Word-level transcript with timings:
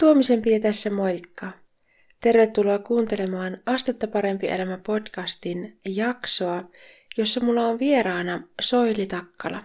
Tuomisen 0.00 0.42
Pia 0.42 0.60
tässä 0.60 0.90
moikka. 0.90 1.52
Tervetuloa 2.20 2.78
kuuntelemaan 2.78 3.58
Astetta 3.66 4.06
parempi 4.06 4.48
elämä 4.48 4.78
podcastin 4.86 5.80
jaksoa, 5.88 6.70
jossa 7.16 7.40
mulla 7.40 7.66
on 7.66 7.78
vieraana 7.78 8.48
Soili 8.60 9.06
Takkala. 9.06 9.60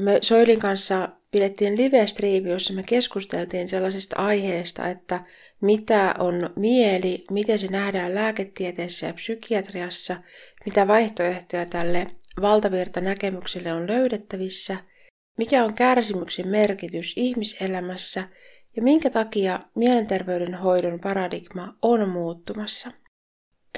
Me 0.00 0.18
Soilin 0.22 0.60
kanssa 0.60 1.08
pidettiin 1.30 1.78
live-striimi, 1.78 2.50
jossa 2.50 2.72
me 2.72 2.82
keskusteltiin 2.82 3.68
sellaisesta 3.68 4.16
aiheesta, 4.16 4.88
että 4.88 5.24
mitä 5.60 6.14
on 6.18 6.50
mieli, 6.56 7.24
miten 7.30 7.58
se 7.58 7.66
nähdään 7.66 8.14
lääketieteessä 8.14 9.06
ja 9.06 9.14
psykiatriassa, 9.14 10.16
mitä 10.64 10.88
vaihtoehtoja 10.88 11.66
tälle 11.66 12.06
valtavirta 12.40 13.00
näkemykselle 13.00 13.72
on 13.72 13.88
löydettävissä, 13.88 14.76
mikä 15.38 15.64
on 15.64 15.74
kärsimyksen 15.74 16.48
merkitys 16.48 17.12
ihmiselämässä– 17.16 18.24
ja 18.78 18.82
minkä 18.82 19.10
takia 19.10 19.60
mielenterveyden 19.74 20.54
hoidon 20.54 21.00
paradigma 21.00 21.76
on 21.82 22.08
muuttumassa. 22.08 22.90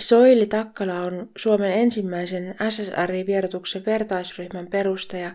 Soili 0.01 0.47
Takkala 0.47 1.01
on 1.01 1.31
Suomen 1.39 1.73
ensimmäisen 1.73 2.55
SSRI-vierotuksen 2.69 3.87
vertaisryhmän 3.87 4.67
perustaja, 4.67 5.35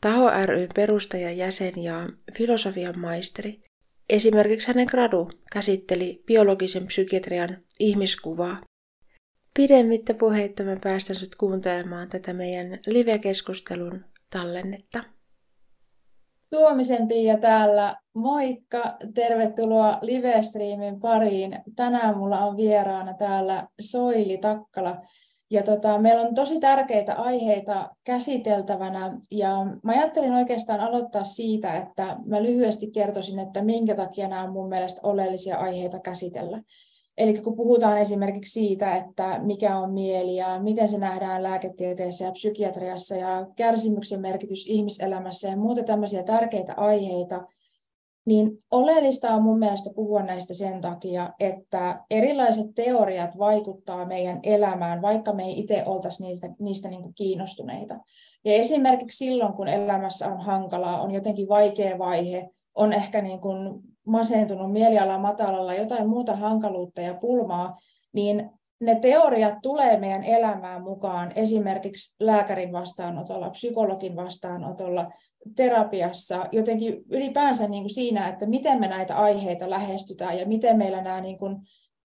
Taho 0.00 0.30
ry 0.46 0.68
perustajajäsen 0.74 1.72
ja 1.82 2.06
filosofian 2.38 2.98
maisteri. 2.98 3.62
Esimerkiksi 4.10 4.68
hänen 4.68 4.86
gradu 4.90 5.30
käsitteli 5.52 6.22
biologisen 6.26 6.86
psykiatrian 6.86 7.56
ihmiskuvaa. 7.78 8.60
Pidemmittä 9.54 10.14
puheitta 10.14 10.62
mä 10.62 10.76
päästän 10.82 11.16
sut 11.16 11.34
kuuntelemaan 11.34 12.08
tätä 12.08 12.32
meidän 12.32 12.78
live-keskustelun 12.86 14.04
tallennetta. 14.30 15.04
Tuomisen 16.52 17.08
Pia 17.08 17.36
täällä. 17.36 17.96
Moikka, 18.14 18.96
tervetuloa 19.14 19.98
livestreamin 20.02 21.00
pariin. 21.00 21.56
Tänään 21.76 22.18
mulla 22.18 22.38
on 22.38 22.56
vieraana 22.56 23.14
täällä 23.14 23.68
Soili 23.80 24.38
Takkala. 24.38 25.02
Ja 25.50 25.62
tota, 25.62 25.98
meillä 25.98 26.22
on 26.22 26.34
tosi 26.34 26.60
tärkeitä 26.60 27.14
aiheita 27.14 27.90
käsiteltävänä 28.04 29.18
ja 29.30 29.50
mä 29.82 29.92
ajattelin 29.92 30.32
oikeastaan 30.32 30.80
aloittaa 30.80 31.24
siitä, 31.24 31.76
että 31.76 32.16
mä 32.26 32.42
lyhyesti 32.42 32.90
kertoisin, 32.90 33.38
että 33.38 33.62
minkä 33.62 33.94
takia 33.94 34.28
nämä 34.28 34.42
on 34.42 34.52
mun 34.52 34.68
mielestä 34.68 35.00
oleellisia 35.02 35.56
aiheita 35.56 35.98
käsitellä. 35.98 36.62
Eli 37.18 37.40
kun 37.40 37.56
puhutaan 37.56 37.98
esimerkiksi 37.98 38.52
siitä, 38.52 38.96
että 38.96 39.40
mikä 39.42 39.78
on 39.78 39.92
mieli 39.92 40.36
ja 40.36 40.60
miten 40.62 40.88
se 40.88 40.98
nähdään 40.98 41.42
lääketieteessä 41.42 42.24
ja 42.24 42.32
psykiatriassa 42.32 43.16
ja 43.16 43.46
kärsimyksen 43.56 44.20
merkitys 44.20 44.66
ihmiselämässä 44.66 45.48
ja 45.48 45.56
muuta 45.56 45.82
tämmöisiä 45.82 46.22
tärkeitä 46.22 46.74
aiheita, 46.76 47.46
niin 48.26 48.64
oleellista 48.70 49.30
on 49.30 49.42
mun 49.42 49.58
mielestä 49.58 49.90
puhua 49.94 50.22
näistä 50.22 50.54
sen 50.54 50.80
takia, 50.80 51.32
että 51.40 52.04
erilaiset 52.10 52.66
teoriat 52.74 53.38
vaikuttaa 53.38 54.06
meidän 54.06 54.40
elämään, 54.42 55.02
vaikka 55.02 55.32
me 55.32 55.44
ei 55.44 55.58
itse 55.58 55.82
oltaisi 55.86 56.22
niistä, 56.22 56.48
niistä 56.58 56.88
niin 56.88 57.02
kuin 57.02 57.14
kiinnostuneita. 57.14 57.98
Ja 58.44 58.52
esimerkiksi 58.52 59.24
silloin, 59.24 59.52
kun 59.52 59.68
elämässä 59.68 60.28
on 60.28 60.40
hankalaa, 60.40 61.02
on 61.02 61.10
jotenkin 61.10 61.48
vaikea 61.48 61.98
vaihe, 61.98 62.50
on 62.74 62.92
ehkä 62.92 63.22
niin 63.22 63.40
kuin 63.40 63.82
masentunut, 64.06 64.72
mieliala 64.72 65.18
matalalla, 65.18 65.74
jotain 65.74 66.08
muuta 66.08 66.36
hankaluutta 66.36 67.00
ja 67.00 67.14
pulmaa, 67.14 67.76
niin 68.12 68.50
ne 68.80 68.94
teoriat 68.94 69.54
tulee 69.62 69.98
meidän 69.98 70.24
elämään 70.24 70.82
mukaan 70.82 71.32
esimerkiksi 71.34 72.16
lääkärin 72.20 72.72
vastaanotolla, 72.72 73.50
psykologin 73.50 74.16
vastaanotolla, 74.16 75.10
terapiassa, 75.56 76.46
jotenkin 76.52 77.02
ylipäänsä 77.10 77.68
niin 77.68 77.82
kuin 77.82 77.94
siinä, 77.94 78.28
että 78.28 78.46
miten 78.46 78.80
me 78.80 78.88
näitä 78.88 79.16
aiheita 79.16 79.70
lähestytään 79.70 80.38
ja 80.38 80.46
miten 80.46 80.78
meillä 80.78 81.02
nämä 81.02 81.20
niin 81.20 81.38
kuin, 81.38 81.56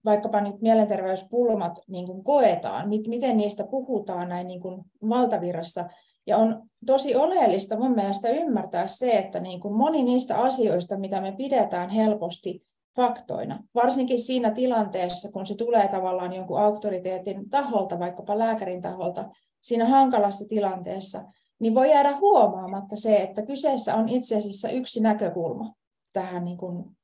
vaikkapa 0.05 0.41
nyt 0.41 0.61
mielenterveyspulmat 0.61 1.79
niin 1.87 2.05
kuin 2.05 2.23
koetaan, 2.23 2.89
miten 2.89 3.37
niistä 3.37 3.63
puhutaan 3.63 4.29
näin 4.29 4.47
niin 4.47 4.61
kuin 4.61 4.83
valtavirrassa, 5.09 5.85
ja 6.27 6.37
on 6.37 6.69
tosi 6.85 7.15
oleellista 7.15 7.79
mun 7.79 7.95
mielestä 7.95 8.29
ymmärtää 8.29 8.87
se, 8.87 9.11
että 9.11 9.39
niin 9.39 9.59
kuin 9.59 9.73
moni 9.73 10.03
niistä 10.03 10.37
asioista, 10.37 10.97
mitä 10.97 11.21
me 11.21 11.31
pidetään 11.31 11.89
helposti 11.89 12.63
faktoina, 12.95 13.63
varsinkin 13.75 14.19
siinä 14.19 14.51
tilanteessa, 14.51 15.31
kun 15.31 15.45
se 15.45 15.55
tulee 15.55 15.87
tavallaan 15.87 16.33
jonkun 16.33 16.59
auktoriteetin 16.59 17.49
taholta, 17.49 17.99
vaikkapa 17.99 18.37
lääkärin 18.37 18.81
taholta, 18.81 19.29
siinä 19.61 19.85
hankalassa 19.85 20.45
tilanteessa, 20.49 21.23
niin 21.59 21.75
voi 21.75 21.91
jäädä 21.91 22.17
huomaamatta 22.17 22.95
se, 22.95 23.17
että 23.17 23.45
kyseessä 23.45 23.95
on 23.95 24.09
itse 24.09 24.37
asiassa 24.37 24.69
yksi 24.69 24.99
näkökulma 24.99 25.73
tähän 26.13 26.45
niin 26.45 26.57
kuin 26.57 26.97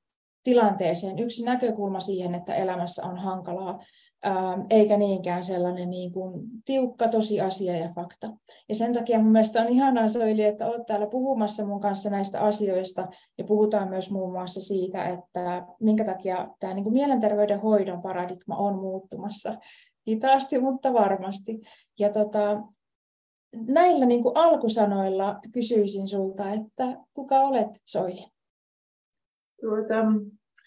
tilanteeseen, 0.44 1.20
yksi 1.20 1.46
näkökulma 1.46 2.00
siihen, 2.00 2.36
että 2.36 2.56
elämässä 2.56 3.06
on 3.06 3.18
hankalaa. 3.18 3.80
Ähm, 4.26 4.62
eikä 4.70 4.98
niinkään 4.98 5.44
sellainen 5.44 5.90
niin 5.90 6.12
kuin 6.12 6.48
tiukka 6.66 7.08
tosiasia 7.08 7.78
ja 7.78 7.90
fakta. 7.96 8.28
Ja 8.70 8.76
sen 8.76 8.94
takia 8.94 9.20
mun 9.20 9.32
mielestä 9.32 9.62
on 9.62 9.70
ihanaa 9.70 10.08
Soili, 10.08 10.44
että 10.44 10.66
olet 10.68 10.86
täällä 10.86 11.08
puhumassa 11.08 11.66
mun 11.66 11.82
kanssa 11.82 12.10
näistä 12.10 12.40
asioista 12.42 13.08
ja 13.38 13.44
puhutaan 13.44 13.90
myös 13.90 14.12
muun 14.12 14.32
muassa 14.32 14.62
siitä, 14.62 15.06
että 15.06 15.68
minkä 15.80 16.06
takia 16.06 16.48
tämä 16.60 16.74
niin 16.74 16.84
kuin 16.84 16.94
mielenterveyden 16.94 17.62
hoidon 17.62 18.02
paradigma 18.02 18.56
on 18.56 18.76
muuttumassa 18.76 19.58
hitaasti, 20.08 20.62
mutta 20.62 20.94
varmasti. 20.94 21.62
Ja 22.00 22.10
tota, 22.10 22.62
näillä 23.68 24.06
niin 24.06 24.24
kuin 24.24 24.38
alkusanoilla 24.38 25.40
kysyisin 25.54 26.08
sulta, 26.08 26.50
että 26.50 26.98
kuka 27.14 27.40
olet 27.40 27.70
Soili? 27.86 28.26
Tuota, 29.62 30.04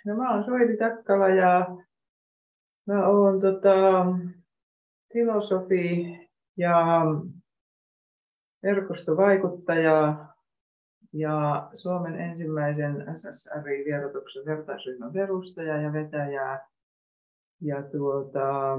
no 0.06 0.16
mä 0.16 0.34
oon 0.34 0.44
Soili 0.44 0.76
Takkala 0.76 1.28
ja 1.28 1.66
Mä 2.86 3.08
oon 3.08 3.40
tota, 3.40 4.06
filosofi 5.12 6.18
ja 6.56 7.04
verkostovaikuttaja 8.62 10.26
ja 11.12 11.70
Suomen 11.74 12.20
ensimmäisen 12.20 13.06
SSRI-vierotuksen 13.14 14.46
vertaisryhmän 14.46 15.12
perustaja 15.12 15.76
ja 15.76 15.92
vetäjä. 15.92 16.60
Ja 17.60 17.82
tuota, 17.82 18.76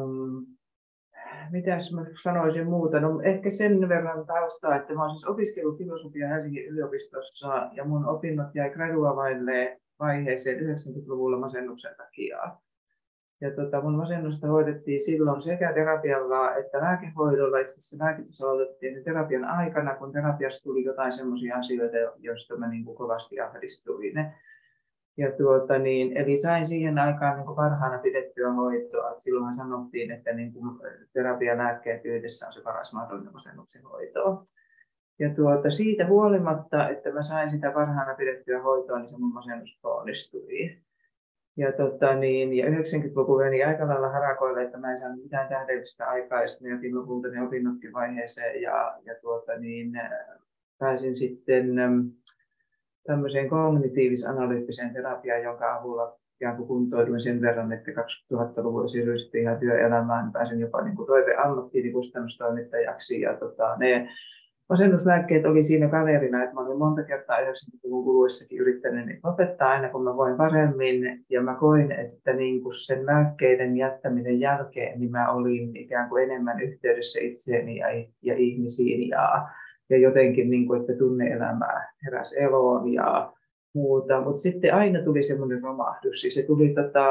mitäs 1.51 1.93
mä 1.93 2.05
sanoisin 2.23 2.69
muuta? 2.69 2.99
No 2.99 3.21
ehkä 3.21 3.49
sen 3.49 3.89
verran 3.89 4.25
taustaa, 4.25 4.75
että 4.75 4.93
mä 4.93 5.03
olen 5.03 5.11
siis 5.11 5.25
opiskellut 5.25 5.77
filosofia 5.77 6.27
Helsingin 6.27 6.65
yliopistossa 6.65 7.69
ja 7.73 7.85
mun 7.85 8.05
opinnot 8.05 8.55
jäi 8.55 8.69
graduavaille 8.69 9.81
vaiheeseen 9.99 10.59
90-luvulla 10.59 11.39
masennuksen 11.39 11.95
takia. 11.97 12.57
Ja 13.41 13.51
tota, 13.51 13.81
mun 13.81 13.95
masennusta 13.95 14.47
hoidettiin 14.47 15.03
silloin 15.03 15.41
sekä 15.41 15.73
terapialla 15.73 16.55
että 16.55 16.77
lääkehoidolla. 16.77 17.59
Itse 17.59 17.73
asiassa 17.73 18.05
lääkitys 18.05 18.41
aloitettiin 18.41 19.03
terapian 19.03 19.45
aikana, 19.45 19.95
kun 19.95 20.11
terapiasta 20.11 20.63
tuli 20.63 20.83
jotain 20.83 21.13
sellaisia 21.13 21.57
asioita, 21.57 21.97
joista 22.19 22.57
mä 22.57 22.67
niin 22.69 22.85
kuin 22.85 22.97
kovasti 22.97 23.39
ahdistuin. 23.39 24.13
Ja 25.17 25.31
tuota, 25.31 25.77
niin, 25.77 26.17
eli 26.17 26.37
sain 26.37 26.65
siihen 26.65 26.99
aikaan 26.99 27.35
niin 27.35 27.45
kuin 27.45 27.55
parhaana 27.55 27.97
pidettyä 27.97 28.53
hoitoa. 28.53 29.13
Silloin 29.17 29.55
sanottiin, 29.55 30.11
että 30.11 30.33
niin 30.33 30.53
kuin 30.53 30.79
terapia 31.13 31.57
lääkkeet 31.57 32.05
yhdessä 32.05 32.47
on 32.47 32.53
se 32.53 32.61
paras 32.61 32.93
mahdollinen 32.93 33.33
masennuksen 33.33 33.83
hoito. 33.83 34.47
Ja 35.19 35.29
tuota, 35.35 35.69
siitä 35.69 36.07
huolimatta, 36.07 36.89
että 36.89 37.11
mä 37.11 37.23
sain 37.23 37.51
sitä 37.51 37.71
parhaana 37.71 38.15
pidettyä 38.15 38.61
hoitoa, 38.61 38.99
niin 38.99 39.09
se 39.09 39.17
mun 39.17 39.33
masennus 39.33 39.79
onnistui. 39.83 40.86
Ja, 41.57 41.71
tota, 41.71 42.15
niin, 42.15 42.53
ja 42.53 42.65
90-luku 42.65 43.37
meni 43.37 43.63
aika 43.63 43.87
lailla 43.87 44.09
harakoille, 44.09 44.63
että 44.63 44.77
mä 44.77 44.91
en 44.91 44.97
saanut 44.97 45.23
mitään 45.23 45.49
tähdellistä 45.49 46.07
aikaa, 46.07 46.41
ja 46.41 46.47
sitten 46.47 46.71
jätin 46.71 46.95
lopulta 46.95 47.27
ne 47.27 47.41
opinnotkin 47.41 47.93
vaiheeseen, 47.93 48.61
ja, 48.61 48.97
ja 49.05 49.15
tuota, 49.21 49.57
niin, 49.57 49.91
pääsin 50.79 51.15
sitten 51.15 51.65
tämmöiseen 53.07 53.49
kognitiivis-analyyttiseen 53.49 54.93
terapiaan, 54.93 55.43
jonka 55.43 55.75
avulla 55.75 56.17
ikään 56.35 56.55
kuin 56.57 56.67
kuntoiduin 56.67 57.21
sen 57.21 57.41
verran, 57.41 57.71
että 57.71 57.91
2000-luvulla 57.91 58.87
siirryin 58.87 59.19
sitten 59.19 59.41
ihan 59.41 59.59
työelämään, 59.59 60.31
pääsin 60.31 60.59
jopa 60.59 60.81
niin 60.81 60.95
kuin 60.95 61.07
toiveammattiin 61.07 61.93
kustannustoimittajaksi, 61.93 63.21
ja 63.21 63.37
tota, 63.37 63.75
ne 63.77 64.09
Masennuslääkkeet 64.69 65.45
oli 65.45 65.63
siinä 65.63 65.87
kaverina, 65.87 66.43
että 66.43 66.55
mä 66.55 66.61
olin 66.61 66.77
monta 66.77 67.03
kertaa 67.03 67.37
90-luvun 67.37 68.03
kuluessakin 68.03 68.59
yrittänyt 68.59 69.05
niin 69.05 69.19
lopettaa 69.23 69.69
aina 69.69 69.89
kun 69.89 70.03
mä 70.03 70.17
voin 70.17 70.37
paremmin. 70.37 71.25
Ja 71.29 71.41
mä 71.41 71.55
koin, 71.55 71.91
että 71.91 72.33
niin 72.33 72.63
kuin 72.63 72.75
sen 72.75 73.05
lääkkeiden 73.05 73.77
jättäminen 73.77 74.39
jälkeen, 74.39 74.99
niin 74.99 75.11
mä 75.11 75.31
olin 75.31 75.75
ikään 75.75 76.09
kuin 76.09 76.23
enemmän 76.23 76.59
yhteydessä 76.59 77.19
itseeni 77.21 77.77
ja, 77.77 77.87
ja 78.21 78.35
ihmisiin. 78.37 79.09
Ja, 79.09 79.47
ja 79.89 79.97
jotenkin, 79.97 80.49
niin 80.49 80.67
kuin, 80.67 80.81
että 80.81 80.93
tunne-elämää 80.93 81.93
heräs 82.05 82.33
eloon 82.33 82.93
ja 82.93 83.33
muuta. 83.75 84.21
Mutta 84.21 84.41
sitten 84.41 84.73
aina 84.73 85.03
tuli 85.03 85.23
semmoinen 85.23 85.63
romahdus. 85.63 86.21
Siis 86.21 86.33
se 86.33 86.43
tuli 86.43 86.73
tota, 86.73 87.05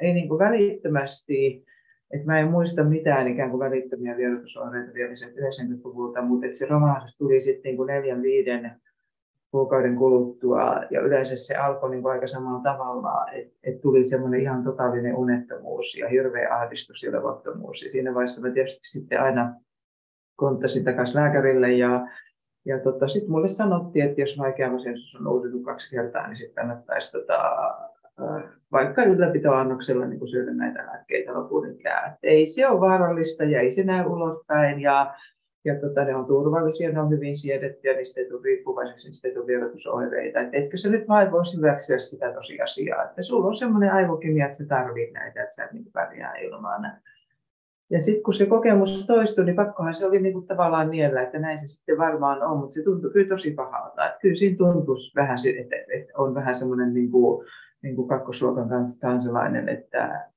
ei 0.00 0.14
niin 0.14 0.28
kuin 0.28 0.38
välittömästi, 0.38 1.64
et 2.12 2.24
mä 2.24 2.40
en 2.40 2.50
muista 2.50 2.84
mitään 2.84 3.28
ikään 3.28 3.50
kuin 3.50 3.60
välittömiä 3.60 4.16
vierotusoireita 4.16 4.94
vielä 4.94 5.12
90-luvulta, 5.12 6.22
mutta 6.22 6.46
se 6.50 6.66
romahdus 6.66 7.16
tuli 7.16 7.40
sitten 7.40 7.62
niin 7.62 7.76
kuin 7.76 7.86
neljän, 7.86 8.22
viiden 8.22 8.80
kuukauden 9.50 9.96
kuluttua. 9.96 10.82
Ja 10.90 11.00
yleensä 11.00 11.36
se 11.36 11.56
alkoi 11.56 11.90
niin 11.90 12.06
aika 12.06 12.28
samalla 12.28 12.62
tavalla, 12.62 13.26
että 13.32 13.54
et 13.62 13.80
tuli 13.80 14.02
semmoinen 14.02 14.40
ihan 14.40 14.64
totaalinen 14.64 15.16
unettomuus 15.16 15.96
ja 15.96 16.08
hirveä 16.08 16.56
ahdistus 16.56 17.02
ja 17.02 17.12
levottomuus. 17.12 17.82
Ja 17.82 17.90
siinä 17.90 18.14
vaiheessa 18.14 18.48
mä 18.48 18.54
tietysti 18.54 18.80
sitten 18.82 19.22
aina 19.22 19.54
konttasin 20.36 20.84
takaisin 20.84 21.20
lääkärille 21.20 21.72
ja 21.72 22.06
ja 22.64 22.78
tota, 22.78 23.08
sitten 23.08 23.30
mulle 23.30 23.48
sanottiin, 23.48 24.04
että 24.04 24.20
jos 24.20 24.38
vaikea 24.38 24.70
masennus 24.70 25.14
on 25.14 25.24
noussut 25.24 25.64
kaksi 25.64 25.96
kertaa, 25.96 26.26
niin 26.26 26.36
sitten 26.36 26.54
kannattaisi 26.54 27.12
tota, 27.12 27.38
vaikka 28.72 29.04
ylläpitoannoksella 29.04 30.06
niin 30.06 30.28
syödä 30.28 30.52
näitä 30.52 30.86
lääkkeitä 30.86 31.34
lopun 31.34 31.70
ikää. 31.70 32.16
Ei 32.22 32.46
se 32.46 32.68
ole 32.68 32.80
vaarallista 32.80 33.44
ja 33.44 33.60
ei 33.60 33.70
se 33.70 33.84
näy 33.84 34.06
ulospäin 34.06 34.80
ja, 34.80 35.14
ja 35.64 35.80
tota, 35.80 36.04
ne 36.04 36.16
on 36.16 36.26
turvallisia, 36.26 36.92
ne 36.92 37.00
on 37.00 37.10
hyvin 37.10 37.36
siedettyjä, 37.36 37.96
niistä 37.96 38.20
ei 38.20 38.28
tule 38.28 38.40
riippuvaiseksi, 38.44 39.08
niistä 39.08 39.28
ei 39.28 39.34
tule 39.34 39.46
vierotusoireita. 39.46 40.40
Et 40.40 40.48
etkö 40.52 40.76
sä 40.76 40.90
nyt 40.90 41.08
vain 41.08 41.32
voisi 41.32 41.56
hyväksyä 41.56 41.98
sitä 41.98 42.32
tosiasiaa, 42.32 43.04
että 43.04 43.22
sulla 43.22 43.48
on 43.48 43.56
semmoinen 43.56 43.92
aivokemia, 43.92 44.44
että 44.44 44.58
sä 44.58 44.66
tarvitset 44.66 45.14
näitä, 45.14 45.42
että 45.42 45.54
sä 45.54 45.68
niin 45.72 45.86
pärjää 45.92 46.36
ilman. 46.36 46.92
Ja 47.90 48.00
sitten 48.00 48.22
kun 48.22 48.34
se 48.34 48.46
kokemus 48.46 49.06
toistui, 49.06 49.44
niin 49.44 49.56
pakkohan 49.56 49.94
se 49.94 50.06
oli 50.06 50.22
niin 50.22 50.32
kuin 50.32 50.46
tavallaan 50.46 50.90
niellä, 50.90 51.22
että 51.22 51.38
näin 51.38 51.58
se 51.58 51.68
sitten 51.68 51.98
varmaan 51.98 52.42
on, 52.42 52.58
mutta 52.58 52.74
se 52.74 52.82
tuntui 52.82 53.10
kyllä 53.10 53.28
tosi 53.28 53.50
pahalta. 53.50 54.06
Että 54.06 54.18
kyllä 54.22 54.36
siinä 54.36 54.56
tuntuisi 54.56 55.16
vähän, 55.16 55.38
että, 55.60 55.76
että 55.94 56.12
on 56.16 56.34
vähän 56.34 56.54
semmoinen 56.54 56.94
niin 56.94 57.10
kuin, 57.10 57.46
niin 57.82 57.96
kuin 57.96 58.08
kakkosluokan 58.08 58.68
kansalainen, 59.00 59.68
että, 59.68 60.30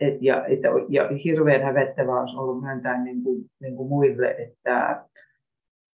et, 0.00 0.14
ja, 0.20 0.46
että, 0.46 0.68
ja 0.88 1.08
hirveän 1.24 1.62
hävettävää 1.62 2.20
olisi 2.20 2.36
ollut 2.36 2.62
myöntää 2.62 3.04
niin 3.04 3.22
kuin, 3.22 3.44
niin 3.60 3.76
kuin 3.76 3.88
muille, 3.88 4.30
että, 4.30 5.04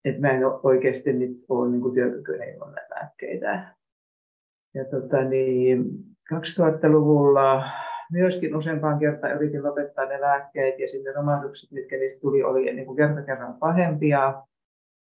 että 0.05 0.21
mä 0.21 0.31
en 0.31 0.43
oikeasti 0.63 1.13
nyt 1.13 1.45
ole 1.49 1.71
niin 1.71 1.81
kuin 1.81 1.95
työkykyinen 1.95 2.55
ilman 2.55 2.75
lääkkeitä. 2.91 3.75
Ja 4.75 4.85
tota, 4.85 5.25
niin, 5.25 5.85
2000-luvulla 6.35 7.63
myöskin 8.13 8.57
useampaan 8.57 8.99
kertaan 8.99 9.35
yritin 9.35 9.63
lopettaa 9.63 10.05
ne 10.05 10.21
lääkkeet 10.21 10.79
ja 10.79 10.89
sitten 10.89 11.15
romahdukset, 11.15 11.71
mitkä 11.71 11.97
niistä 11.97 12.21
tuli, 12.21 12.43
oli 12.43 12.73
niin 12.73 12.87
kuin 12.87 12.97
kerta 12.97 13.23
kerran 13.23 13.55
pahempia. 13.55 14.43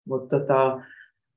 Mutta 0.08 0.38
tota, 0.38 0.80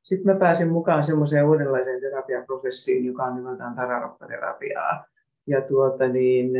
sitten 0.04 0.34
mä 0.34 0.40
pääsin 0.40 0.72
mukaan 0.72 1.04
semmoiseen 1.04 1.46
uudenlaiseen 1.46 2.02
terapiaprosessiin, 2.02 3.06
joka 3.06 3.24
on 3.24 3.36
nimeltään 3.36 3.76
tararoppaterapiaa. 3.76 5.06
Ja 5.48 5.62
tuota, 5.62 6.08
niin, 6.08 6.52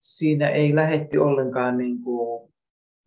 siinä 0.00 0.48
ei 0.48 0.74
lähetti 0.74 1.18
ollenkaan 1.18 1.78
niin 1.78 2.02
kuin 2.02 2.52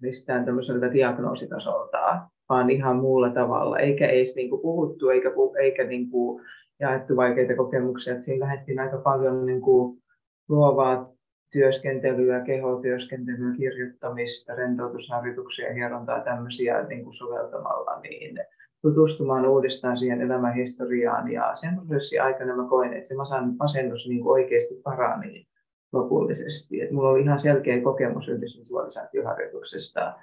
mistään 0.01 0.45
tämmöiseltä 0.45 0.93
diagnoositasolta, 0.93 2.21
vaan 2.49 2.69
ihan 2.69 2.95
muulla 2.95 3.29
tavalla, 3.29 3.79
eikä 3.79 4.07
edes 4.07 4.35
niin 4.35 4.49
kuin 4.49 4.61
puhuttu 4.61 5.09
eikä, 5.09 5.31
eikä 5.61 5.83
niin 5.83 6.09
kuin 6.09 6.43
jaettu 6.79 7.15
vaikeita 7.15 7.55
kokemuksia. 7.55 8.13
Että 8.13 8.25
siinä 8.25 8.45
lähdettiin 8.45 8.79
aika 8.79 8.97
paljon 8.97 9.45
niin 9.45 9.61
kuin 9.61 10.01
luovaa 10.49 11.13
työskentelyä, 11.51 12.41
kehotyöskentelyä, 12.41 13.55
kirjoittamista, 13.57 14.55
rentoutusharjoituksia, 14.55 15.73
hierontaa 15.73 16.19
tämmöisiä 16.19 16.83
niin 16.83 17.03
kuin 17.03 17.13
soveltamalla, 17.13 17.99
niin 17.99 18.39
tutustumaan 18.83 19.45
uudestaan 19.45 19.97
siihen 19.97 20.21
elämänhistoriaan. 20.21 21.31
Ja 21.31 21.51
sen 21.55 21.75
prosessin 21.75 22.21
aikana 22.21 22.55
mä 22.55 22.69
koin, 22.69 22.93
että 22.93 23.09
se 23.09 23.15
masennus 23.57 24.07
niin 24.09 24.23
oikeasti 24.23 24.75
parani 24.83 25.47
lopullisesti. 25.93 26.81
Et 26.81 26.91
mulla 26.91 27.09
oli 27.09 27.21
ihan 27.21 27.39
selkeä 27.39 27.81
kokemus 27.81 28.27
yhdysvisualisaatioharjoituksesta, 28.27 30.13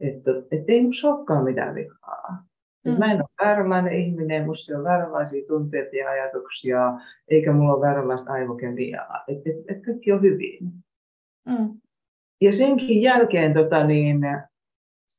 että, 0.00 0.30
että 0.50 0.72
ei 0.72 0.80
minussa 0.80 1.14
olekaan 1.14 1.44
mitään 1.44 1.74
vikaa. 1.74 2.44
Mm. 2.86 2.98
Mä 2.98 3.12
en 3.12 3.20
ole 3.20 3.46
vääränlainen 3.46 3.92
ihminen, 3.92 4.42
minussa 4.42 4.78
on 4.78 4.84
vääränlaisia 4.84 5.46
tunteita 5.46 5.96
ja 5.96 6.10
ajatuksia, 6.10 6.92
eikä 7.28 7.52
mulla 7.52 7.74
ole 7.74 7.86
vääränlaista 7.86 8.32
aivokemiaa. 8.32 9.24
Että 9.28 9.50
et, 9.50 9.56
et 9.76 9.84
kaikki 9.84 10.12
on 10.12 10.22
hyvin. 10.22 10.58
Mm. 11.48 11.80
Ja 12.40 12.52
senkin 12.52 13.02
jälkeen 13.02 13.54
tota, 13.54 13.86
niin, 13.86 14.20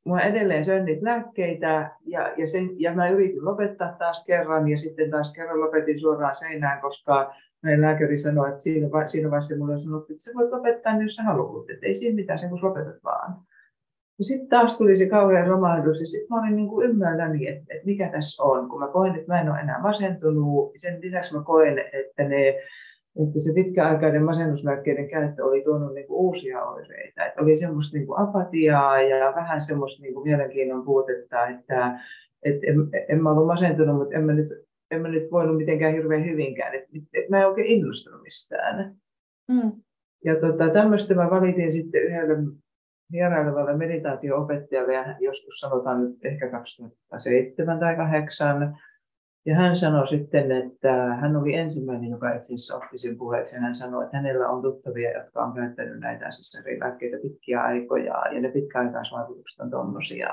mä 0.08 0.22
edelleen 0.22 0.66
söin 0.66 0.86
niitä 0.86 1.06
lääkkeitä 1.06 1.92
ja, 2.06 2.34
ja, 2.38 2.48
sen, 2.48 2.70
ja 2.82 2.94
mä 2.94 3.10
yritin 3.10 3.46
lopettaa 3.46 3.96
taas 4.00 4.26
kerran 4.26 4.70
ja 4.70 4.78
sitten 4.78 5.12
taas 5.12 5.34
kerran 5.34 5.62
lopetin 5.62 6.00
suoraan 6.00 6.36
seinään, 6.36 6.82
koska 6.82 7.34
meidän 7.62 7.82
lääkäri 7.82 8.18
sanoi, 8.18 8.50
että 8.50 8.64
siinä, 8.64 8.88
siinä 9.06 9.30
vaiheessa 9.30 9.58
mulle 9.58 9.80
sanottiin, 9.80 10.16
että 10.16 10.24
sä 10.24 10.32
voit 10.36 10.52
lopettaa, 10.52 10.94
niin 10.94 11.04
jos 11.04 11.16
sä 11.16 11.24
haluat, 11.24 11.70
että 11.70 11.86
ei 11.86 11.96
siinä 11.96 12.16
mitään, 12.16 12.40
sen 12.40 12.50
kun 12.50 12.60
lopetat 12.62 13.04
vaan. 13.04 13.36
Ja 14.20 14.24
sitten 14.24 14.50
taas 14.50 14.78
tuli 14.78 14.98
se 14.98 15.10
kauhean 15.10 15.48
romahdus 15.48 16.02
ja 16.02 16.08
sitten 16.08 16.28
mä 16.30 16.42
olin 16.42 16.56
niin 16.56 16.68
kuin 16.68 16.90
ymmärräni, 16.90 17.48
että, 17.48 17.66
että 17.70 17.86
mikä 17.86 18.10
tässä 18.10 18.44
on. 18.44 18.70
Kun 18.70 18.80
mä 18.80 18.88
koin, 18.88 19.16
että 19.16 19.34
mä 19.34 19.42
en 19.42 19.50
ole 19.52 19.60
enää 19.60 19.82
masentunut, 19.82 20.72
sen 20.78 21.02
lisäksi 21.02 21.36
mä 21.36 21.44
koen, 21.44 21.80
että, 21.80 22.24
ne, 22.24 22.56
että 23.24 23.40
se 23.40 23.54
pitkäaikainen 23.54 24.24
masennuslääkkeiden 24.24 25.10
käyttö 25.10 25.46
oli 25.46 25.64
tuonut 25.64 25.94
niin 25.94 26.08
kuin 26.08 26.18
uusia 26.18 26.66
oireita. 26.66 27.26
Että 27.26 27.42
oli 27.42 27.56
semmoista 27.56 27.98
niin 27.98 28.08
kuin 28.08 28.20
apatiaa 28.20 29.02
ja 29.02 29.34
vähän 29.36 29.62
semmoista 29.62 30.02
niin 30.02 30.14
kuin 30.14 30.24
mielenkiinnon 30.24 30.86
puutetta, 30.86 31.48
että, 31.48 32.00
että 32.44 32.68
en, 32.68 32.76
en 33.10 33.24
mä 33.24 33.32
ollut 33.32 33.48
masentunut, 33.48 33.96
mutta 33.96 34.16
en 34.16 34.24
mä 34.24 34.34
nyt, 34.34 34.48
en 34.92 35.02
mä 35.02 35.08
nyt 35.08 35.32
voinut 35.32 35.58
mitenkään 35.58 35.94
hirveän 35.94 36.26
hyvinkään. 36.26 36.76
Että, 36.76 36.90
että 37.14 37.30
mä 37.30 37.42
en 37.42 37.48
oikein 37.48 37.68
innostunut 37.68 38.22
mistään. 38.22 38.96
Mm. 39.52 39.72
Ja 40.26 40.36
tota, 40.36 40.70
tämmöistä 40.70 41.16
mä 41.16 41.30
valitin 41.30 41.72
sitten 41.72 42.04
yhdelle 42.04 42.38
vierailevalle 43.12 43.78
meditaatio-opettajalle, 43.78 44.94
ja 44.94 45.16
joskus 45.20 45.60
sanotaan 45.60 46.04
nyt 46.04 46.26
ehkä 46.26 46.50
2007 46.50 47.80
tai 47.80 47.96
2008. 47.96 48.78
Ja 49.48 49.56
hän 49.56 49.78
sanoi 49.78 50.08
sitten, 50.08 50.52
että 50.52 50.94
hän 50.94 51.36
oli 51.36 51.54
ensimmäinen, 51.54 52.10
joka 52.10 52.34
itse 52.34 52.46
asiassa 52.46 52.78
otti 52.78 52.98
sen 52.98 53.18
puheeksi. 53.18 53.56
Hän 53.56 53.76
sanoi, 53.76 54.04
että 54.04 54.18
hänellä 54.18 54.50
on 54.50 54.62
tuttavia, 54.62 55.18
jotka 55.18 55.44
on 55.46 55.54
käyttänyt 55.54 56.00
näitä 56.00 56.26
lääkkeitä 56.80 57.18
pitkiä 57.22 57.62
aikoja, 57.62 58.24
ja 58.34 58.42
ne 58.42 58.50
pitkäaikaisvaikutukset 58.52 59.60
on 59.60 59.72
tuommoisia. 59.72 60.28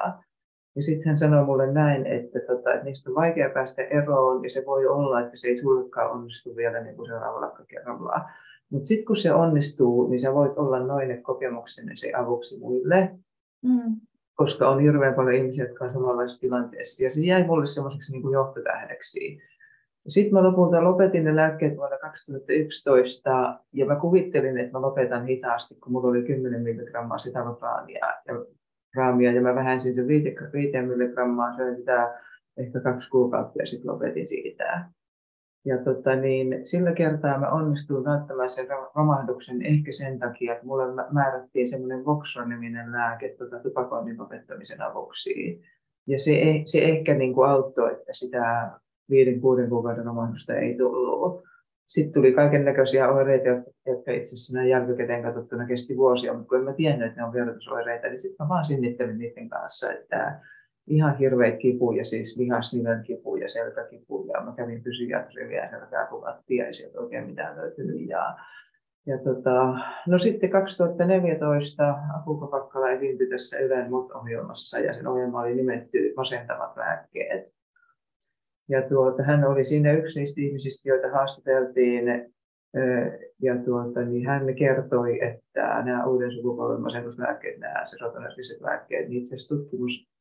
Ja 0.76 0.82
sitten 0.82 1.08
hän 1.10 1.18
sanoi 1.18 1.44
mulle 1.44 1.72
näin, 1.72 2.06
että, 2.06 2.40
tota, 2.40 2.74
että 2.74 2.84
niistä 2.84 3.10
on 3.10 3.16
vaikea 3.16 3.50
päästä 3.50 3.82
eroon, 3.82 4.44
ja 4.44 4.50
se 4.50 4.62
voi 4.66 4.86
olla, 4.86 5.20
että 5.20 5.36
se 5.36 5.48
ei 5.48 5.58
sullekaan 5.58 6.10
onnistu 6.10 6.56
vielä 6.56 6.80
niin 6.80 6.96
kuin 6.96 7.06
seuraavalla 7.06 7.64
kerralla. 7.68 8.20
Mutta 8.70 8.86
sitten 8.86 9.06
kun 9.06 9.16
se 9.16 9.32
onnistuu, 9.32 10.08
niin 10.08 10.20
sä 10.20 10.34
voit 10.34 10.58
olla 10.58 10.78
noin 10.78 11.22
kokemuksenne 11.22 11.92
se 11.96 12.12
avuksi 12.16 12.58
muille, 12.58 13.10
mm. 13.62 13.96
Koska 14.34 14.68
on 14.68 14.80
hirveän 14.80 15.14
paljon 15.14 15.34
ihmisiä, 15.34 15.64
jotka 15.64 15.84
on 15.84 15.92
samanlaisessa 15.92 16.40
tilanteessa. 16.40 17.04
Ja 17.04 17.10
se 17.10 17.20
jäi 17.20 17.46
mulle 17.46 17.66
semmoiseksi 17.66 18.12
niin 18.12 18.32
johtotähdeksi. 18.32 19.38
Sitten 20.08 20.34
mä 20.34 20.42
lopulta 20.42 20.84
lopetin 20.84 21.24
ne 21.24 21.36
lääkkeet 21.36 21.76
vuonna 21.76 21.98
2011 21.98 23.60
ja 23.72 23.86
mä 23.86 23.96
kuvittelin, 23.96 24.58
että 24.58 24.72
mä 24.72 24.80
lopetan 24.80 25.26
hitaasti, 25.26 25.74
kun 25.80 25.92
mulla 25.92 26.08
oli 26.08 26.22
10 26.22 26.62
milligrammaa 26.62 27.18
sitalopraania 27.18 28.06
ja 28.28 28.34
raamia 28.96 29.32
ja 29.32 29.40
mä 29.40 29.54
vähensin 29.54 29.94
sen 29.94 30.08
5, 30.08 30.34
5 30.52 30.82
milligrammaa, 30.82 31.56
söin 31.56 31.76
sitä 31.76 32.20
ehkä 32.56 32.80
kaksi 32.80 33.10
kuukautta 33.10 33.62
ja 33.62 33.66
sitten 33.66 33.92
lopetin 33.92 34.28
siitä. 34.28 34.84
Ja 35.66 35.78
tota, 35.78 36.16
niin, 36.16 36.66
sillä 36.66 36.92
kertaa 36.92 37.38
mä 37.38 37.50
onnistuin 37.50 38.04
välttämään 38.04 38.50
sen 38.50 38.66
romahduksen 38.94 39.62
ehkä 39.62 39.92
sen 39.92 40.18
takia, 40.18 40.52
että 40.52 40.66
mulle 40.66 40.84
määrättiin 41.12 41.68
semmoinen 41.68 42.04
Voxron-niminen 42.04 42.92
lääke 42.92 43.34
tota, 43.38 43.58
tupakoinnin 43.58 44.18
lopettamisen 44.18 44.82
avuksi. 44.82 45.60
Ja 46.06 46.18
se, 46.18 46.62
se 46.64 46.78
ehkä 46.78 47.14
niin 47.14 47.34
kuin 47.34 47.48
auttoi, 47.48 47.92
että 47.92 48.12
sitä 48.12 48.70
viiden, 49.10 49.40
kuuden 49.40 49.68
kuukauden 49.68 50.04
romahdusta 50.04 50.54
ei 50.54 50.76
tullut. 50.76 51.44
Sitten 51.86 52.12
tuli 52.12 52.32
kaiken 52.32 52.64
näköisiä 52.64 53.08
oireita, 53.08 53.48
jotka 53.86 54.12
itse 54.12 54.28
asiassa 54.28 54.58
näin 54.58 54.70
jälkikäteen 54.70 55.22
katsottuna 55.22 55.66
kesti 55.66 55.96
vuosia, 55.96 56.34
mutta 56.34 56.48
kun 56.48 56.58
en 56.58 56.64
mä 56.64 56.72
tiennyt, 56.72 57.08
että 57.08 57.20
ne 57.20 57.26
on 57.26 57.32
vierotusoireita, 57.32 58.06
niin 58.06 58.20
sitten 58.20 58.44
mä 58.44 58.48
vaan 58.48 58.66
sinnittelin 58.66 59.18
niiden 59.18 59.48
kanssa, 59.48 59.92
että 59.92 60.40
ihan 60.86 61.18
hirveät 61.18 61.58
kipuja, 61.58 62.04
siis 62.04 62.38
lihasniven 62.38 63.02
kipuja, 63.02 63.48
selkäkipuja. 63.48 64.40
Mä 64.44 64.54
kävin 64.56 64.82
fysiatrilla 64.84 65.54
ja 65.54 65.70
selkää 65.70 66.06
kuvattiin, 66.06 66.64
ei 66.64 66.74
sieltä 66.74 67.00
oikein 67.00 67.26
mitään 67.26 67.56
löytynyt. 67.56 68.08
Ja, 68.08 68.36
ja 69.06 69.18
tota, 69.18 69.74
no 70.06 70.18
sitten 70.18 70.50
2014 70.50 71.94
Akuko 72.16 72.46
Pakkala 72.46 72.90
esiintyi 72.90 73.28
tässä 73.28 73.58
Ylen 73.58 73.90
MOT-ohjelmassa 73.90 74.78
ja 74.78 74.94
sen 74.94 75.06
ohjelma 75.06 75.40
oli 75.40 75.54
nimetty 75.54 76.12
Masentavat 76.16 76.76
lääkkeet. 76.76 77.54
Ja 78.68 78.82
tuota, 78.88 79.22
hän 79.22 79.44
oli 79.44 79.64
siinä 79.64 79.92
yksi 79.92 80.20
niistä 80.20 80.40
ihmisistä, 80.40 80.88
joita 80.88 81.10
haastateltiin 81.10 82.04
ja 83.42 83.56
tuota, 83.64 84.00
niin 84.00 84.26
hän 84.26 84.54
kertoi, 84.54 85.24
että 85.24 85.82
nämä 85.84 86.06
uuden 86.06 86.32
sukupolven 86.32 86.80
masennuslääkkeet, 86.80 87.58
nämä 87.58 87.84
serotonergiset 87.84 88.60
lääkkeet, 88.60 89.08
niin 89.08 89.18
itse 89.18 89.36
asiassa 89.36 89.56
tutkimus 89.56 90.13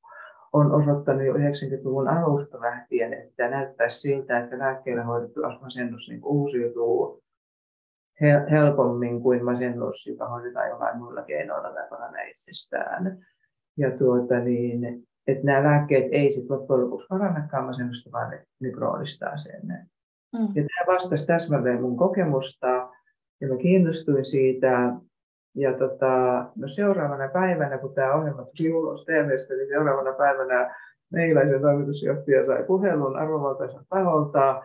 on 0.53 0.71
osoittanut 0.71 1.25
jo 1.25 1.33
90-luvun 1.33 2.07
alusta 2.07 2.61
lähtien, 2.61 3.13
että 3.13 3.49
näyttäisi 3.49 3.99
siltä, 3.99 4.39
että 4.39 4.59
lääkkeellä 4.59 5.03
hoidettu 5.03 5.41
masennus 5.61 6.09
niin 6.09 6.21
uusiutuu 6.23 7.23
helpommin 8.51 9.21
kuin 9.21 9.45
masennus, 9.45 10.07
joka 10.07 10.29
hoidetaan 10.29 10.69
jollain 10.69 10.97
muilla 10.97 11.21
keinoilla 11.21 11.69
tai 11.69 11.87
paranee 11.89 12.29
itsestään. 12.29 13.17
Ja 13.77 13.91
tuota, 13.97 14.39
niin, 14.39 15.07
että 15.27 15.43
nämä 15.43 15.63
lääkkeet 15.63 16.05
ei 16.11 16.31
sitten 16.31 16.57
loppujen 16.57 16.83
lopuksi 16.83 17.07
parannakaan 17.07 17.65
masennusta, 17.65 18.11
vaan 18.11 18.29
ne, 18.29 18.43
ne 18.59 18.71
kroonistaa 18.71 19.37
sen. 19.37 19.61
Mm. 20.33 20.47
Ja 20.55 20.63
tämä 20.63 20.93
vastasi 20.93 21.27
täsmälleen 21.27 21.81
mun 21.81 21.97
kokemusta 21.97 22.67
ja 23.41 23.47
mä 23.47 23.57
kiinnostuin 23.57 24.25
siitä. 24.25 24.93
Ja 25.55 25.73
tota, 25.73 26.45
no 26.55 26.67
seuraavana 26.67 27.29
päivänä, 27.29 27.77
kun 27.77 27.93
tämä 27.93 28.13
ohjelma 28.13 28.45
tuli 28.45 28.73
ulos 28.73 29.05
TVstä, 29.05 29.53
niin 29.53 29.67
seuraavana 29.67 30.13
päivänä 30.13 30.75
meiläisen 31.11 31.61
toimitusjohtaja 31.61 32.45
sai 32.45 32.63
puhelun 32.63 33.15
arvovaltaisen 33.15 33.81
taholta 33.89 34.63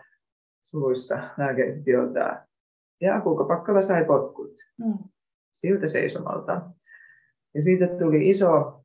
suluissa 0.62 1.18
lääkeyhtiöltä. 1.38 2.46
Ja 3.00 3.20
kuinka 3.20 3.44
Pakkala 3.44 3.82
sai 3.82 4.04
potkut 4.04 4.52
mm. 4.78 4.98
siltä 5.52 5.88
seisomalta. 5.88 6.62
Ja 7.54 7.62
siitä 7.62 7.86
tuli 7.86 8.28
iso 8.28 8.80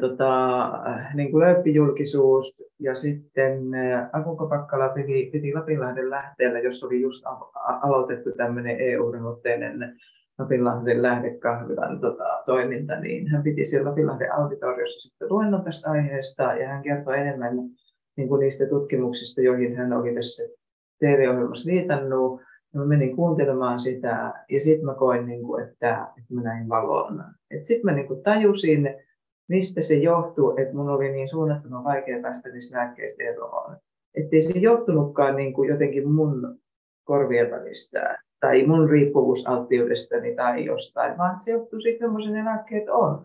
tota, 0.00 0.70
niin 1.14 1.30
kuin 1.30 1.40
lööppijulkisuus 1.44 2.64
ja 2.78 2.94
sitten 2.94 3.58
Akunko 4.12 4.48
Pakkala 4.48 4.88
piti, 4.88 5.30
piti 5.32 5.54
Lapinlahden 5.54 6.10
lähteellä, 6.10 6.58
jos 6.58 6.84
oli 6.84 7.00
just 7.00 7.24
aloitettu 7.82 8.32
tämmöinen 8.32 8.76
EU-rahoitteinen 8.80 9.96
Lapinlahden 10.40 11.02
lähdekahvilan 11.02 12.00
tota, 12.00 12.42
toiminta, 12.46 13.00
niin 13.00 13.28
hän 13.28 13.42
piti 13.42 13.64
siellä 13.64 13.90
Lapinlahden 13.90 14.34
auditoriossa 14.34 15.08
sitten 15.08 15.28
luennon 15.30 15.64
tästä 15.64 15.90
aiheesta 15.90 16.42
ja 16.42 16.68
hän 16.68 16.82
kertoi 16.82 17.18
enemmän 17.18 17.56
niin 18.16 18.28
kuin 18.28 18.40
niistä 18.40 18.66
tutkimuksista, 18.66 19.40
joihin 19.40 19.76
hän 19.76 19.92
oli 19.92 20.14
tässä 20.14 20.42
TV-ohjelmassa 20.98 21.70
viitannut. 21.70 22.40
Ja 22.74 22.80
mä 22.80 22.86
menin 22.86 23.16
kuuntelemaan 23.16 23.80
sitä 23.80 24.44
ja 24.50 24.60
sitten 24.60 24.86
mä 24.86 24.94
koin, 24.94 25.26
niin 25.26 25.42
kuin, 25.42 25.64
että, 25.64 26.06
että 26.18 26.34
mä 26.34 26.42
näin 26.42 26.68
valon. 26.68 27.24
Sitten 27.60 27.84
mä 27.84 27.92
niin 27.92 28.06
kuin 28.06 28.22
tajusin, 28.22 28.94
mistä 29.48 29.82
se 29.82 29.94
johtuu, 29.94 30.56
että 30.56 30.74
mun 30.74 30.88
oli 30.88 31.12
niin 31.12 31.28
suunnattoman 31.28 31.84
vaikea 31.84 32.22
päästä 32.22 32.48
niistä 32.48 32.78
lääkkeistä 32.78 33.24
eroon. 33.24 33.76
Että 34.14 34.36
ei 34.36 34.42
se 34.42 34.58
johtunutkaan 34.58 35.36
niin 35.36 35.52
kuin 35.52 35.68
jotenkin 35.68 36.10
mun 36.10 36.58
korvien 37.04 37.50
välistä 37.50 38.18
tai 38.40 38.66
mun 38.66 38.90
riippuvuusalttiudestani 38.90 40.34
tai 40.34 40.64
jostain, 40.64 41.18
vaan 41.18 41.40
se 41.40 41.52
johtuu 41.52 41.80
siitä, 41.80 42.06
millaisia 42.06 42.32
ne 42.32 42.44
lääkkeet 42.44 42.88
on. 42.88 43.22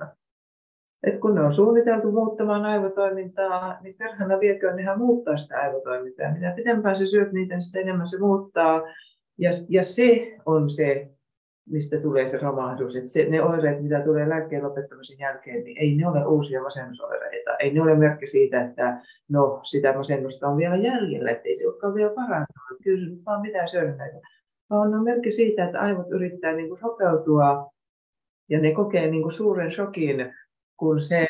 Et 1.04 1.20
kun 1.20 1.36
ne 1.36 1.42
on 1.42 1.54
suunniteltu 1.54 2.12
muuttamaan 2.12 2.66
aivotoimintaa, 2.66 3.82
niin 3.82 3.96
perhana 3.98 4.40
vieköön 4.40 4.76
nehän 4.76 5.00
muuttaa 5.00 5.38
sitä 5.38 5.60
aivotoimintaa. 5.60 6.34
Mitä 6.34 6.54
pidempään 6.56 6.96
se 6.96 7.08
syöt 7.08 7.32
niitä, 7.32 7.56
niin 7.56 7.64
sitä 7.64 7.80
enemmän 7.80 8.08
se 8.08 8.20
muuttaa. 8.20 8.82
Ja, 9.38 9.50
ja 9.70 9.84
se 9.84 10.38
on 10.46 10.70
se 10.70 11.16
mistä 11.70 11.98
tulee 12.02 12.28
se 12.28 12.38
romahdus. 12.38 12.96
Että 12.96 13.10
se, 13.10 13.26
ne 13.30 13.44
oireet, 13.44 13.84
mitä 13.84 14.00
tulee 14.00 14.30
lääkkeen 14.30 14.64
lopettamisen 14.64 15.20
jälkeen, 15.20 15.64
niin 15.64 15.78
ei 15.78 15.96
ne 15.96 16.08
ole 16.08 16.26
uusia 16.26 16.62
masennusoireita. 16.62 17.58
Ei 17.60 17.74
ne 17.74 17.82
ole 17.82 17.96
merkki 17.96 18.28
siitä, 18.28 18.66
että 18.66 19.02
no, 19.30 19.60
sitä 19.64 19.98
masennusta 19.98 20.48
on 20.48 20.58
vielä 20.58 20.76
jäljellä, 20.76 21.32
että 21.32 21.48
ei 21.48 21.56
se 21.56 21.68
olekaan 21.68 21.94
vielä 21.94 22.14
parantunut. 22.16 22.80
Kyllä 22.84 23.16
se 23.16 23.26
vaan 23.26 23.42
mitään 23.42 23.70
syönnäitä. 23.70 24.18
Vaan 24.70 24.94
on 24.94 25.04
merkki 25.04 25.32
siitä, 25.32 25.66
että 25.66 25.82
aivot 25.82 26.12
yrittää 26.12 26.54
niin 26.54 26.70
kuin 26.70 26.80
sopeutua 26.80 27.72
ja 28.50 28.60
ne 28.60 28.74
kokee 28.74 29.08
niin 29.08 29.22
kuin 29.22 29.34
suuren 29.34 29.72
shokin, 29.72 30.34
kun 30.78 31.02
se 31.02 31.28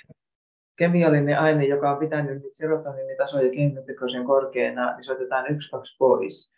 kemiallinen 0.77 1.39
aine, 1.39 1.65
joka 1.65 1.91
on 1.91 1.97
pitänyt 1.97 2.41
niitä 2.41 2.57
serotoninitasoja 2.57 3.51
keinotekoisen 3.51 4.25
korkeana, 4.25 4.95
niin 4.95 5.03
se 5.03 5.11
otetaan 5.11 5.51
yksi, 5.51 5.71
kaksi 5.71 5.95
pois. 5.99 6.55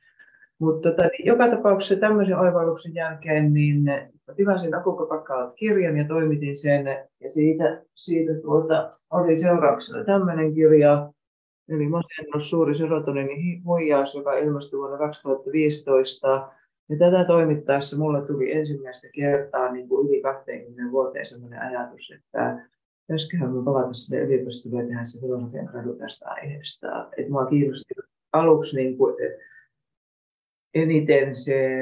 Mutta 0.59 0.91
tota, 0.91 1.03
niin 1.03 1.25
joka 1.25 1.49
tapauksessa 1.49 1.95
tämmöisen 1.95 2.39
oivalluksen 2.39 2.95
jälkeen 2.95 3.53
niin 3.53 3.83
tilasin 4.35 4.75
Akukopakkaat 4.75 5.55
kirjan 5.55 5.97
ja 5.97 6.07
toimitin 6.07 6.57
sen. 6.57 6.87
Ja 7.21 7.31
siitä, 7.31 7.81
siitä 7.95 8.33
tuota, 8.41 8.89
oli 9.11 9.37
seurauksena 9.37 10.03
tämmöinen 10.03 10.53
kirja, 10.53 11.11
eli 11.69 11.87
Masennus, 11.87 12.49
suuri 12.49 12.75
serotoninin 12.75 13.65
huijaus, 13.65 14.15
joka 14.15 14.37
ilmestyi 14.37 14.79
vuonna 14.79 14.97
2015. 14.97 16.49
Ja 16.89 16.97
tätä 16.97 17.25
toimittaessa 17.25 17.97
mulle 17.97 18.25
tuli 18.25 18.51
ensimmäistä 18.51 19.07
kertaa 19.15 19.71
niin 19.71 19.89
kuin 19.89 20.07
yli 20.07 20.21
20 20.21 20.91
vuoteen 20.91 21.25
sellainen 21.25 21.61
ajatus, 21.61 22.11
että 22.15 22.67
pitäisiköhän 23.07 23.51
me 23.51 23.63
palata 23.63 23.93
sinne 23.93 24.23
yliopistolle 24.23 24.81
ja 24.81 24.87
tehdä 24.87 25.03
se 25.03 25.21
filosofian 25.21 25.65
gradu 25.65 25.95
tästä 25.95 26.29
aiheesta. 26.29 27.09
Että 27.17 27.31
mua 27.31 27.45
kiinnosti 27.45 27.93
aluksi 28.33 28.75
niin 28.75 28.97
kuin, 28.97 29.15
eniten 30.73 31.35
se 31.35 31.79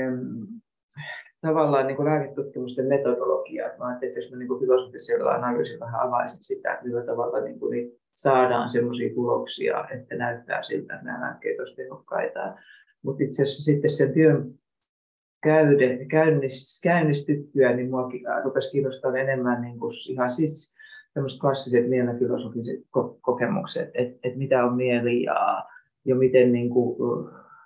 tavallaan 1.42 1.88
niin 1.88 1.96
kuin 1.96 2.06
lääketutkimusten 2.06 2.86
metodologia. 2.86 3.72
Mä 3.78 3.88
ajattelin, 3.88 4.12
että 4.12 4.20
jos 4.20 4.32
mä 4.32 4.38
niin 4.38 4.60
filosofisella 4.60 5.32
analyysillä 5.32 5.86
vähän 5.86 6.02
avaisin 6.02 6.44
sitä, 6.44 6.74
että 6.74 6.86
millä 6.86 7.06
tavalla 7.06 7.40
niin 7.40 7.60
kuin, 7.60 7.72
niin 7.72 7.92
saadaan 8.14 8.70
sellaisia 8.70 9.14
tuloksia, 9.14 9.88
että 9.90 10.16
näyttää 10.16 10.64
siltä, 10.64 10.94
että 10.94 11.06
nämä 11.06 11.22
lääkkeet 11.22 11.60
olisivat 11.60 11.78
tehokkaita. 11.78 12.56
Mutta 13.04 13.24
itse 13.24 13.44
asiassa 13.44 13.64
sitten 13.64 13.90
sen 13.90 14.14
työn 14.14 14.54
käyden, 15.46 16.08
käynnistyttyä, 16.84 17.76
niin 17.76 17.90
mua 17.90 18.10
rupesi 18.44 18.72
kiinnostaa 18.72 19.18
enemmän 19.18 19.62
niin 19.62 19.80
kuin 19.80 19.94
ihan 20.10 20.32
siis 20.32 20.76
tämmöiset 21.14 21.42
klassiset 21.42 21.90
mielenfilosofiset 21.90 22.80
kokemukset, 23.22 23.90
että, 23.94 24.20
että 24.24 24.38
mitä 24.38 24.66
on 24.66 24.76
mieli 24.76 25.24
ja, 25.24 25.64
ja 26.06 26.16
miten 26.16 26.52
niin 26.52 26.70
kuin, 26.70 26.96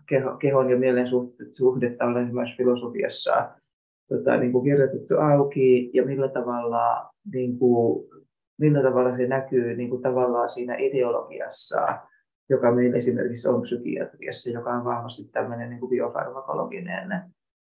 keho, 0.10 0.38
kehon 0.38 0.70
ja 0.70 0.78
mielen 0.78 1.08
suhdetta 1.52 2.06
on 2.06 2.24
esimerkiksi 2.24 2.58
filosofiassa 2.58 3.50
tota, 4.10 4.38
niin 4.38 4.52
kuin 4.52 4.64
kirjoitettu 4.64 5.18
auki 5.18 5.92
ja 5.94 6.06
millä 6.06 6.28
tavalla, 6.28 7.10
niin 7.34 7.60
kuin, 7.60 8.10
millä 8.60 8.84
tavalla 8.84 9.18
se 9.18 9.28
näkyy 9.28 9.76
niin 9.76 9.90
kuin 9.90 10.02
tavallaan 10.02 10.50
siinä 10.50 10.76
ideologiassa, 10.76 12.00
joka 12.50 12.72
meillä 12.72 12.98
esimerkiksi 12.98 13.50
on 13.50 13.62
psykiatriassa, 13.62 14.50
joka 14.50 14.70
on 14.70 14.86
vahvasti 14.86 15.24
tämmöinen 15.32 15.70
niin 15.70 15.80
kuin 15.80 15.90
biofarmakologinen, 15.90 17.22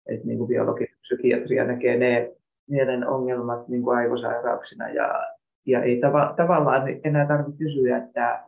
että 0.09 0.27
niin 0.27 0.37
kuin 0.37 0.47
biologi, 0.47 0.85
psykiatria 1.01 1.63
näkee 1.63 1.97
ne 1.97 2.31
mielen 2.69 3.07
ongelmat 3.07 3.67
niin 3.67 3.81
kuin 3.81 3.97
aivosairauksina 3.97 4.89
ja, 4.89 5.23
ja 5.65 5.83
ei 5.83 5.99
tava, 5.99 6.33
tavallaan 6.37 6.83
enää 7.03 7.27
tarvitse 7.27 7.57
kysyä, 7.57 7.97
että 7.97 8.43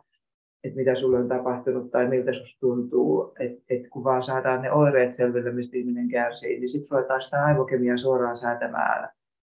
että 0.64 0.76
mitä 0.76 0.94
sulle 0.94 1.18
on 1.18 1.28
tapahtunut 1.28 1.90
tai 1.90 2.08
miltä 2.08 2.32
susta 2.32 2.60
tuntuu, 2.60 3.34
että 3.38 3.62
et 3.70 3.88
kun 3.90 4.04
vaan 4.04 4.24
saadaan 4.24 4.62
ne 4.62 4.72
oireet 4.72 5.14
selville, 5.14 5.52
mistä 5.52 5.76
ihminen 5.76 6.08
kärsii, 6.08 6.60
niin 6.60 6.68
sitten 6.68 6.98
ruvetaan 6.98 7.22
sitä 7.22 7.44
aivokemiaa 7.44 7.96
suoraan 7.96 8.36
säätämään 8.36 9.08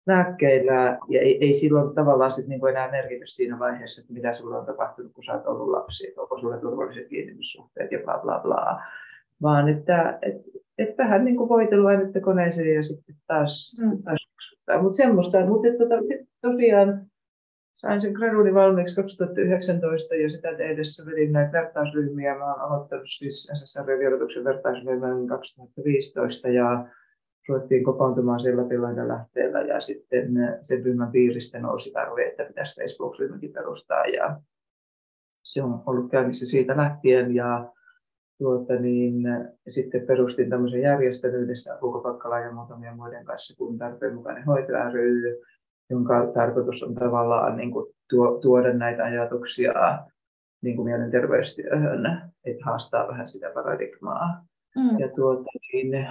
lääkkeillä, 0.06 0.98
ja 1.08 1.20
ei, 1.20 1.44
ei 1.44 1.54
silloin 1.54 1.94
tavallaan 1.94 2.32
sit 2.32 2.46
niinku 2.46 2.66
enää 2.66 2.90
merkitys 2.90 3.36
siinä 3.36 3.58
vaiheessa, 3.58 4.00
että 4.02 4.12
mitä 4.12 4.32
sulle 4.32 4.58
on 4.58 4.66
tapahtunut, 4.66 5.12
kun 5.12 5.24
oot 5.32 5.46
ollut 5.46 5.68
lapsi, 5.68 6.08
että 6.08 6.20
onko 6.20 6.38
sulle 6.38 6.58
turvalliset 6.58 7.08
kiinnityssuhteet 7.08 7.92
ja 7.92 7.98
bla 8.04 8.18
bla 8.18 8.38
bla, 8.38 8.82
vaan 9.42 9.68
että 9.68 10.18
et, 10.22 10.36
et 10.78 10.98
vähän 10.98 11.24
niin 11.24 11.36
kuin 11.36 11.48
voitelua 11.48 11.92
nyt 11.92 12.22
koneeseen 12.22 12.74
ja 12.74 12.82
sitten 12.82 13.14
taas, 13.26 13.76
mm. 13.80 14.02
taas 14.02 14.28
mutta 14.82 14.96
semmoista, 14.96 15.46
mutta 15.46 15.68
tota, 15.78 15.94
tosiaan 16.40 17.06
sain 17.76 18.00
sen 18.00 18.12
graduni 18.12 18.54
valmiiksi 18.54 18.96
2019 18.96 20.14
ja 20.14 20.30
sitä 20.30 20.54
tehdessä 20.54 21.06
vedin 21.06 21.32
näitä 21.32 21.52
vertaisryhmiä. 21.52 22.38
Mä 22.38 22.54
olen 22.54 22.60
aloittanut 22.60 23.06
siis 23.18 23.52
SSR-vierotuksen 23.54 24.44
vertaisryhmän 24.44 25.26
2015 25.26 26.48
ja 26.48 26.86
ruvettiin 27.48 27.84
kokoontumaan 27.84 28.40
siellä 28.40 28.62
Lapinlahden 28.62 29.08
lähteellä. 29.08 29.60
Ja 29.60 29.80
sitten 29.80 30.58
sen 30.60 30.84
ryhmän 30.84 31.12
piiristä 31.12 31.58
nousi 31.58 31.90
tarve, 31.90 32.26
että 32.26 32.44
pitäisi 32.44 32.80
Facebook-ryhmäkin 32.80 33.52
perustaa. 33.52 34.04
Ja 34.04 34.40
se 35.42 35.62
on 35.62 35.82
ollut 35.86 36.10
käynnissä 36.10 36.46
siitä 36.46 36.76
lähtien. 36.76 37.34
Ja 37.34 37.72
tuota, 38.38 38.74
niin, 38.74 39.14
sitten 39.68 40.06
perustin 40.06 40.50
tämmöisen 40.50 40.80
järjestön 40.80 41.34
yhdessä 41.34 41.78
Pakkala 42.02 42.40
ja 42.40 42.52
muutamien 42.52 42.96
muiden 42.96 43.24
kanssa 43.24 43.56
kun 43.56 43.78
tarpeen 43.78 44.14
mukainen 44.14 44.44
hoito 44.44 44.72
ry, 44.92 45.40
jonka 45.90 46.26
tarkoitus 46.34 46.82
on 46.82 46.94
tavallaan 46.94 47.56
niin 47.56 47.70
kuin 47.70 47.86
tuo, 48.10 48.38
tuoda 48.40 48.72
näitä 48.72 49.04
ajatuksia 49.04 49.72
niin 50.62 50.76
kuin 50.76 50.86
mielenterveystyöhön, 50.86 52.06
että 52.44 52.64
haastaa 52.64 53.08
vähän 53.08 53.28
sitä 53.28 53.50
paradigmaa. 53.54 54.44
Mm. 54.76 54.98
Ja 54.98 55.08
tuota, 55.16 55.50
niin, 55.72 56.06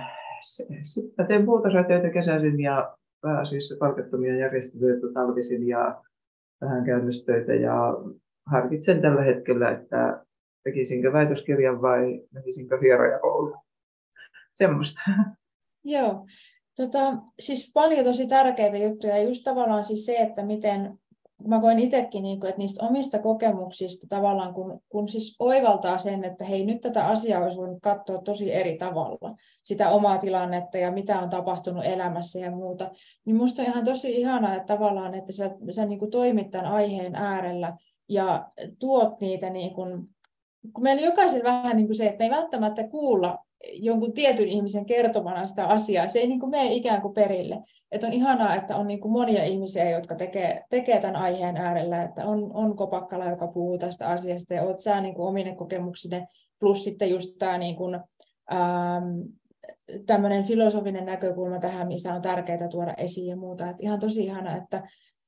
sitten 0.82 1.28
teen 1.28 1.46
puutarhatöitä 1.46 2.10
kesäisin 2.10 2.60
ja 2.60 2.96
pääasiassa 3.22 3.76
palkattomia 3.80 4.36
järjestelyitä 4.36 5.08
talvisin 5.14 5.68
ja 5.68 6.02
vähän 6.62 6.86
käännöstöitä 6.86 7.54
ja 7.54 7.98
harkitsen 8.46 9.02
tällä 9.02 9.22
hetkellä, 9.22 9.72
että 9.72 10.26
tekisinkö 10.64 11.14
väitöskirjan 11.14 11.82
vai 11.82 12.22
menisinkö 12.32 12.80
vieroja 12.82 13.20
kouluun. 13.20 13.58
Semmoista. 14.54 15.02
Joo. 15.84 16.26
Tota, 16.76 17.18
siis 17.40 17.72
paljon 17.74 18.06
tosi 18.06 18.28
tärkeitä 18.28 18.78
juttuja. 18.78 19.24
Just 19.24 19.44
tavallaan 19.44 19.84
siis 19.84 20.06
se, 20.06 20.18
että 20.18 20.44
miten 20.44 21.00
mä 21.48 21.62
voin 21.62 21.80
itsekin, 21.80 22.24
niin 22.24 22.46
että 22.46 22.58
niistä 22.58 22.86
omista 22.86 23.20
kokemuksista 23.20 24.08
tavallaan, 24.10 24.54
kun, 24.54 24.82
kun 24.90 25.10
siis 25.10 25.36
oivaltaa 25.40 25.98
sen, 25.98 26.24
että 26.24 26.46
hei, 26.46 26.66
nyt 26.66 26.82
tätä 26.82 27.08
asiaa 27.08 27.44
olisi 27.44 27.58
voinut 27.58 27.82
katsoa 27.82 28.22
tosi 28.22 28.54
eri 28.54 28.78
tavalla, 28.78 29.36
sitä 29.64 29.90
omaa 29.90 30.18
tilannetta 30.18 30.78
ja 30.78 30.92
mitä 30.92 31.20
on 31.20 31.30
tapahtunut 31.30 31.86
elämässä 31.86 32.40
ja 32.40 32.52
muuta, 32.52 32.92
niin 33.26 33.36
musta 33.36 33.62
on 33.62 33.68
ihan 33.68 33.84
tosi 33.84 34.22
ihanaa, 34.22 34.56
että 34.56 34.74
tavallaan, 34.74 35.14
että 35.14 35.34
sä, 35.34 35.52
sä 35.72 35.86
niin 35.86 36.00
kuin 36.00 36.12
toimit 36.12 36.50
tämän 36.50 36.72
aiheen 36.72 37.16
äärellä 37.16 37.78
ja 38.10 38.50
tuot 38.80 39.22
niitä, 39.22 39.50
niin 39.50 39.74
kun, 39.74 40.10
kun 40.74 40.84
meillä 40.84 41.02
jokaisella 41.02 41.44
vähän 41.44 41.78
niin 41.78 41.88
kuin 41.88 41.96
se, 41.98 42.06
että 42.06 42.18
me 42.20 42.26
ei 42.26 42.32
välttämättä 42.32 42.88
kuulla 42.88 43.38
jonkun 43.74 44.14
tietyn 44.14 44.48
ihmisen 44.48 44.86
kertomana 44.86 45.48
sitä 45.48 45.66
asiaa. 45.66 46.08
Se 46.08 46.20
ei 46.20 46.28
niin 46.28 46.40
kuin 46.40 46.50
mene 46.50 46.74
ikään 46.74 47.02
kuin 47.02 47.14
perille. 47.14 47.60
Että 47.92 48.08
on 48.08 48.14
ihanaa, 48.14 48.56
että 48.56 48.76
on 48.76 48.88
niin 48.88 49.02
kuin 49.02 49.12
monia 49.12 49.44
ihmisiä, 49.44 49.90
jotka 49.90 50.16
tekee, 50.16 50.64
tekee 50.70 51.02
tämän 51.02 51.16
aiheen 51.16 51.58
äärellä, 51.58 52.04
että 52.04 52.26
on, 52.26 52.52
on 52.54 52.76
Kopakkala, 52.76 53.30
joka 53.30 53.48
puhuu 53.48 53.78
tästä 53.78 54.08
asiasta, 54.08 54.54
ja 54.54 54.64
olet 54.64 54.80
sä 54.80 55.02
niin 55.02 55.16
kuin 55.16 55.28
omine 55.28 55.56
kokemuksine, 55.56 56.28
plus 56.60 56.84
sitten 56.84 57.10
just 57.10 57.30
tämä 57.40 57.58
niin 57.58 57.76
kuin, 57.76 57.96
ähm, 58.54 59.20
tämmöinen 60.06 60.44
filosofinen 60.44 61.06
näkökulma 61.06 61.60
tähän, 61.60 61.88
missä 61.88 62.14
on 62.14 62.22
tärkeää 62.22 62.68
tuoda 62.68 62.94
esiin 62.98 63.28
ja 63.28 63.36
muuta. 63.36 63.70
Että 63.70 63.84
ihan 63.84 64.00
tosi 64.00 64.24
ihana, 64.24 64.58
että 64.58 64.84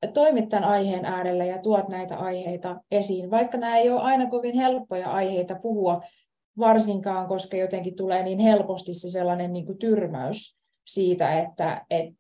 toimit 0.08 0.50
tämän 0.50 0.70
aiheen 0.70 1.06
äärellä 1.06 1.46
ja 1.46 1.58
tuot 1.58 1.88
näitä 1.88 2.18
aiheita 2.18 2.82
esiin, 2.92 3.32
vaikka 3.32 3.58
nämä 3.58 3.78
ei 3.78 3.90
ole 3.90 4.02
aina 4.02 4.30
kovin 4.30 4.56
helppoja 4.56 5.12
aiheita 5.12 5.56
puhua, 5.56 6.02
varsinkaan, 6.60 7.28
koska 7.28 7.58
jotenkin 7.58 7.96
tulee 7.96 8.24
niin 8.24 8.40
helposti 8.40 8.94
se 8.94 9.10
sellainen 9.10 9.54
niin 9.54 9.66
kuin 9.66 9.78
tyrmäys 9.78 10.58
siitä, 10.88 11.40
että, 11.40 11.86
että 11.90 12.20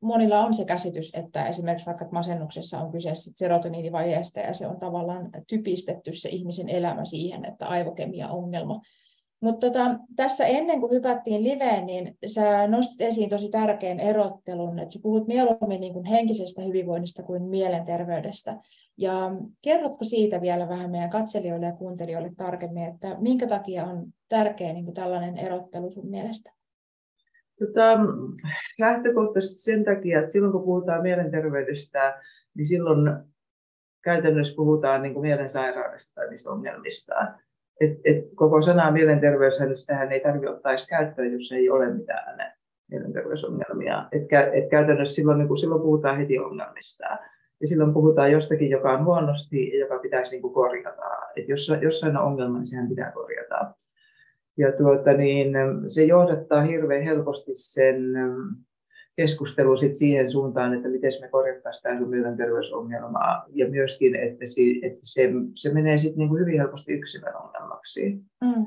monilla 0.00 0.44
on 0.44 0.54
se 0.54 0.64
käsitys, 0.64 1.10
että 1.14 1.46
esimerkiksi 1.46 1.86
vaikka 1.86 2.08
masennuksessa 2.12 2.80
on 2.80 2.92
kyse 2.92 3.10
serotoniinivajeesta 3.14 4.40
ja 4.40 4.54
se 4.54 4.66
on 4.66 4.80
tavallaan 4.80 5.30
typistetty 5.48 6.12
se 6.12 6.28
ihmisen 6.28 6.68
elämä 6.68 7.04
siihen, 7.04 7.44
että 7.44 7.66
aivokemia 7.66 8.28
ongelma. 8.28 8.80
Mutta 9.42 9.66
tota, 9.66 9.98
tässä 10.16 10.44
ennen 10.46 10.80
kuin 10.80 10.92
hypättiin 10.92 11.44
liveen, 11.44 11.86
niin 11.86 12.16
sä 12.26 12.66
nostit 12.66 13.00
esiin 13.00 13.30
tosi 13.30 13.48
tärkeän 13.48 14.00
erottelun, 14.00 14.78
että 14.78 14.92
sä 14.92 15.00
puhut 15.02 15.26
mieluummin 15.26 15.80
niin 15.80 15.92
kuin 15.92 16.04
henkisestä 16.04 16.62
hyvinvoinnista 16.62 17.22
kuin 17.22 17.42
mielenterveydestä. 17.42 18.56
Ja 18.98 19.12
kerrotko 19.62 20.04
siitä 20.04 20.40
vielä 20.40 20.68
vähän 20.68 20.90
meidän 20.90 21.10
katselijoille 21.10 21.66
ja 21.66 21.72
kuuntelijoille 21.72 22.32
tarkemmin, 22.36 22.84
että 22.84 23.16
minkä 23.20 23.46
takia 23.46 23.84
on 23.84 24.06
tärkeä 24.28 24.72
niin 24.72 24.84
kuin 24.84 24.94
tällainen 24.94 25.38
erottelu 25.38 25.90
sun 25.90 26.10
mielestä? 26.10 26.52
Tota, 27.58 27.98
lähtökohtaisesti 28.78 29.58
sen 29.58 29.84
takia, 29.84 30.18
että 30.18 30.32
silloin 30.32 30.52
kun 30.52 30.64
puhutaan 30.64 31.02
mielenterveydestä, 31.02 32.22
niin 32.54 32.66
silloin 32.66 33.16
käytännössä 34.04 34.54
puhutaan 34.56 35.02
niin 35.02 35.14
kuin 35.14 35.22
mielensairaudesta 35.22 36.14
tai 36.14 36.30
niistä 36.30 36.50
ongelmista. 36.50 37.14
Et, 37.82 38.00
et 38.04 38.24
koko 38.34 38.62
sanaa 38.62 38.90
mielenterveyshän 38.90 40.12
ei 40.12 40.20
tarvitse 40.20 40.50
ottaa 40.50 40.72
edes 40.72 40.88
käyttöön, 40.88 41.32
jos 41.32 41.52
ei 41.52 41.70
ole 41.70 41.94
mitään 41.94 42.54
mielenterveysongelmia. 42.90 44.08
Et, 44.12 44.22
et 44.52 44.70
käytännössä 44.70 45.14
silloin, 45.14 45.38
niin 45.38 45.48
kuin 45.48 45.58
silloin 45.58 45.82
puhutaan 45.82 46.18
heti 46.18 46.38
ongelmista. 46.38 47.04
Ja 47.60 47.68
silloin 47.68 47.94
puhutaan 47.94 48.32
jostakin, 48.32 48.70
joka 48.70 48.92
on 48.92 49.04
huonosti 49.04 49.70
ja 49.70 49.78
joka 49.78 49.98
pitäisi 49.98 50.32
niin 50.32 50.42
kuin 50.42 50.54
korjata. 50.54 51.02
Et 51.36 51.48
jos 51.48 51.72
jossain 51.82 52.16
on 52.16 52.24
ongelma, 52.24 52.58
niin 52.58 52.66
sehän 52.66 52.88
pitää 52.88 53.12
korjata. 53.12 53.74
Ja 54.58 54.72
tuota, 54.72 55.12
niin, 55.12 55.54
se 55.88 56.04
johdattaa 56.04 56.62
hirveän 56.62 57.02
helposti 57.02 57.52
sen 57.54 57.96
keskustelu 59.16 59.76
sit 59.76 59.94
siihen 59.94 60.30
suuntaan, 60.30 60.74
että 60.74 60.88
miten 60.88 61.10
me 61.20 61.28
korjattaisiin 61.28 61.82
tämä 61.82 61.98
sun 61.98 62.10
mielenterveysongelmaa. 62.10 63.44
Ja 63.54 63.68
myöskin, 63.68 64.14
että, 64.14 64.46
se, 64.46 64.62
että 64.82 65.00
se, 65.02 65.30
se 65.54 65.74
menee 65.74 65.98
sit 65.98 66.16
niinku 66.16 66.36
hyvin 66.36 66.58
helposti 66.58 66.92
yksilön 66.92 67.36
ongelmaksi. 67.36 68.12
Mm. 68.44 68.66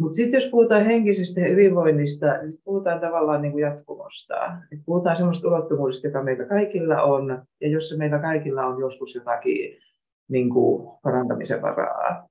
Mutta 0.00 0.14
sitten 0.14 0.38
jos 0.38 0.50
puhutaan 0.50 0.84
henkisestä 0.84 1.40
hyvinvoinnista, 1.40 2.26
niin 2.26 2.58
puhutaan 2.64 3.00
tavallaan 3.00 3.42
niin 3.42 3.52
kuin 3.52 3.62
jatkumosta. 3.62 4.34
Et 4.72 4.78
puhutaan 4.86 5.16
sellaista 5.16 5.48
ulottuvuudesta, 5.48 6.06
joka 6.06 6.22
meillä 6.22 6.44
kaikilla 6.44 7.02
on, 7.02 7.42
ja 7.60 7.68
jossa 7.68 7.98
meillä 7.98 8.18
kaikilla 8.18 8.66
on 8.66 8.80
joskus 8.80 9.14
jotakin 9.14 9.76
niin 10.28 10.50
kuin 10.50 10.88
parantamisen 11.02 11.62
varaa. 11.62 12.28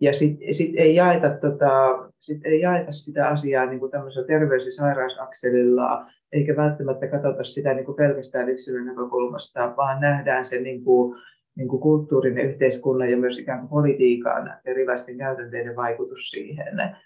Ja 0.00 0.12
sitten 0.12 0.54
sit 0.54 0.74
ei, 0.76 0.94
jaeta, 0.94 1.30
tota, 1.30 1.98
sit 2.20 2.46
ei 2.46 2.60
jaeta 2.60 2.92
sitä 2.92 3.28
asiaa 3.28 3.66
niin 3.66 3.80
kuin 3.80 3.90
tämmöisellä 3.90 4.26
terveys- 4.26 4.66
ja 4.66 4.72
sairausakselilla, 4.72 6.06
eikä 6.32 6.56
välttämättä 6.56 7.08
katsota 7.08 7.44
sitä 7.44 7.74
niin 7.74 7.84
kuin 7.84 7.96
pelkästään 7.96 8.48
yksilön 8.48 8.86
näkökulmasta, 8.86 9.74
vaan 9.76 10.00
nähdään 10.00 10.44
se 10.44 10.60
niin 10.60 10.84
kuin, 10.84 11.18
niin 11.56 11.68
kuin 11.68 11.82
kulttuurin 11.82 12.38
ja 12.38 12.44
yhteiskunnan 12.44 13.10
ja 13.10 13.16
myös 13.16 13.38
ikään 13.38 13.58
kuin 13.60 13.70
politiikan 13.70 14.54
erilaisten 14.64 15.18
käytänteiden 15.18 15.76
vaikutus 15.76 16.30
siihen. 16.30 16.96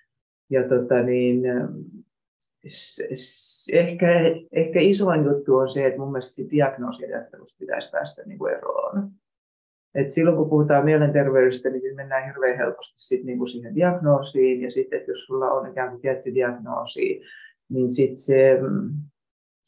Ja 0.51 0.69
tota 0.69 1.03
niin, 1.03 1.43
ehkä, 3.73 4.09
ehkä 4.53 4.81
isoin 4.81 5.25
juttu 5.25 5.57
on 5.57 5.71
se, 5.71 5.87
että 5.87 5.99
mun 5.99 6.13
mielestä 6.13 6.43
diagnoosiajattelusta 6.51 7.59
pitäisi 7.61 7.91
päästä 7.91 8.23
niin 8.27 8.39
kuin 8.39 8.55
eroon. 8.55 9.11
Et 9.95 10.11
silloin 10.11 10.37
kun 10.37 10.51
puhutaan 10.51 10.85
mielenterveydestä, 10.85 11.71
niin 11.71 11.97
mennään 11.97 12.27
hirveän 12.27 12.57
helposti 12.57 12.95
sit 12.97 13.25
niinku 13.25 13.47
siihen 13.47 13.75
diagnoosiin. 13.75 14.63
Ja 14.63 14.71
sitten, 14.71 14.99
että 14.99 15.11
jos 15.11 15.25
sulla 15.25 15.51
on 15.51 15.71
ikään 15.71 15.91
kuin 15.91 16.01
tietty 16.01 16.35
diagnoosi, 16.35 17.21
niin 17.69 17.91
sitten 17.91 18.17
se, 18.17 18.59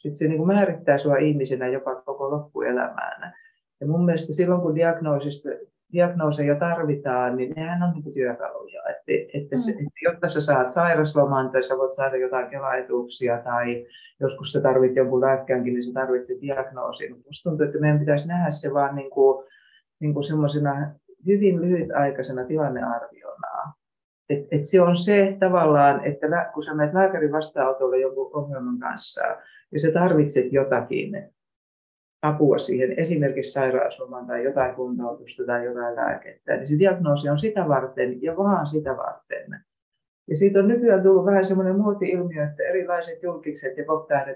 sit 0.06 0.16
se 0.16 0.28
niinku 0.28 0.46
määrittää 0.46 0.98
sinua 0.98 1.16
ihmisenä 1.16 1.66
jopa 1.68 1.94
koko 1.94 2.30
loppuelämään. 2.30 3.34
Ja 3.80 3.86
mun 3.86 4.04
mielestä 4.04 4.32
silloin, 4.32 4.60
kun 4.60 4.74
diagnoosista, 4.74 5.48
diagnooseja 5.92 6.54
tarvitaan, 6.54 7.36
niin 7.36 7.52
nehän 7.56 7.82
on 7.82 7.92
niin 7.92 8.14
työkaluja. 8.14 8.82
Että, 8.90 9.38
että 9.38 9.56
se, 9.56 9.70
että 9.70 10.00
jotta 10.02 10.28
sä 10.28 10.40
saat 10.40 10.70
sairasloman 10.70 11.50
tai 11.50 11.64
sä 11.64 11.78
voit 11.78 11.92
saada 11.92 12.16
jotain 12.16 12.50
kelaetuuksia 12.50 13.38
tai 13.44 13.86
joskus 14.20 14.52
sä 14.52 14.60
tarvit 14.60 14.96
jonkun 14.96 15.20
lääkkäänkin, 15.20 15.74
niin 15.74 15.84
sä 15.84 15.92
tarvitset 15.94 16.40
diagnoosin. 16.40 17.16
Musta 17.26 17.50
tuntuu, 17.50 17.66
että 17.66 17.78
meidän 17.78 17.98
pitäisi 17.98 18.28
nähdä 18.28 18.50
se 18.50 18.74
vaan 18.74 18.96
niin 18.96 19.10
kuin 19.10 19.44
niin 20.00 20.14
kuin 20.14 20.24
semmoisena 20.24 20.90
hyvin 21.26 21.60
lyhytaikaisena 21.60 22.44
tilannearviona. 22.44 23.72
Et, 24.30 24.46
et 24.50 24.64
se 24.64 24.80
on 24.80 24.96
se 24.96 25.36
tavallaan, 25.40 26.04
että 26.04 26.50
kun 26.54 26.64
sä 26.64 26.74
menet 26.74 26.94
lääkärin 26.94 27.32
vastaanotolle 27.32 27.98
jonkun 27.98 28.30
ongelman 28.34 28.78
kanssa 28.78 29.22
ja 29.72 29.80
sä 29.80 29.92
tarvitset 29.92 30.52
jotakin 30.52 31.30
apua 32.22 32.58
siihen, 32.58 32.98
esimerkiksi 32.98 33.52
sairauslomaan 33.52 34.26
tai 34.26 34.44
jotain 34.44 34.74
kuntoutusta 34.74 35.42
tai 35.46 35.64
jotain 35.64 35.96
lääkettä, 35.96 36.56
niin 36.56 36.68
se 36.68 36.78
diagnoosi 36.78 37.28
on 37.28 37.38
sitä 37.38 37.68
varten 37.68 38.22
ja 38.22 38.36
vaan 38.36 38.66
sitä 38.66 38.96
varten. 38.96 39.60
Ja 40.28 40.36
siitä 40.36 40.58
on 40.58 40.68
nykyään 40.68 41.02
tullut 41.02 41.26
vähän 41.26 41.44
semmoinen 41.44 41.76
muoti-ilmiö, 41.76 42.44
että 42.44 42.62
erilaiset 42.62 43.22
julkikset 43.22 43.76
ja 43.76 43.84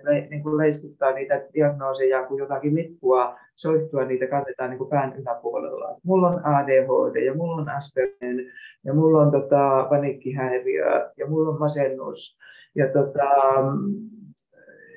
le, 0.02 0.26
niin 0.30 0.42
kuin 0.42 0.56
leiskuttaa 0.56 1.12
niitä 1.12 1.46
diagnooseja 1.54 2.26
kuin 2.26 2.38
jotakin 2.38 2.74
lippua, 2.74 3.38
soihtua 3.54 4.04
niitä 4.04 4.26
kannetaan 4.26 4.70
niin 4.70 4.78
kuin 4.78 4.90
pään 4.90 5.16
yläpuolella. 5.16 5.96
Mulla 6.04 6.28
on 6.28 6.46
ADHD 6.46 7.24
ja 7.24 7.34
mulla 7.34 7.56
on 7.62 7.68
Aspergen 7.68 8.52
ja 8.84 8.94
mulla 8.94 9.22
on 9.22 9.30
tota, 9.30 9.86
paniikkihäiriö 9.90 11.10
ja 11.16 11.26
mulla 11.26 11.50
on 11.50 11.58
masennus. 11.58 12.38
Ja 12.74 12.86
tota, 12.92 13.28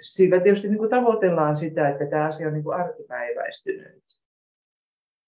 sillä 0.04 0.40
tietysti 0.40 0.68
niin 0.68 0.78
kuin 0.78 0.90
tavoitellaan 0.90 1.56
sitä, 1.56 1.90
että 1.90 2.06
tämä 2.06 2.26
asia 2.26 2.48
on 2.48 2.54
niin 2.54 2.64
kuin 2.64 2.76
arkipäiväistynyt. 2.76 4.04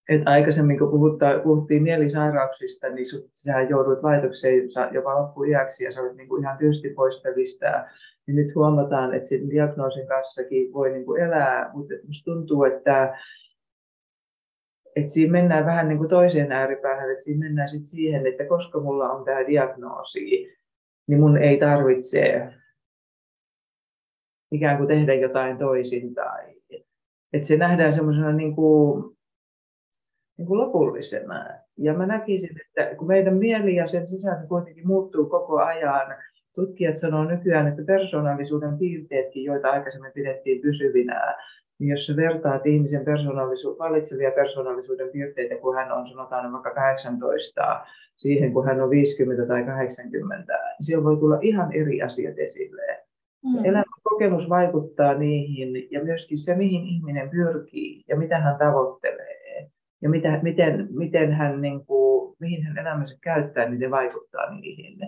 Et 0.10 0.22
aikaisemmin, 0.26 0.80
kun 0.80 0.92
puhutta, 0.92 1.26
puhuttiin 1.44 1.84
mielisairauksista, 1.84 2.90
niin 2.90 3.06
sut, 3.06 3.30
sä 3.34 3.62
joudut 3.62 4.04
laitokseen 4.04 4.70
jopa 4.92 5.22
loppuiäksi 5.22 5.84
ja 5.84 5.92
sä 5.92 6.02
olet 6.02 6.16
niin 6.16 6.30
kuin 6.30 6.44
ihan 6.44 6.58
tyystin 6.58 6.96
pois 6.96 7.22
pelistä. 7.22 7.90
Nyt 8.28 8.56
huomataan, 8.56 9.14
että 9.14 9.28
sen 9.28 9.50
diagnoosin 9.50 10.08
kanssakin 10.08 10.74
voi 10.74 10.92
niin 10.92 11.06
kuin 11.06 11.22
elää, 11.22 11.72
mutta 11.74 11.94
musta 12.08 12.32
tuntuu, 12.32 12.64
että, 12.64 13.18
että 14.96 15.12
siinä 15.12 15.32
mennään 15.32 15.66
vähän 15.66 15.88
niin 15.88 15.98
kuin 15.98 16.10
toiseen 16.10 16.52
ääripäähän, 16.52 17.12
että 17.12 17.24
siinä 17.24 17.46
mennään 17.46 17.70
sit 17.70 17.86
siihen, 17.86 18.28
että 18.28 18.46
koska 18.46 18.80
mulla 18.80 19.10
on 19.12 19.26
tämä 19.26 19.48
diagnoosi, 19.48 20.56
niin 21.08 21.20
mun 21.20 21.38
ei 21.38 21.58
tarvitse 21.58 22.48
ikään 24.56 24.78
kuin 24.78 24.88
tehdä 24.88 25.14
jotain 25.14 25.58
toisin. 25.58 26.14
Tai, 26.14 26.56
että 27.34 27.48
se 27.48 27.58
nähdään 27.58 27.94
semmoisena 27.94 28.32
niin 28.32 28.56
kuin 28.56 29.16
niin 30.38 30.48
kuin 30.48 30.60
lopullisena. 30.60 31.46
Ja 31.78 31.94
mä 31.94 32.06
näkisin, 32.06 32.56
että 32.62 32.96
kun 32.96 33.08
meidän 33.08 33.38
mieli 33.38 33.76
ja 33.76 33.88
sen 33.88 34.08
sisältö 34.08 34.48
kuitenkin 34.48 34.88
muuttuu 34.88 35.26
koko 35.26 35.58
ajan, 35.58 36.16
tutkijat 36.56 36.98
sanoo 36.98 37.24
nykyään, 37.24 37.68
että 37.68 37.84
persoonallisuuden 37.88 38.78
piirteetkin, 38.78 39.44
joita 39.44 39.70
aikaisemmin 39.70 40.12
pidettiin 40.12 40.62
pysyvinä, 40.62 41.36
niin 41.80 41.90
jos 41.90 42.14
vertaat 42.16 42.66
ihmisen 42.66 43.06
persoonallisu- 43.06 43.80
valitsevia 43.80 44.32
persoonallisuuden 44.32 45.10
piirteitä, 45.10 45.56
kun 45.56 45.76
hän 45.76 45.92
on 45.92 46.10
sanotaan 46.10 46.54
vaikka 46.54 46.74
18, 46.74 47.86
siihen 48.16 48.54
kun 48.54 48.66
hän 48.66 48.82
on 48.82 48.90
50 48.90 49.46
tai 49.46 49.64
80, 49.64 50.54
niin 50.54 50.86
siellä 50.86 51.04
voi 51.04 51.18
tulla 51.18 51.38
ihan 51.42 51.74
eri 51.74 52.02
asiat 52.02 52.40
esille. 52.40 53.05
Mm. 53.46 53.66
Elämän 53.66 53.84
kokemus 54.04 54.50
vaikuttaa 54.50 55.14
niihin 55.14 55.88
ja 55.92 56.04
myöskin 56.04 56.38
se, 56.38 56.56
mihin 56.56 56.86
ihminen 56.88 57.30
pyrkii 57.30 58.04
ja 58.08 58.18
mitä 58.18 58.40
hän 58.40 58.58
tavoittelee 58.58 59.70
ja 60.02 60.10
mitä, 60.10 60.40
miten, 60.44 60.88
miten 60.92 61.32
hän, 61.32 61.62
niin 61.62 61.86
kuin, 61.86 62.36
mihin 62.40 62.64
hän 62.64 62.78
elämänsä 62.78 63.18
käyttää, 63.22 63.70
niin 63.70 63.80
se 63.80 63.92
vaikuttaa 63.92 64.56
niihin. 64.56 65.00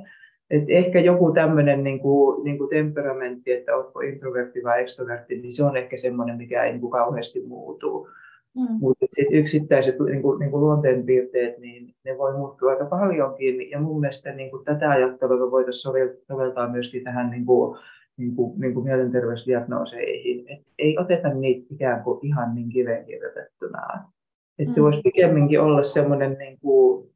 Et 0.50 0.64
ehkä 0.68 1.00
joku 1.00 1.32
tämmöinen 1.32 1.84
niin 1.84 2.00
kuin, 2.00 2.44
niin 2.44 2.58
kuin 2.58 2.70
temperamentti, 2.70 3.52
että 3.52 3.76
oletko 3.76 4.00
introvertti 4.00 4.64
vai 4.64 4.82
extrovertti, 4.82 5.38
niin 5.38 5.52
se 5.52 5.64
on 5.64 5.78
ehkä 5.78 5.98
semmoinen, 5.98 6.38
mikä 6.38 6.64
ei 6.64 6.72
niin 6.72 6.82
kuin 6.82 6.92
kauheasti 6.92 7.44
muutu. 7.48 8.10
Mm. 8.56 8.78
Mutta 8.80 9.06
sitten 9.10 9.40
yksittäiset 9.40 9.96
niin 10.00 10.22
kuin, 10.22 10.40
niin 10.40 10.52
kuin 10.52 10.62
luonteenpiirteet, 10.62 11.58
niin 11.58 11.96
ne 12.06 12.18
voi 12.18 12.38
muuttua 12.38 12.72
aika 12.72 12.86
paljonkin. 12.86 13.70
Ja 13.70 13.80
mun 13.80 14.00
mielestä 14.00 14.32
niin 14.32 14.52
kuin 14.52 14.66
tätä 14.66 14.90
ajattelua 14.90 15.52
voitaisiin 15.52 15.94
soveltaa 16.28 16.72
myöskin 16.72 17.04
tähän 17.04 17.30
niin 17.30 17.46
kuin, 17.46 17.78
niin 18.18 18.36
kuin, 18.36 18.60
niin 18.60 18.74
kuin 18.74 18.84
mielenterveysdiagnooseihin. 18.84 20.46
Et 20.50 20.68
ei 20.80 20.98
oteta 20.98 21.30
niitä 21.30 21.68
ikään 21.74 22.04
kuin 22.04 22.26
ihan 22.26 22.56
niin 22.56 22.70
kiveen 22.70 23.06
kirjoitettuna. 23.06 24.12
Et 24.60 24.72
se 24.72 24.80
mm. 24.80 24.84
voisi 24.84 25.02
pikemminkin 25.02 25.62
olla 25.62 25.84
semmoinen, 25.84 26.38
niin 26.38 26.60
kuin, 26.60 27.10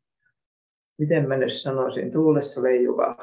miten 0.98 1.28
mä 1.28 1.38
nyt 1.38 1.54
sanoisin, 1.54 2.12
tuulessa 2.12 2.64
leijuva 2.64 3.18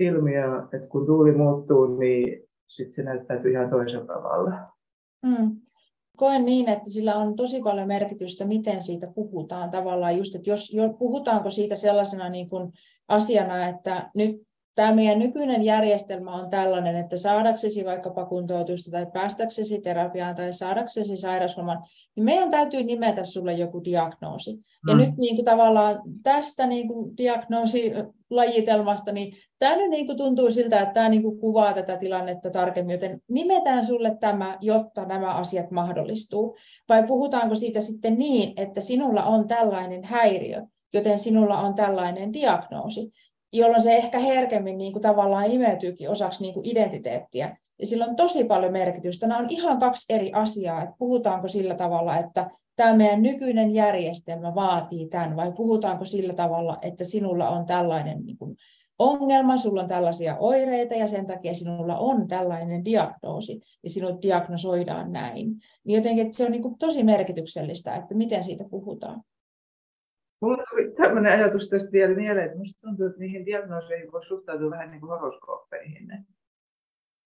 ilmiö, 0.00 0.62
että 0.72 0.88
kun 0.88 1.06
tuuli 1.06 1.32
muuttuu, 1.32 1.98
niin 1.98 2.48
sitten 2.66 2.92
se 2.92 3.02
näyttäytyy 3.02 3.50
ihan 3.50 3.70
toisella 3.70 4.06
tavalla. 4.06 4.72
Mm 5.26 5.62
koen 6.16 6.44
niin, 6.44 6.68
että 6.68 6.90
sillä 6.90 7.14
on 7.14 7.36
tosi 7.36 7.62
paljon 7.62 7.88
merkitystä, 7.88 8.44
miten 8.44 8.82
siitä 8.82 9.06
puhutaan 9.06 9.70
tavallaan 9.70 10.16
just, 10.16 10.34
että 10.34 10.50
jos, 10.50 10.74
jo, 10.74 10.92
puhutaanko 10.92 11.50
siitä 11.50 11.74
sellaisena 11.74 12.28
niin 12.28 12.48
kuin 12.50 12.72
asiana, 13.08 13.68
että 13.68 14.10
nyt 14.14 14.42
tämä 14.74 14.94
meidän 14.94 15.18
nykyinen 15.18 15.62
järjestelmä 15.62 16.34
on 16.34 16.50
tällainen, 16.50 16.96
että 16.96 17.18
saadaksesi 17.18 17.84
vaikkapa 17.84 18.26
kuntoutusta 18.26 18.90
tai 18.90 19.06
päästäksesi 19.12 19.80
terapiaan 19.80 20.34
tai 20.34 20.52
saadaksesi 20.52 21.16
sairausloman, 21.16 21.82
niin 22.16 22.24
meidän 22.24 22.50
täytyy 22.50 22.82
nimetä 22.82 23.24
sulle 23.24 23.52
joku 23.52 23.84
diagnoosi. 23.84 24.58
Ja 24.88 24.94
mm. 24.94 25.00
nyt 25.00 25.16
niin 25.16 25.36
kuin 25.36 25.44
tavallaan 25.44 26.00
tästä 26.22 26.66
niin 26.66 26.88
kuin 26.88 27.16
diagnoosilajitelmasta, 27.16 29.12
niin 29.12 29.34
tämä 29.58 29.76
nyt 29.76 29.90
niin 29.90 30.06
kuin 30.06 30.18
tuntuu 30.18 30.50
siltä, 30.50 30.80
että 30.80 30.94
tämä 30.94 31.08
niin 31.08 31.22
kuin 31.22 31.38
kuvaa 31.38 31.72
tätä 31.72 31.96
tilannetta 31.96 32.50
tarkemmin, 32.50 32.92
joten 32.92 33.22
nimetään 33.28 33.86
sulle 33.86 34.16
tämä, 34.20 34.58
jotta 34.60 35.04
nämä 35.04 35.34
asiat 35.34 35.70
mahdollistuu. 35.70 36.56
Vai 36.88 37.06
puhutaanko 37.06 37.54
siitä 37.54 37.80
sitten 37.80 38.18
niin, 38.18 38.52
että 38.56 38.80
sinulla 38.80 39.24
on 39.24 39.48
tällainen 39.48 40.04
häiriö, 40.04 40.62
joten 40.94 41.18
sinulla 41.18 41.58
on 41.58 41.74
tällainen 41.74 42.32
diagnoosi 42.32 43.12
jolloin 43.52 43.82
se 43.82 43.96
ehkä 43.96 44.18
herkemmin 44.18 44.78
niin 44.78 44.92
kuin 44.92 45.02
tavallaan 45.02 45.50
imeytyykin 45.50 46.10
osaksi 46.10 46.42
niin 46.42 46.54
kuin 46.54 46.68
identiteettiä. 46.68 47.56
Ja 47.78 47.86
sillä 47.86 48.04
on 48.04 48.16
tosi 48.16 48.44
paljon 48.44 48.72
merkitystä. 48.72 49.26
Nämä 49.26 49.40
on 49.40 49.46
ihan 49.48 49.78
kaksi 49.78 50.12
eri 50.14 50.30
asiaa, 50.32 50.82
että 50.82 50.94
puhutaanko 50.98 51.48
sillä 51.48 51.74
tavalla, 51.74 52.18
että 52.18 52.50
tämä 52.76 52.96
meidän 52.96 53.22
nykyinen 53.22 53.74
järjestelmä 53.74 54.54
vaatii 54.54 55.08
tämän, 55.08 55.36
vai 55.36 55.52
puhutaanko 55.52 56.04
sillä 56.04 56.32
tavalla, 56.32 56.78
että 56.82 57.04
sinulla 57.04 57.48
on 57.48 57.66
tällainen 57.66 58.24
niin 58.24 58.38
kuin 58.38 58.56
ongelma, 58.98 59.56
sulla 59.56 59.82
on 59.82 59.88
tällaisia 59.88 60.36
oireita 60.38 60.94
ja 60.94 61.08
sen 61.08 61.26
takia 61.26 61.54
sinulla 61.54 61.98
on 61.98 62.28
tällainen 62.28 62.84
diagnoosi 62.84 63.60
ja 63.82 63.90
sinut 63.90 64.22
diagnosoidaan 64.22 65.12
näin. 65.12 65.56
Niin 65.84 65.96
jotenkin 65.96 66.24
että 66.24 66.36
se 66.36 66.44
on 66.44 66.52
niin 66.52 66.62
kuin 66.62 66.78
tosi 66.78 67.04
merkityksellistä, 67.04 67.94
että 67.94 68.14
miten 68.14 68.44
siitä 68.44 68.64
puhutaan. 68.70 69.22
Mulla 70.42 70.64
tuli 70.70 70.90
tämmöinen 70.90 71.32
ajatus 71.32 71.68
tästä 71.68 71.92
vielä 71.92 72.14
mieleen, 72.14 72.44
että 72.44 72.56
minusta 72.56 72.80
tuntuu, 72.80 73.06
että 73.06 73.18
niihin 73.18 73.46
diagnooseihin 73.46 74.12
voi 74.12 74.24
suhtautua 74.24 74.70
vähän 74.70 74.90
niin 74.90 75.00
kuin 75.00 75.10
horoskooppeihin. 75.10 76.26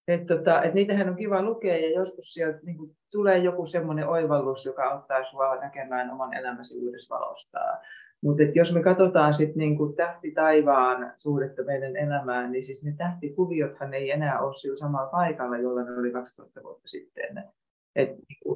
Et 0.09 0.26
tota, 0.26 0.62
et 0.62 0.74
niitähän 0.74 1.09
on 1.09 1.16
kiva 1.16 1.42
lukea 1.42 1.76
ja 1.76 1.90
joskus 1.90 2.35
sieltä 2.35 2.59
niin 2.62 2.76
kuin, 2.79 2.96
tulee 3.12 3.38
joku 3.38 3.66
semmoinen 3.66 4.09
oivallus, 4.09 4.66
joka 4.66 4.85
auttaa 4.85 5.24
sinua 5.24 5.61
näkemään 5.61 6.11
oman 6.11 6.35
elämäsi 6.35 6.79
uudessa 6.79 7.14
valosta. 7.14 7.59
Mutta 8.22 8.42
jos 8.55 8.74
me 8.74 8.83
katsotaan 8.83 9.35
sitten 9.35 9.59
niin 9.59 9.96
tähti 9.96 10.31
taivaan 10.31 11.12
suhdetta 11.16 11.62
meidän 11.64 11.96
elämään, 11.96 12.52
niin 12.52 12.64
siis 12.64 12.85
ne 12.85 12.94
tähtikuviothan 12.98 13.94
ei 13.94 14.11
enää 14.11 14.40
ole 14.40 14.55
sillä 14.55 14.76
samalla 14.76 15.11
paikalla, 15.11 15.59
jolla 15.59 15.83
ne 15.83 15.98
oli 15.98 16.12
2000 16.12 16.62
vuotta 16.62 16.88
sitten 16.88 17.44
et, 17.96 18.11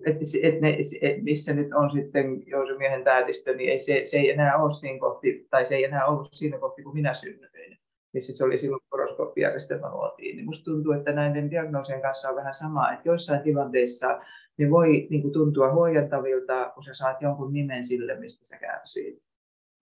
et, 0.07 0.17
et 0.43 0.61
ne, 0.61 0.79
et 1.03 1.23
missä 1.23 1.55
nyt 1.55 1.73
on 1.75 1.91
sitten 1.91 2.43
Jousemiehen 2.47 3.05
täytistö, 3.05 3.55
niin 3.55 3.71
ei, 3.71 3.79
se, 3.79 4.03
se 4.05 4.17
ei 4.17 4.31
enää 4.31 4.57
ole 4.57 4.73
siinä 4.73 4.99
kohti, 4.99 5.47
tai 5.51 5.67
se 5.67 5.75
ei 5.75 5.85
enää 5.85 6.07
ollut 6.07 6.29
siinä 6.33 6.59
kohti, 6.59 6.83
kun 6.83 6.95
minä 6.95 7.15
synnyin, 7.15 7.79
missä 8.13 8.33
se 8.33 8.45
oli 8.45 8.59
silloin 8.59 8.83
horoskooppijärjestelmä 8.93 9.91
luotiin. 9.91 10.37
Niin 10.37 10.47
musta 10.47 10.65
tuntuu, 10.65 10.93
että 10.93 11.13
näiden 11.13 11.51
diagnoosien 11.51 12.03
kanssa 12.03 12.29
on 12.29 12.37
vähän 12.37 12.55
sama, 12.55 12.93
että 12.93 13.09
joissain 13.09 13.43
tilanteissa 13.43 14.21
ne 14.59 14.71
voi 14.71 15.07
niin 15.11 15.23
kuin, 15.23 15.33
tuntua 15.33 15.73
huojentavilta, 15.73 16.73
kun 16.75 16.85
sä 16.85 16.95
saat 16.95 17.23
jonkun 17.23 17.53
nimen 17.53 17.85
sille, 17.85 18.15
mistä 18.15 18.47
sä 18.47 18.59
kärsit. 18.59 19.19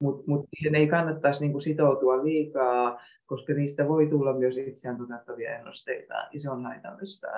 Mutta 0.01 0.25
mut 0.27 0.47
siihen 0.57 0.75
ei 0.75 0.87
kannattaisi 0.87 1.49
kuin, 1.49 1.63
sitoutua 1.63 2.25
liikaa, 2.25 3.01
koska 3.27 3.53
niistä 3.53 3.89
voi 3.89 4.07
tulla 4.07 4.33
myös 4.33 4.57
itseään 4.57 4.99
toteuttavia 4.99 5.59
ennusteita, 5.59 6.15
ja 6.33 6.41
se 6.41 6.51
on 6.51 6.65
haitallista 6.65 7.29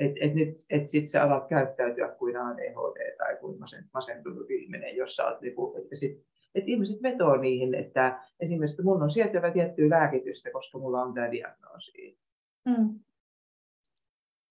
että 0.00 0.24
et 0.24 0.34
nyt 0.34 0.48
et 0.70 0.88
sit 0.88 1.08
sä 1.08 1.22
alat 1.22 1.48
käyttäytyä 1.48 2.08
kuin 2.08 2.36
ADHD 2.36 3.16
tai 3.18 3.36
kuin 3.36 3.58
masentunut 3.94 4.50
ihminen, 4.50 4.96
jossa 4.96 5.24
olet, 5.24 5.40
niinku, 5.40 5.74
että 5.78 5.96
sit, 5.96 6.22
et 6.54 6.68
ihmiset 6.68 7.02
vetoo 7.02 7.36
niihin, 7.36 7.74
että 7.74 8.20
esimerkiksi 8.40 8.82
mun 8.82 9.02
on 9.02 9.10
sieltä 9.10 9.50
tiettyä 9.50 9.90
lääkitystä, 9.90 10.50
koska 10.50 10.78
mulla 10.78 11.02
on 11.02 11.14
tämä 11.14 11.30
diagnoosi. 11.30 12.18
Mm. 12.64 13.00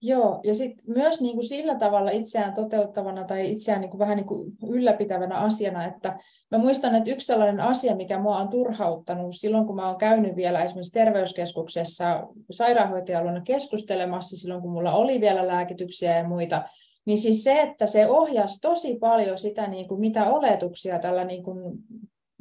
Joo, 0.01 0.39
ja 0.43 0.53
sitten 0.53 0.85
myös 0.87 1.21
niin 1.21 1.35
kuin 1.35 1.47
sillä 1.47 1.75
tavalla 1.75 2.11
itseään 2.11 2.53
toteuttavana 2.53 3.23
tai 3.23 3.51
itseään 3.51 3.81
niin 3.81 3.91
kuin 3.91 3.99
vähän 3.99 4.17
niin 4.17 4.25
kuin 4.25 4.51
ylläpitävänä 4.69 5.35
asiana, 5.35 5.85
että 5.85 6.19
mä 6.51 6.57
muistan, 6.57 6.95
että 6.95 7.09
yksi 7.09 7.25
sellainen 7.25 7.59
asia, 7.59 7.95
mikä 7.95 8.19
mua 8.19 8.37
on 8.37 8.49
turhauttanut 8.49 9.35
silloin, 9.35 9.65
kun 9.65 9.75
mä 9.75 9.87
oon 9.87 9.97
käynyt 9.97 10.35
vielä 10.35 10.63
esimerkiksi 10.63 10.91
terveyskeskuksessa 10.91 12.27
sairaanhoitajaluona 12.51 13.41
keskustelemassa, 13.41 14.37
silloin 14.37 14.61
kun 14.61 14.71
mulla 14.71 14.93
oli 14.93 15.21
vielä 15.21 15.47
lääkityksiä 15.47 16.17
ja 16.17 16.27
muita, 16.27 16.63
niin 17.05 17.17
siis 17.17 17.43
se, 17.43 17.61
että 17.61 17.87
se 17.87 18.09
ohjasi 18.09 18.61
tosi 18.61 18.97
paljon 18.99 19.37
sitä, 19.37 19.67
niin 19.67 19.87
kuin 19.87 19.99
mitä 19.99 20.29
oletuksia 20.29 20.99
tällä 20.99 21.23
niin 21.23 21.43
kuin 21.43 21.77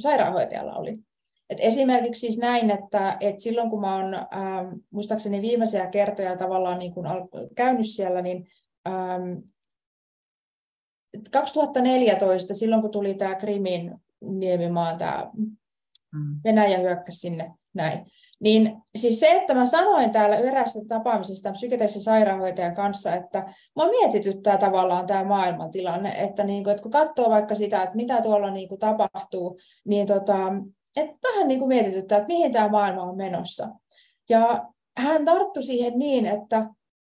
sairaanhoitajalla 0.01 0.77
oli. 0.77 0.99
Et 1.51 1.59
esimerkiksi 1.61 2.21
siis 2.21 2.39
näin, 2.39 2.71
että, 2.71 3.17
että 3.21 3.43
silloin 3.43 3.71
kun 3.71 3.81
mä 3.81 3.97
oon 3.97 4.15
ähm, 4.15 4.75
muistaakseni 4.91 5.43
viimeisiä 5.43 5.87
kertoja 5.87 6.37
tavallaan 6.37 6.79
niin 6.79 6.95
kun 6.95 7.05
käynyt 7.57 7.87
siellä, 7.87 8.23
niin 8.23 8.47
ähm, 8.89 9.39
2014, 11.31 12.55
silloin 12.55 12.83
kun 12.83 12.91
tuli 12.91 13.15
tämä 13.15 13.35
Krimin 13.35 13.95
niemimaan, 14.21 14.99
tämä 14.99 15.31
mm. 16.13 16.41
Venäjä 16.45 16.79
hyökkäsi 16.79 17.19
sinne 17.19 17.55
näin, 17.75 18.07
niin 18.41 18.77
siis 18.97 19.21
se, 19.21 19.31
että 19.31 19.55
mä 19.55 19.65
sanoin 19.65 20.11
täällä 20.11 20.37
erässä 20.37 20.81
tapaamisessa 20.89 21.53
psykiatrisen 21.53 22.03
sairaanhoitajan 22.03 22.75
kanssa, 22.75 23.15
että 23.15 23.39
mä 23.77 23.89
mietityttää 23.91 24.59
tavallaan 24.59 25.07
tämä 25.07 25.25
maailmantilanne, 25.25 26.11
että, 26.11 26.45
niin 26.45 26.65
kuin, 26.65 26.71
että 26.71 26.83
kun 26.83 26.93
katsoo 26.93 27.31
vaikka 27.31 27.55
sitä, 27.55 27.83
että 27.83 27.97
mitä 27.97 28.23
tuolla 28.23 28.51
niin 28.51 28.69
kuin 28.69 28.79
tapahtuu, 28.79 29.59
niin 29.85 30.07
tota, 30.07 30.39
että 30.99 31.29
vähän 31.29 31.49
niin 31.49 31.59
kuin 31.59 31.69
mietityttää, 31.69 32.19
että 32.19 32.35
mihin 32.35 32.53
tämä 32.53 32.69
maailma 32.69 33.03
on 33.03 33.17
menossa. 33.17 33.69
Ja 34.29 34.67
hän 34.99 35.25
tarttui 35.25 35.63
siihen 35.63 35.99
niin, 35.99 36.27
että, 36.27 36.67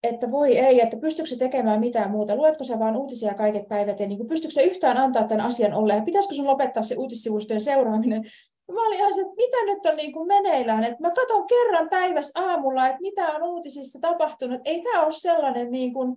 että 0.02 0.30
voi 0.30 0.58
ei, 0.58 0.80
että 0.80 0.96
pystyykö 0.96 1.28
se 1.28 1.36
tekemään 1.36 1.80
mitään 1.80 2.10
muuta. 2.10 2.36
Luetko 2.36 2.64
sä 2.64 2.78
vaan 2.78 2.96
uutisia 2.96 3.34
kaiket 3.34 3.68
päivät 3.68 4.00
ja 4.00 4.06
niin 4.06 4.18
kuin, 4.18 4.28
pystyykö 4.28 4.54
se 4.54 4.62
yhtään 4.62 4.96
antaa 4.96 5.24
tämän 5.24 5.46
asian 5.46 5.74
olla 5.74 5.94
ja 5.94 6.02
pitäisikö 6.02 6.34
sun 6.34 6.46
lopettaa 6.46 6.82
se 6.82 6.96
uutissivustojen 6.96 7.60
seuraaminen. 7.60 8.24
Mä 8.72 8.86
olin 8.86 8.98
ihan 8.98 9.14
se, 9.14 9.20
että 9.20 9.34
mitä 9.36 9.56
nyt 9.66 9.86
on 9.86 9.96
niin 9.96 10.12
kuin 10.12 10.26
meneillään, 10.26 10.84
että 10.84 11.00
mä 11.00 11.10
katson 11.10 11.46
kerran 11.46 11.88
päivässä 11.88 12.40
aamulla, 12.44 12.86
että 12.86 13.00
mitä 13.00 13.32
on 13.32 13.42
uutisissa 13.42 13.98
tapahtunut. 14.00 14.60
Ei 14.64 14.82
tämä 14.82 15.04
ole 15.04 15.12
sellainen 15.12 15.70
niin 15.70 15.92
kuin, 15.92 16.16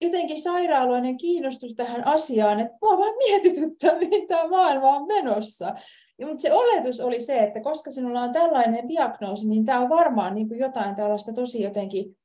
jotenkin 0.00 0.42
sairaaloinen 0.42 1.16
kiinnostus 1.16 1.74
tähän 1.74 2.06
asiaan, 2.06 2.60
että 2.60 2.76
mua 2.82 2.98
vaan 2.98 3.16
mietityttää, 3.16 3.98
mihin 3.98 4.26
tämä 4.26 4.48
maailma 4.48 4.88
on 4.88 5.06
menossa. 5.06 5.74
Ja, 6.18 6.26
mutta 6.26 6.42
se 6.42 6.52
oletus 6.52 7.00
oli 7.00 7.20
se, 7.20 7.38
että 7.38 7.60
koska 7.60 7.90
sinulla 7.90 8.20
on 8.20 8.32
tällainen 8.32 8.88
diagnoosi, 8.88 9.48
niin 9.48 9.64
tämä 9.64 9.80
on 9.80 9.88
varmaan 9.88 10.34
niin 10.34 10.48
kuin 10.48 10.60
jotain 10.60 10.94
tällaista 10.94 11.32
tosi 11.32 11.62
jotenkin 11.62 12.16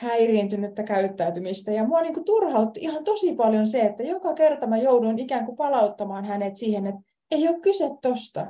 häiriintynyttä 0.00 0.82
käyttäytymistä. 0.82 1.72
Ja 1.72 1.86
mua 1.86 2.02
niin 2.02 2.14
kuin 2.14 2.24
turhautti 2.24 2.80
ihan 2.80 3.04
tosi 3.04 3.34
paljon 3.34 3.66
se, 3.66 3.80
että 3.80 4.02
joka 4.02 4.34
kerta 4.34 4.66
mä 4.66 4.76
joudun 4.76 5.18
ikään 5.18 5.46
kuin 5.46 5.56
palauttamaan 5.56 6.24
hänet 6.24 6.56
siihen, 6.56 6.86
että 6.86 7.00
ei 7.30 7.48
ole 7.48 7.60
kyse 7.60 7.90
tosta. 8.02 8.46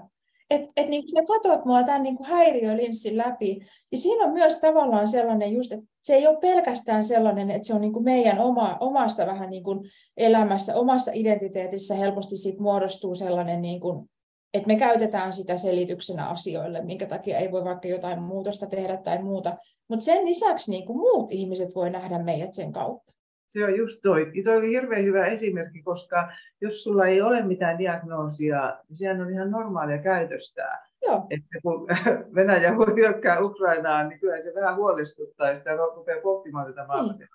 Että 0.51 0.69
et 0.77 0.88
niin 0.88 1.03
sä 1.03 1.23
katot 1.27 1.64
mua 1.64 1.83
tämän 1.83 2.03
niin 2.03 2.16
kuin 2.16 2.27
häiriölinssin 2.27 3.16
läpi. 3.16 3.61
Ja 3.93 3.99
siinä 3.99 4.25
on 4.25 4.33
myös 4.33 4.57
tavallaan 4.57 5.09
sellainen 5.09 5.53
just, 5.53 5.73
että 5.73 5.87
se 6.03 6.14
ei 6.14 6.27
ole 6.27 6.38
pelkästään 6.40 7.05
sellainen, 7.05 7.51
että 7.51 7.66
se 7.66 7.75
on 7.75 7.81
niin 7.81 7.93
kuin 7.93 8.05
meidän 8.05 8.38
oma, 8.38 8.77
omassa 8.81 9.27
vähän 9.27 9.51
niin 9.51 9.64
kuin 9.64 9.81
elämässä, 10.16 10.75
omassa 10.75 11.11
identiteetissä 11.14 11.95
helposti 11.95 12.37
sit 12.37 12.59
muodostuu 12.59 13.14
sellainen 13.14 13.62
niin 13.62 13.81
kuin 13.81 14.11
että 14.54 14.66
me 14.66 14.76
käytetään 14.76 15.32
sitä 15.32 15.56
selityksenä 15.56 16.28
asioille, 16.28 16.84
minkä 16.84 17.06
takia 17.06 17.38
ei 17.38 17.52
voi 17.52 17.64
vaikka 17.64 17.88
jotain 17.88 18.22
muutosta 18.22 18.66
tehdä 18.66 18.96
tai 18.96 19.22
muuta. 19.22 19.56
Mutta 19.88 20.04
sen 20.04 20.24
lisäksi 20.24 20.70
niin 20.70 20.86
kuin 20.86 20.98
muut 20.98 21.32
ihmiset 21.32 21.74
voi 21.74 21.90
nähdä 21.90 22.18
meidät 22.18 22.54
sen 22.54 22.72
kautta. 22.72 23.12
Se 23.46 23.64
on 23.64 23.76
just 23.76 24.00
toi. 24.02 24.32
Toi 24.44 24.56
oli 24.56 24.68
hirveän 24.68 25.04
hyvä 25.04 25.26
esimerkki, 25.26 25.82
koska 25.82 26.32
jos 26.60 26.84
sulla 26.84 27.06
ei 27.06 27.22
ole 27.22 27.42
mitään 27.42 27.78
diagnoosia, 27.78 28.78
niin 28.88 28.96
sehän 28.96 29.20
on 29.20 29.32
ihan 29.32 29.50
normaalia 29.50 29.98
käytöstä. 29.98 30.78
Joo. 31.02 31.26
Että 31.30 31.58
kun 31.62 31.86
Venäjä 32.34 32.76
voi 32.76 32.94
hyökkää 32.96 33.40
Ukrainaan, 33.40 34.08
niin 34.08 34.20
kyllä 34.20 34.42
se 34.42 34.52
vähän 34.54 34.76
huolestuttaa 34.76 35.48
ja 35.48 35.56
sitä 35.56 35.76
rupeaa 35.76 36.20
pohtimaan 36.22 36.66
tätä. 36.66 36.86
Niin. 37.18 37.28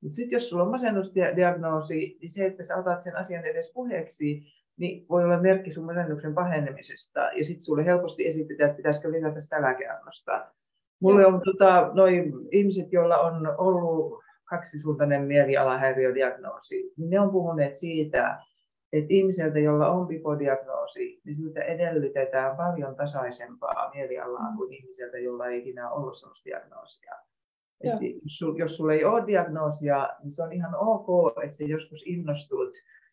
Mutta 0.00 0.14
sitten 0.14 0.36
jos 0.36 0.50
sulla 0.50 0.62
on 0.62 0.70
masennusdiagnoosi, 0.70 2.18
niin 2.20 2.30
se, 2.30 2.46
että 2.46 2.62
sä 2.62 2.76
otat 2.76 3.00
sen 3.00 3.16
asian 3.16 3.44
edes 3.44 3.72
puheeksi, 3.74 4.42
niin 4.76 5.06
voi 5.08 5.24
olla 5.24 5.40
merkki 5.40 5.70
sun 5.70 5.84
masennuksen 5.84 6.34
pahenemisesta. 6.34 7.20
Ja 7.20 7.44
sitten 7.44 7.64
sulle 7.64 7.84
helposti 7.84 8.28
esitetään, 8.28 8.70
että 8.70 8.76
pitäisikö 8.76 9.12
lisätä 9.12 9.40
sitä 9.40 9.62
lääkeannosta. 9.62 10.46
Mulle 11.00 11.26
on 11.26 11.40
tota, 11.44 11.90
noi 11.94 12.32
ihmiset, 12.52 12.92
joilla 12.92 13.18
on 13.18 13.54
ollut 13.58 14.22
kaksisuuntainen 14.44 15.22
mielialahäiriödiagnoosi, 15.22 16.92
niin 16.96 17.10
ne 17.10 17.20
on 17.20 17.30
puhuneet 17.30 17.74
siitä, 17.74 18.38
että 18.92 19.14
ihmiseltä, 19.14 19.58
jolla 19.58 19.90
on 19.90 20.06
bipodiagnoosi, 20.06 21.20
niin 21.24 21.34
siltä 21.34 21.62
edellytetään 21.62 22.56
paljon 22.56 22.96
tasaisempaa 22.96 23.90
mielialaa 23.94 24.52
kuin 24.56 24.72
ihmiseltä, 24.72 25.18
jolla 25.18 25.46
ei 25.46 25.58
ikinä 25.58 25.90
ollut 25.90 26.18
sellaista 26.18 26.44
diagnoosia. 26.44 27.14
jos, 28.22 28.58
jos 28.58 28.76
sulla 28.76 28.92
ei 28.92 29.04
ole 29.04 29.26
diagnoosia, 29.26 30.08
niin 30.22 30.30
se 30.30 30.42
on 30.42 30.52
ihan 30.52 30.74
ok, 30.74 31.32
että 31.44 31.56
se 31.56 31.64
joskus 31.64 32.02
innostut, 32.06 32.72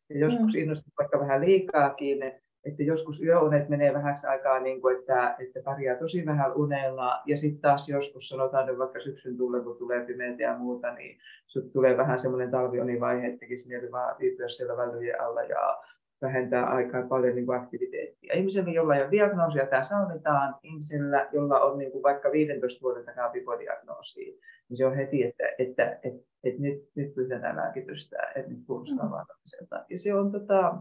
ja 0.09 0.19
joskus 0.19 0.53
mm. 0.53 0.59
innostut 0.61 0.93
vaikka 0.97 1.19
vähän 1.19 1.41
liikaakin, 1.41 2.23
että 2.65 2.83
joskus 2.83 3.21
yöunet 3.23 3.69
menee 3.69 3.93
vähäksi 3.93 4.27
aikaa, 4.27 4.59
niin 4.59 4.81
kuin, 4.81 4.99
että, 4.99 5.35
että 5.39 5.59
pärjää 5.63 5.95
tosi 5.95 6.25
vähän 6.25 6.53
unella, 6.55 7.21
ja 7.25 7.37
sitten 7.37 7.61
taas 7.61 7.89
joskus 7.89 8.29
sanotaan 8.29 8.65
nyt 8.65 8.77
vaikka 8.77 8.99
syksyn 8.99 9.37
tulle, 9.37 9.63
kun 9.63 9.77
tulee 9.77 10.05
pimeitä 10.05 10.43
ja 10.43 10.57
muuta, 10.57 10.93
niin 10.93 11.17
sut 11.47 11.73
tulee 11.73 11.97
vähän 11.97 12.19
semmoinen 12.19 12.51
talvionivaihe, 12.51 13.27
että 13.27 13.39
tekisi 13.39 13.69
mieli 13.69 13.91
vaan 13.91 14.15
viipyä 14.19 14.49
siellä 14.49 14.77
välyjen 14.77 15.21
alla 15.21 15.43
ja 15.43 15.77
vähentää 16.21 16.65
aikaa 16.65 17.07
paljon 17.07 17.35
niin 17.35 17.45
kuin 17.45 17.59
aktiviteettia. 17.59 18.33
Ihmisellä, 18.33 18.71
jolla 18.71 18.95
ei 18.95 19.01
ole 19.01 19.11
diagnoosia, 19.11 19.67
tämä 19.67 19.83
sallitaan. 19.83 20.55
Ihmisellä, 20.63 21.29
jolla 21.31 21.59
on 21.59 21.77
niin 21.77 21.91
kuin 21.91 22.03
vaikka 22.03 22.31
15 22.31 22.81
vuoden 22.81 23.05
takaa 23.05 23.29
bipodiagnoosia, 23.29 24.33
niin 24.69 24.77
se 24.77 24.85
on 24.85 24.95
heti, 24.95 25.23
että, 25.23 25.43
että, 25.57 25.83
että, 25.83 25.99
että, 26.03 26.21
että 26.43 26.61
nyt, 26.61 26.89
nyt 26.95 27.15
pyydetään 27.15 27.55
lääkitystä, 27.55 28.17
että 28.35 28.51
nyt 28.51 28.63
kuulostaa 28.67 29.05
mm. 29.05 29.11
vaaralliselta. 29.11 29.85
Ja 29.89 29.99
se 29.99 30.13
on, 30.13 30.31
tota, 30.31 30.77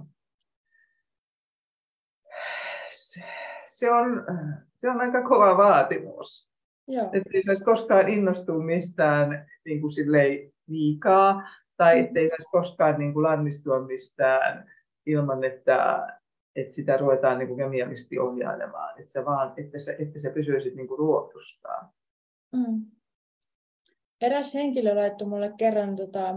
se, 3.66 3.90
on, 3.90 4.24
se 4.76 4.90
on 4.90 5.00
aika 5.00 5.22
kova 5.22 5.56
vaatimus. 5.56 6.48
Että 7.12 7.30
ei 7.34 7.42
saisi 7.42 7.64
koskaan 7.64 8.08
innostua 8.08 8.58
mistään 8.58 9.46
niin 9.64 9.80
kuin 9.80 9.92
liikaa, 10.66 11.42
tai 11.76 12.02
mm. 12.02 12.16
ei 12.16 12.28
saisi 12.28 12.50
koskaan 12.50 12.98
niin 12.98 13.12
kuin 13.12 13.22
lannistua 13.22 13.80
mistään 13.80 14.70
ilman, 15.08 15.44
että, 15.44 16.08
että 16.56 16.74
sitä 16.74 16.96
ruvetaan 16.96 17.38
niin 17.38 17.48
kuin 17.48 17.58
kemiallisesti 17.58 18.18
ohjailemaan, 18.18 19.00
että 19.00 19.12
se, 19.12 19.24
vaan, 19.24 19.54
että 19.56 19.78
se, 19.78 19.96
että 19.98 20.18
se 20.18 20.30
pysyisi 20.30 20.70
niin 20.74 20.88
kuin 20.88 20.98
ruotustaan. 20.98 21.88
Mm. 22.56 22.86
Eräs 24.20 24.54
henkilö 24.54 24.94
laittoi 24.94 25.28
mulle 25.28 25.52
kerran 25.56 25.96
tota, 25.96 26.28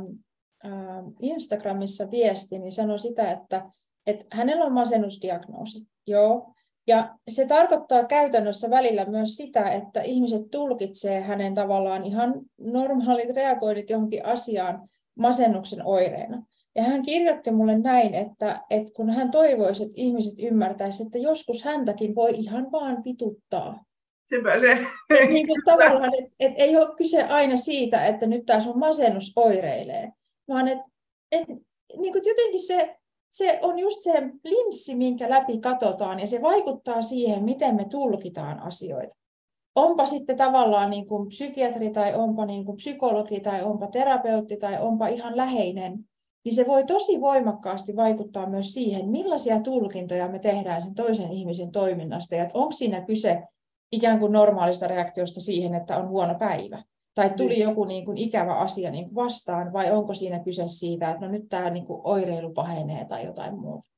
äh, 0.66 1.04
Instagramissa 1.20 2.12
viesti, 2.12 2.60
niin 2.60 2.72
sanoi 2.72 3.00
sitä, 3.00 3.32
että, 3.32 3.66
että 4.08 4.26
hänellä 4.32 4.66
on 4.66 4.74
masennusdiagnoosi. 4.74 5.88
Joo. 6.08 6.54
Ja 6.88 7.16
se 7.30 7.46
tarkoittaa 7.46 8.04
käytännössä 8.04 8.70
välillä 8.70 9.06
myös 9.06 9.36
sitä, 9.36 9.70
että 9.70 10.02
ihmiset 10.02 10.42
tulkitsee 10.52 11.22
hänen 11.22 11.56
tavallaan 11.56 12.04
ihan 12.04 12.34
normaalit 12.60 13.30
reagoinnit 13.30 13.90
johonkin 13.90 14.26
asiaan 14.26 14.90
masennuksen 15.20 15.86
oireena. 15.86 16.46
Ja 16.76 16.84
hän 16.84 17.02
kirjoitti 17.02 17.52
mulle 17.52 17.78
näin, 17.78 18.14
että, 18.14 18.62
että 18.70 18.94
kun 18.94 19.10
hän 19.10 19.32
toivoisi, 19.32 19.84
että 19.84 19.94
ihmiset 19.96 20.34
ymmärtäisivät, 20.40 21.08
että 21.08 21.18
joskus 21.18 21.64
häntäkin 21.64 22.16
voi 22.16 22.32
ihan 22.32 22.72
vaan 22.72 23.04
pituttaa. 23.04 23.84
Sepä 24.30 24.60
se. 24.60 24.72
Et 25.20 25.30
niin 25.30 25.48
kuin 25.48 25.62
tavallaan, 25.66 26.12
että 26.20 26.36
et 26.40 26.54
ei 26.56 26.78
ole 26.78 26.96
kyse 26.96 27.24
aina 27.24 27.58
siitä, 27.58 28.06
että 28.06 28.28
nyt 28.28 28.46
tämä 28.46 28.60
sun 28.60 28.80
masennus 28.80 29.34
oireilee, 29.36 30.12
vaan 30.48 30.68
että 30.68 30.86
et, 31.32 31.48
niin 31.98 32.14
kuin 32.14 32.24
jotenkin 32.26 32.68
se, 32.68 32.98
se 33.32 33.60
on 33.62 33.80
just 33.80 34.02
se 34.02 34.12
linssi, 34.44 34.96
minkä 34.96 35.30
läpi 35.30 35.58
katsotaan, 35.58 36.20
ja 36.20 36.28
se 36.28 36.42
vaikuttaa 36.42 37.02
siihen, 37.02 37.44
miten 37.44 37.76
me 37.76 37.86
tulkitaan 37.86 38.60
asioita. 38.60 39.16
Onpa 39.76 40.06
sitten 40.06 40.38
tavallaan 40.38 40.90
niin 40.90 41.06
kuin 41.06 41.28
psykiatri 41.28 41.90
tai 41.90 42.16
onpa 42.16 42.46
niin 42.46 42.66
kuin 42.66 42.78
psykologi 42.78 43.40
tai 43.40 43.64
onpa 43.64 43.88
terapeutti 43.88 44.58
tai 44.58 44.82
onpa 44.82 45.08
ihan 45.08 45.38
läheinen, 45.38 46.06
niin 46.46 46.56
se 46.56 46.68
voi 46.68 46.84
tosi 46.84 47.22
voimakkaasti 47.22 47.96
vaikuttaa 47.96 48.50
myös 48.50 48.74
siihen, 48.74 49.10
millaisia 49.10 49.60
tulkintoja 49.60 50.30
me 50.30 50.40
tehdään 50.40 50.82
sen 50.82 50.96
toisen 50.96 51.32
ihmisen 51.32 51.72
toiminnasta, 51.72 52.36
ja 52.36 52.50
onko 52.54 52.72
siinä 52.72 53.02
kyse 53.02 53.44
ikään 53.92 54.20
kuin 54.20 54.32
normaalista 54.32 54.88
reaktiosta 54.88 55.42
siihen, 55.42 55.76
että 55.76 55.98
on 55.98 56.10
huono 56.10 56.36
päivä, 56.36 56.84
tai 57.16 57.30
tuli 57.30 57.54
niin. 57.54 57.64
joku 57.64 57.86
niin 57.86 58.06
kuin 58.06 58.18
ikävä 58.18 58.56
asia 58.56 58.92
niin 58.92 59.06
kuin 59.06 59.16
vastaan, 59.16 59.74
vai 59.74 59.92
onko 59.92 60.14
siinä 60.14 60.40
kyse 60.40 60.68
siitä, 60.68 61.12
että 61.12 61.26
no 61.26 61.32
nyt 61.32 61.50
tämä 61.50 61.70
niin 61.70 61.86
kuin 61.86 62.02
oireilu 62.04 62.54
pahenee 62.54 63.06
tai 63.06 63.26
jotain 63.26 63.60
muuta. 63.60 63.90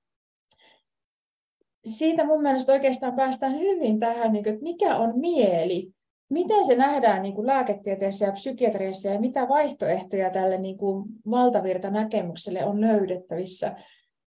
Siitä 1.85 2.25
mun 2.25 2.41
mielestä 2.41 2.71
oikeastaan 2.71 3.15
päästään 3.15 3.59
hyvin 3.59 3.99
tähän, 3.99 4.33
niin 4.33 4.43
kuin, 4.43 4.53
että 4.53 4.63
mikä 4.63 4.95
on 4.95 5.19
mieli, 5.19 5.93
miten 6.29 6.65
se 6.65 6.75
nähdään 6.75 7.21
niin 7.21 7.35
kuin 7.35 7.47
lääketieteessä 7.47 8.25
ja 8.25 8.31
psykiatriassa 8.31 9.09
ja 9.09 9.19
mitä 9.19 9.47
vaihtoehtoja 9.49 10.29
tälle 10.29 10.57
niin 10.57 10.77
kuin 10.77 11.05
valtavirta-näkemykselle 11.31 12.65
on 12.65 12.81
löydettävissä. 12.81 13.75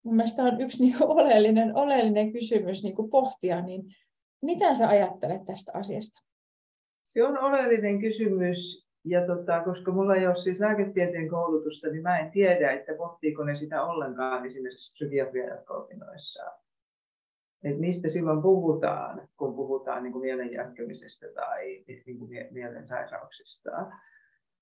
Mun 0.04 0.16
mielestä 0.16 0.44
on 0.44 0.62
yksi 0.62 0.82
niin 0.84 0.98
kuin 0.98 1.10
oleellinen, 1.10 1.78
oleellinen 1.78 2.32
kysymys 2.32 2.84
niin 2.84 2.96
kuin 2.96 3.10
pohtia, 3.10 3.62
niin 3.62 3.84
mitä 4.42 4.76
sä 4.76 4.90
ajattelet 4.90 5.46
tästä 5.46 5.72
asiasta? 5.76 6.22
Se 7.04 7.24
on 7.24 7.38
oleellinen 7.38 8.00
kysymys, 8.00 8.88
ja 9.06 9.28
tota, 9.28 9.64
koska 9.64 9.92
mulla 9.92 10.16
ei 10.16 10.28
ole 10.28 10.36
siis 10.36 10.60
lääketieteen 10.60 11.30
koulutusta, 11.30 11.88
niin 11.88 12.04
mä 12.04 12.20
en 12.20 12.32
tiedä, 12.32 12.72
että 12.72 12.94
pohtiiko 12.98 13.44
ne 13.44 13.56
sitä 13.56 13.84
ollenkaan 13.84 14.46
esimerkiksi 14.46 14.94
psykiatrian 14.94 15.50
jatko-opinnoissa 15.50 16.44
että 17.64 17.80
mistä 17.80 18.10
silloin 18.10 18.42
puhutaan, 18.42 19.28
kun 19.38 19.56
puhutaan 19.56 20.04
niin 20.04 20.14
kuin 20.14 20.24
tai 21.36 21.84
niin 22.06 22.20
kuin 22.20 22.32
mielen 22.52 22.88
sairauksista. 22.88 23.72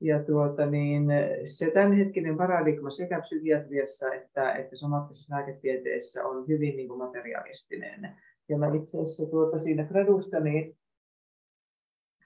Ja 0.01 0.23
tuota, 0.23 0.65
niin 0.65 1.07
se 1.43 1.71
tämänhetkinen 1.71 2.37
paradigma 2.37 2.89
sekä 2.89 3.21
psykiatriassa 3.21 4.13
että, 4.13 4.53
että 4.53 4.75
somaattisessa 4.75 5.35
lääketieteessä 5.35 6.25
on 6.25 6.47
hyvin 6.47 6.75
niin 6.75 6.87
kuin 6.87 6.97
materialistinen. 6.97 8.17
Ja 8.49 8.57
mä 8.57 8.73
itse 8.73 8.97
asiassa 8.97 9.25
tuota, 9.25 9.59
siinä 9.59 9.83
gradustani 9.83 10.75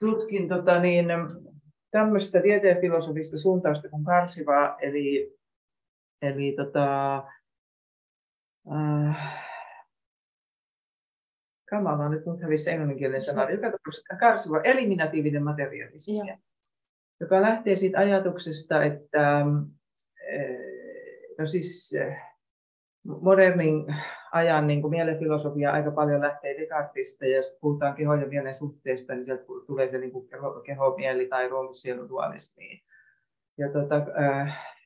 tutkin 0.00 0.48
tota, 0.48 0.80
niin, 0.80 1.06
tämmöistä 1.90 2.42
tieteenfilosofista 2.42 3.38
suuntausta 3.38 3.88
kuin 3.88 4.04
karsiva, 4.04 4.76
eli, 4.80 5.36
eli 6.22 6.54
tota, 6.56 7.16
äh, 8.72 9.43
kamala 11.76 12.08
nyt 12.08 12.26
mut 12.26 12.42
hävisi 12.42 12.70
englanninkielinen 12.70 13.22
sana, 13.22 13.50
joka 13.50 13.70
tapauksessa 13.70 14.16
karsiva 14.20 14.60
eliminatiivinen 14.60 15.44
materialismi, 15.44 16.16
ja. 16.16 16.38
joka 17.20 17.42
lähtee 17.42 17.76
siitä 17.76 17.98
ajatuksesta, 17.98 18.84
että 18.84 19.46
eh, 20.28 20.58
no 21.38 21.46
siis 21.46 21.94
eh, 22.00 22.16
modernin 23.04 23.94
ajan 24.32 24.66
niin 24.66 24.80
kuin 24.82 24.90
mielenfilosofia 24.90 25.72
aika 25.72 25.90
paljon 25.90 26.20
lähtee 26.20 26.56
Descartesista, 26.60 27.26
ja 27.26 27.36
jos 27.36 27.58
puhutaan 27.60 27.94
kehon 27.94 28.20
ja 28.20 28.26
mielen 28.26 28.54
suhteesta, 28.54 29.14
niin 29.14 29.24
sieltä 29.24 29.44
tulee 29.66 29.88
se 29.88 29.98
niin 29.98 30.12
kuin 30.12 30.28
keho, 30.28 30.60
keho, 30.60 30.96
mieli 30.96 31.26
tai 31.26 31.48
ruumissielu 31.48 32.08
dualismi. 32.08 32.82
Ja 33.58 33.72
tuota, 33.72 33.94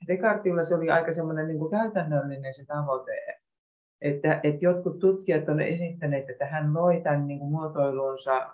Descartesilla 0.07 0.63
se 0.63 0.75
oli 0.75 0.91
aika 0.91 1.13
semmoinen 1.13 1.49
niin 1.49 1.59
kuin 1.59 1.71
käytännöllinen 1.71 2.55
se 2.55 2.67
tavoite, 2.67 3.38
että, 4.03 4.41
että 4.43 4.65
jotkut 4.65 4.99
tutkijat 4.99 5.49
ovat 5.49 5.61
esittäneet, 5.61 6.31
että 6.31 6.47
hän 6.47 6.75
loi 6.75 7.01
tämän 7.01 7.27
niin 7.27 7.39
kuin 7.39 7.51
muotoilunsa 7.51 8.49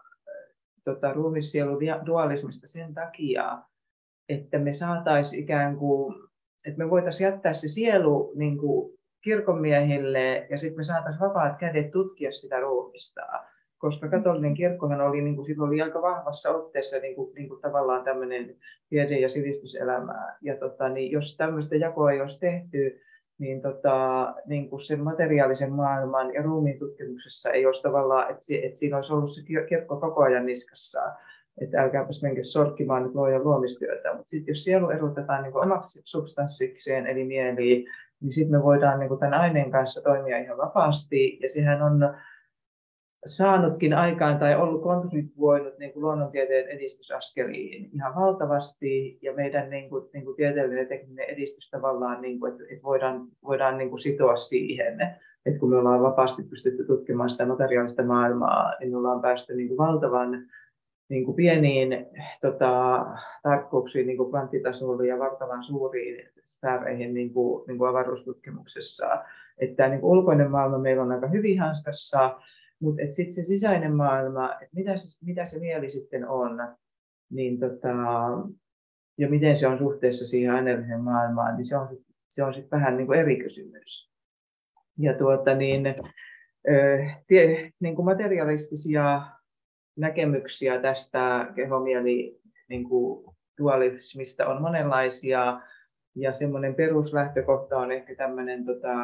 tota, 0.85 1.13
ruumissielun 1.13 1.79
dualismista 2.07 2.67
sen 2.67 2.95
takia, 2.95 3.59
että 4.29 4.59
me 4.59 4.73
saataisiin 4.73 5.43
ikään 5.43 5.77
kuin, 5.77 6.15
että 6.67 6.79
me 6.79 6.91
voitaisiin 6.91 7.31
jättää 7.31 7.53
se 7.53 7.69
sielu 7.69 8.33
niin 8.37 8.59
kuin 8.59 8.99
kirkonmiehille 9.25 10.47
ja 10.51 10.59
sitten 10.59 10.79
me 10.79 10.85
saataisiin 10.85 11.21
vapaat 11.21 11.59
kädet 11.59 11.91
tutkia 11.91 12.33
sitä 12.33 12.61
ruumista. 12.61 13.23
Koska 13.79 14.09
katolinen 14.09 14.55
kirkkohan 14.55 15.01
oli, 15.01 15.23
niin 15.23 15.37
kuin, 15.37 15.61
oli 15.61 15.83
aika 15.83 16.03
vahvassa 16.03 16.51
otteessa 16.51 16.99
niin 16.99 17.15
kuin, 17.15 17.35
niin 17.35 17.49
kuin 17.49 17.61
tavallaan 17.61 18.05
tämmöinen 18.05 18.57
tiede- 18.89 19.19
ja 19.19 19.29
sivistyselämää. 19.29 20.37
Ja 20.43 20.57
tota, 20.57 20.89
niin 20.89 21.13
jos 21.13 21.37
tämmöistä 21.37 21.77
jakoa 21.77 22.13
ei 22.13 22.21
olisi 22.21 22.41
tehty, 22.41 23.01
niin, 23.39 23.63
tota, 23.63 24.35
niin 24.47 24.71
kuin 24.71 24.81
sen 24.81 25.01
materiaalisen 25.01 25.73
maailman 25.73 26.35
ja 26.35 26.43
ruumiin 26.43 26.79
tutkimuksessa 26.79 27.51
ei 27.51 27.67
olisi 27.67 27.83
tavallaan, 27.83 28.31
että, 28.31 28.45
että 28.63 28.79
siinä 28.79 28.97
olisi 28.97 29.13
ollut 29.13 29.33
se 29.33 29.43
kirkko 29.69 29.97
koko 29.97 30.23
ajan 30.23 30.47
niskassa, 30.47 31.01
että 31.61 31.83
älkääpäs 31.83 32.23
menkö 32.23 32.45
sorkkimaan 32.45 33.03
nyt 33.03 33.15
luojan 33.15 33.45
luomistyötä. 33.45 34.15
Mutta 34.15 34.29
sitten 34.29 34.53
jos 34.53 34.65
sielu 34.65 34.91
erotetaan 34.91 35.43
niin 35.43 35.57
omaksi 35.57 36.03
substanssikseen, 36.05 37.07
eli 37.07 37.25
mieliin, 37.25 37.85
niin 38.21 38.33
sitten 38.33 38.59
me 38.59 38.63
voidaan 38.63 38.99
niin 38.99 39.09
kuin 39.09 39.21
tämän 39.21 39.41
aineen 39.41 39.71
kanssa 39.71 40.03
toimia 40.03 40.39
ihan 40.39 40.59
vapaasti. 40.59 41.39
Ja 41.43 41.49
sehän 41.49 41.83
on 41.83 42.15
saanutkin 43.27 43.95
aikaan 43.95 44.39
tai 44.39 44.57
ollut 44.57 44.83
kontribuoinut 44.83 45.79
niin 45.79 45.93
kuin 45.93 46.03
luonnontieteen 46.03 46.69
edistysaskeliin 46.69 47.91
ihan 47.93 48.15
valtavasti 48.15 49.19
ja 49.23 49.33
meidän 49.33 49.71
niin 49.71 49.91
kuin, 49.91 50.09
niin 50.13 50.25
kuin 50.25 50.37
tieteellinen 50.37 50.83
ja 50.83 50.89
tekninen 50.89 51.25
edistys 51.29 51.71
tavallaan, 51.71 52.23
niin 52.23 52.41
kuin, 52.41 52.53
että, 52.53 52.65
että 52.71 52.83
voidaan, 52.83 53.29
voidaan 53.45 53.79
niin 53.79 53.91
kuin 53.91 54.01
sitoa 54.01 54.37
siihen, 54.37 55.01
että 55.47 55.61
kun 55.61 55.71
me 55.71 55.77
ollaan 55.77 56.03
vapaasti 56.03 56.43
pystytty 56.43 56.85
tutkimaan 56.85 57.31
sitä 57.31 57.47
materiaalista 57.47 58.03
maailmaa, 58.03 58.75
niin 58.81 58.91
me 58.91 58.97
ollaan 58.97 59.23
päästy 59.23 59.57
niin 59.57 59.69
kuin 59.69 59.79
valtavan 59.79 60.47
niin 61.09 61.25
kuin 61.25 61.37
pieniin 61.37 62.07
tota, 62.41 63.07
tarkkuuksiin 63.43 64.07
niin 64.07 64.17
kuin 64.17 64.31
kvanttitasolla 64.31 65.05
ja 65.05 65.19
valtavan 65.19 65.65
suuriin 65.65 66.29
sfääreihin 66.45 67.15
niin 67.15 67.33
kuin, 67.33 67.65
niin 67.67 67.79
kuin 67.79 67.91
avaruustutkimuksessa. 67.91 69.25
Että 69.59 69.77
tämä 69.77 69.89
niin 69.89 70.01
kuin 70.01 70.19
ulkoinen 70.19 70.51
maailma 70.51 70.79
meillä 70.79 71.03
on 71.03 71.13
aika 71.13 71.27
hyvin 71.27 71.61
hanskassa, 71.61 72.41
mutta 72.85 73.03
sitten 73.11 73.33
se 73.33 73.43
sisäinen 73.45 73.97
maailma, 73.97 74.53
että 74.53 74.75
mitä 74.75 74.97
se, 74.97 75.27
mitä 75.27 75.45
se 75.45 75.61
mieli 75.61 75.91
sitten 75.91 76.29
on, 76.29 76.77
niin 77.31 77.61
tota, 77.61 77.89
ja 79.19 79.29
miten 79.29 79.57
se 79.57 79.69
on 79.69 79.79
suhteessa 79.79 80.27
siihen 80.27 80.55
aineelliseen 80.55 81.01
maailmaan, 81.01 81.57
niin 81.57 81.65
se 81.65 81.77
on, 81.77 81.99
se 82.29 82.45
on 82.45 82.55
sitten 82.55 82.71
vähän 82.71 82.97
niin 82.97 83.07
kuin 83.07 83.19
eri 83.19 83.37
kysymys. 83.37 84.13
Ja 84.99 85.15
tuota, 85.19 85.55
niin, 85.55 85.83
tie, 87.27 87.71
niin 87.81 87.97
kuin 87.97 88.07
materialistisia 88.07 89.23
näkemyksiä 89.97 90.81
tästä 90.81 91.53
kehomieli 91.55 92.41
niin 92.69 92.89
kuin 92.89 93.35
dualismista 93.59 94.47
on 94.47 94.63
monenlaisia, 94.63 95.61
ja 96.17 96.33
semmoinen 96.33 96.75
peruslähtökohta 96.75 97.79
on 97.79 97.93
ehkä 97.93 98.15
tämmöinen 98.15 98.65
tota, 98.65 98.95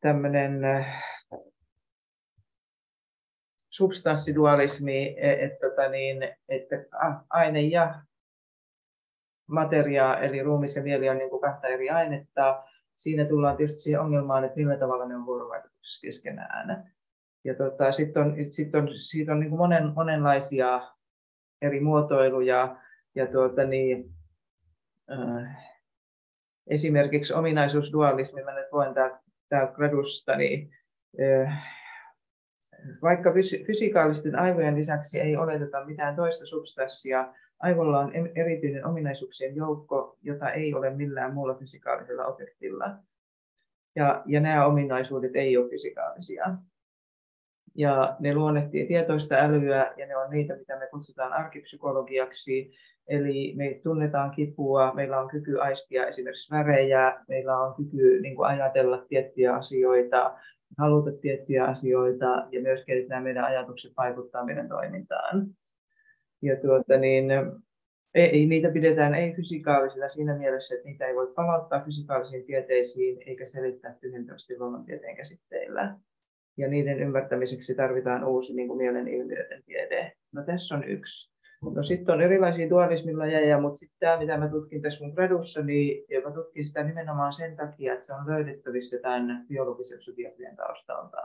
tämmöinen 0.00 0.60
substanssidualismi, 3.70 5.14
e, 5.18 5.44
että, 5.44 5.68
tota 5.68 5.88
niin, 5.88 6.22
että 6.48 6.76
aine 7.30 7.60
ja 7.60 8.02
materia, 9.46 10.18
eli 10.18 10.42
ruumis 10.42 10.76
ja 10.76 10.82
mieli 10.82 11.08
on 11.08 11.18
niin 11.18 11.30
kuin 11.30 11.42
kahta 11.42 11.66
eri 11.66 11.90
ainetta. 11.90 12.64
Siinä 12.96 13.24
tullaan 13.24 13.56
tietysti 13.56 13.80
siihen 13.80 14.00
ongelmaan, 14.00 14.44
että 14.44 14.56
millä 14.56 14.76
tavalla 14.76 15.06
ne 15.06 15.16
on 15.16 15.26
vuorovaikutuksessa 15.26 16.06
keskenään. 16.06 16.92
Ja 17.44 17.54
tota, 17.54 17.92
sitten 17.92 18.22
on, 18.22 18.44
sit 18.44 18.74
on, 18.74 18.88
siitä 18.98 19.32
on 19.32 19.40
niin 19.40 19.50
kuin 19.50 19.58
monen, 19.58 19.92
monenlaisia 19.94 20.92
eri 21.62 21.80
muotoiluja. 21.80 22.76
Ja 23.14 23.26
tuota, 23.26 23.64
niin, 23.64 24.10
äh, 25.12 25.67
esimerkiksi 26.70 27.34
ominaisuusdualismi, 27.34 28.42
mä 28.42 28.54
nyt 28.54 28.72
voin 28.72 28.94
täältä 29.48 29.72
gradusta, 29.72 30.36
niin 30.36 30.70
vaikka 33.02 33.32
fysikaalisten 33.66 34.38
aivojen 34.38 34.76
lisäksi 34.76 35.20
ei 35.20 35.36
oleteta 35.36 35.84
mitään 35.84 36.16
toista 36.16 36.46
substanssia, 36.46 37.34
aivolla 37.60 37.98
on 37.98 38.12
erityinen 38.34 38.86
ominaisuuksien 38.86 39.56
joukko, 39.56 40.16
jota 40.22 40.50
ei 40.50 40.74
ole 40.74 40.90
millään 40.90 41.34
muulla 41.34 41.54
fysikaalisella 41.54 42.26
objektilla. 42.26 42.96
Ja, 43.96 44.22
ja 44.26 44.40
nämä 44.40 44.66
ominaisuudet 44.66 45.36
ei 45.36 45.56
ole 45.56 45.70
fysikaalisia. 45.70 46.44
Ja 47.74 48.16
ne 48.20 48.34
luonnehtii 48.34 48.86
tietoista 48.86 49.34
älyä 49.34 49.92
ja 49.96 50.06
ne 50.06 50.16
on 50.16 50.30
niitä, 50.30 50.56
mitä 50.56 50.78
me 50.78 50.86
kutsutaan 50.86 51.32
arkipsykologiaksi, 51.32 52.72
Eli 53.08 53.54
me 53.56 53.80
tunnetaan 53.82 54.30
kipua, 54.30 54.94
meillä 54.94 55.20
on 55.20 55.28
kyky 55.28 55.60
aistia 55.60 56.06
esimerkiksi 56.06 56.54
värejä, 56.54 57.24
meillä 57.28 57.58
on 57.58 57.74
kyky 57.74 58.20
niin 58.20 58.36
kuin 58.36 58.48
ajatella 58.48 59.04
tiettyjä 59.08 59.54
asioita, 59.54 60.34
haluta 60.78 61.10
tiettyjä 61.20 61.64
asioita 61.64 62.46
ja 62.50 62.62
myöskin, 62.62 62.98
että 62.98 63.08
nämä 63.08 63.22
meidän 63.22 63.44
ajatukset 63.44 63.92
vaikuttaa 63.96 64.44
meidän 64.44 64.68
toimintaan. 64.68 65.46
Ja 66.42 66.56
tuota, 66.56 66.96
niin, 66.96 67.24
ei, 68.14 68.46
niitä 68.46 68.70
pidetään 68.70 69.14
ei 69.14 69.34
fysikaalisina 69.34 70.08
siinä 70.08 70.38
mielessä, 70.38 70.74
että 70.74 70.88
niitä 70.88 71.06
ei 71.06 71.14
voi 71.14 71.32
palauttaa 71.34 71.84
fysikaalisiin 71.84 72.44
tieteisiin 72.44 73.18
eikä 73.26 73.44
selittää 73.44 73.96
tyhjentävästi 74.00 74.58
luonnontieteen 74.58 75.16
käsitteillä. 75.16 75.96
Ja 76.56 76.68
niiden 76.68 77.00
ymmärtämiseksi 77.00 77.74
tarvitaan 77.74 78.24
uusi 78.24 78.54
niin 78.54 78.68
kuin 78.68 78.78
mielen 78.78 79.08
ilmiöiden 79.08 79.62
tiede. 79.64 80.12
No 80.32 80.42
tässä 80.42 80.74
on 80.74 80.84
yksi. 80.84 81.37
No 81.62 81.82
sitten 81.82 82.14
on 82.14 82.20
erilaisia 82.20 82.70
dualismilajeja, 82.70 83.60
mutta 83.60 83.78
sitten 83.78 83.96
tämä, 83.98 84.18
mitä 84.18 84.38
mä 84.38 84.48
tutkin 84.48 84.82
tässä 84.82 85.04
mun 85.04 85.14
gradussa, 85.14 85.62
niin 85.62 86.04
mä 86.24 86.30
tutkin 86.30 86.64
sitä 86.66 86.82
nimenomaan 86.82 87.32
sen 87.32 87.56
takia, 87.56 87.92
että 87.92 88.06
se 88.06 88.14
on 88.14 88.26
löydettävissä 88.26 88.98
tämän 89.02 89.46
biologisen 89.48 89.98
psykiatrian 89.98 90.56
taustalta. 90.56 91.16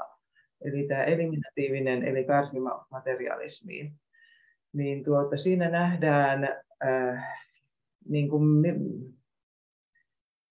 Eli 0.62 0.88
tämä 0.88 1.04
eliminatiivinen, 1.04 2.04
eli 2.04 2.24
karsimaterialismi. 2.24 3.94
Niin 4.74 5.04
tuota, 5.04 5.38
siinä 5.38 5.70
nähdään 5.70 6.44
äh, 6.86 7.24
niin 8.10 8.30
kuin 8.30 8.44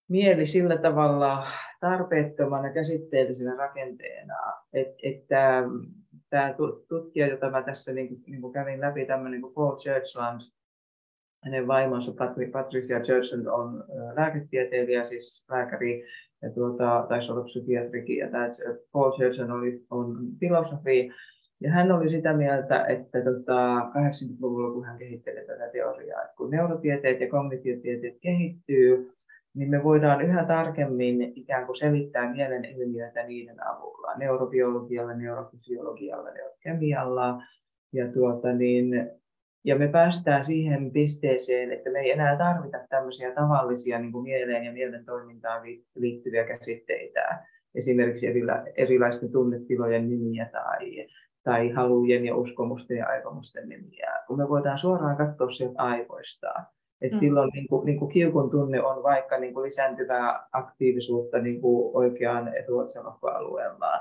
mieli 0.09 0.47
sillä 0.47 0.77
tavalla 0.77 1.47
tarpeettomana 1.81 2.73
käsitteellisenä 2.73 3.57
rakenteena, 3.57 4.35
että, 4.73 4.97
että 5.03 5.63
tämä 6.33 6.55
tutkija, 6.89 7.27
jota 7.27 7.51
mä 7.51 7.63
tässä 7.63 7.93
niin 7.93 8.23
niin 8.27 8.41
kuin 8.41 8.53
kävin 8.53 8.81
läpi, 8.81 9.07
tämmöinen 9.07 9.41
kuin 9.41 9.55
Paul 9.55 9.77
Churchland, 9.77 10.41
hänen 11.45 11.67
vaimonsa 11.67 12.13
Patricia 12.53 13.01
Churchland 13.01 13.47
on 13.47 13.85
lääketieteilijä, 14.17 15.05
siis 15.05 15.47
lääkäri, 15.51 16.05
ja 16.43 16.51
tuota, 16.51 17.07
taisi 17.09 17.33
olla 17.33 17.45
psykiatrikin, 17.45 18.17
ja 18.17 18.31
tämä 18.31 18.49
Paul 18.93 19.13
Churchland 19.13 19.51
oli, 19.51 19.85
on 19.91 20.17
filosofi, 20.41 21.11
ja 21.61 21.71
hän 21.71 21.93
oli 21.93 22.11
sitä 22.11 22.33
mieltä, 22.33 22.87
että 22.87 23.19
tota, 23.25 23.79
80-luvulla, 23.79 24.73
kun 24.73 24.85
hän 24.85 24.99
kehitteli 24.99 25.47
tätä 25.47 25.69
teoriaa, 25.73 26.23
että 26.23 26.35
kun 26.37 26.51
neurotieteet 26.51 27.21
ja 27.21 27.31
kognitiotieteet 27.31 28.15
kehittyy, 28.21 29.13
niin 29.55 29.71
me 29.71 29.85
voidaan 29.85 30.21
yhä 30.21 30.45
tarkemmin 30.45 31.33
ikään 31.37 31.67
kuin 31.67 31.77
selittää 31.77 32.33
mielen 32.33 32.65
ilmiöitä 32.65 33.23
niiden 33.23 33.67
avulla, 33.67 34.15
neurobiologialla, 34.17 35.15
neurofysiologialla, 35.15 36.31
neurokemialla. 36.31 37.43
Ja, 37.93 38.13
tuota 38.13 38.53
niin, 38.53 39.11
ja 39.65 39.79
me 39.79 39.89
päästään 39.89 40.45
siihen 40.45 40.91
pisteeseen, 40.91 41.73
että 41.73 41.91
me 41.91 41.99
ei 41.99 42.11
enää 42.11 42.37
tarvita 42.37 42.79
tämmöisiä 42.89 43.35
tavallisia 43.35 43.99
niin 43.99 44.13
kuin 44.13 44.23
mieleen 44.23 44.65
ja 44.65 44.73
mielen 44.73 45.05
toimintaan 45.05 45.63
liittyviä 45.95 46.45
käsitteitä, 46.45 47.45
esimerkiksi 47.75 48.27
erilaisten 48.77 49.33
tunnetilojen 49.33 50.09
nimiä 50.09 50.49
tai, 50.53 51.09
tai 51.45 51.71
halujen 51.71 52.25
ja 52.25 52.37
uskomusten 52.37 52.97
ja 52.97 53.07
aikomusten 53.07 53.69
nimiä, 53.69 54.13
kun 54.27 54.39
me 54.39 54.49
voidaan 54.49 54.79
suoraan 54.79 55.17
katsoa 55.17 55.51
sieltä 55.51 55.83
aivoista 55.83 56.55
et 57.03 57.13
mm. 57.13 57.19
Silloin 57.19 57.51
niin 57.55 57.69
kuin, 57.69 57.87
niin 57.87 57.99
kuin 57.99 58.13
kiukun 58.13 58.51
tunne 58.51 58.83
on 58.83 59.03
vaikka 59.03 59.39
niin 59.39 59.55
kuin 59.55 59.65
lisääntyvää 59.65 60.47
aktiivisuutta 60.53 61.39
niin 61.39 61.61
kuin 61.61 61.97
oikeaan 61.97 62.57
etuotsalokkoalueella. 62.57 64.01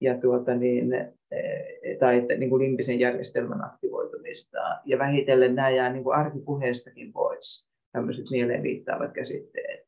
Ja 0.00 0.18
tuota 0.18 0.54
niin, 0.54 0.92
e, 0.94 1.96
tai 1.98 2.18
että, 2.18 2.34
niin 2.34 2.50
kuin 2.50 2.62
limpisen 2.62 3.00
järjestelmän 3.00 3.64
aktivoitumista. 3.64 4.58
Ja 4.84 4.98
vähitellen 4.98 5.54
nämä 5.54 5.70
jää 5.70 5.92
niin 5.92 6.04
kuin 6.04 6.16
arkipuheestakin 6.16 7.12
pois, 7.12 7.70
tämmöiset 7.92 8.24
mieleen 8.30 8.62
viittaavat 8.62 9.12
käsitteet. 9.12 9.80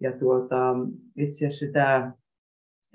Ja 0.00 0.12
tuota, 0.12 0.76
itse 1.16 1.46
asiassa 1.46 1.66
tämä 1.72 2.12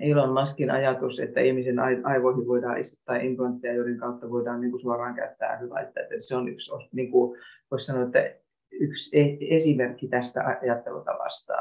Elon 0.00 0.40
Muskin 0.40 0.70
ajatus, 0.70 1.20
että 1.20 1.40
ihmisen 1.40 1.78
aivoihin 2.04 2.46
voidaan 2.46 2.78
istuttaa 2.78 3.16
implantteja, 3.16 3.74
joiden 3.74 3.98
kautta 3.98 4.30
voidaan 4.30 4.60
niin 4.60 4.70
kuin 4.70 4.80
suoraan 4.80 5.14
käyttää 5.14 5.52
älylaitteita. 5.52 6.14
Se 6.18 6.36
on 6.36 6.48
yksi, 6.48 6.72
niin 6.92 7.10
kuin, 7.10 7.38
voisi 7.70 7.86
sanoa, 7.86 8.02
että 8.02 8.34
yksi 8.72 9.18
e- 9.18 9.54
esimerkki 9.56 10.08
tästä 10.08 10.58
ajattelutavasta. 10.62 11.54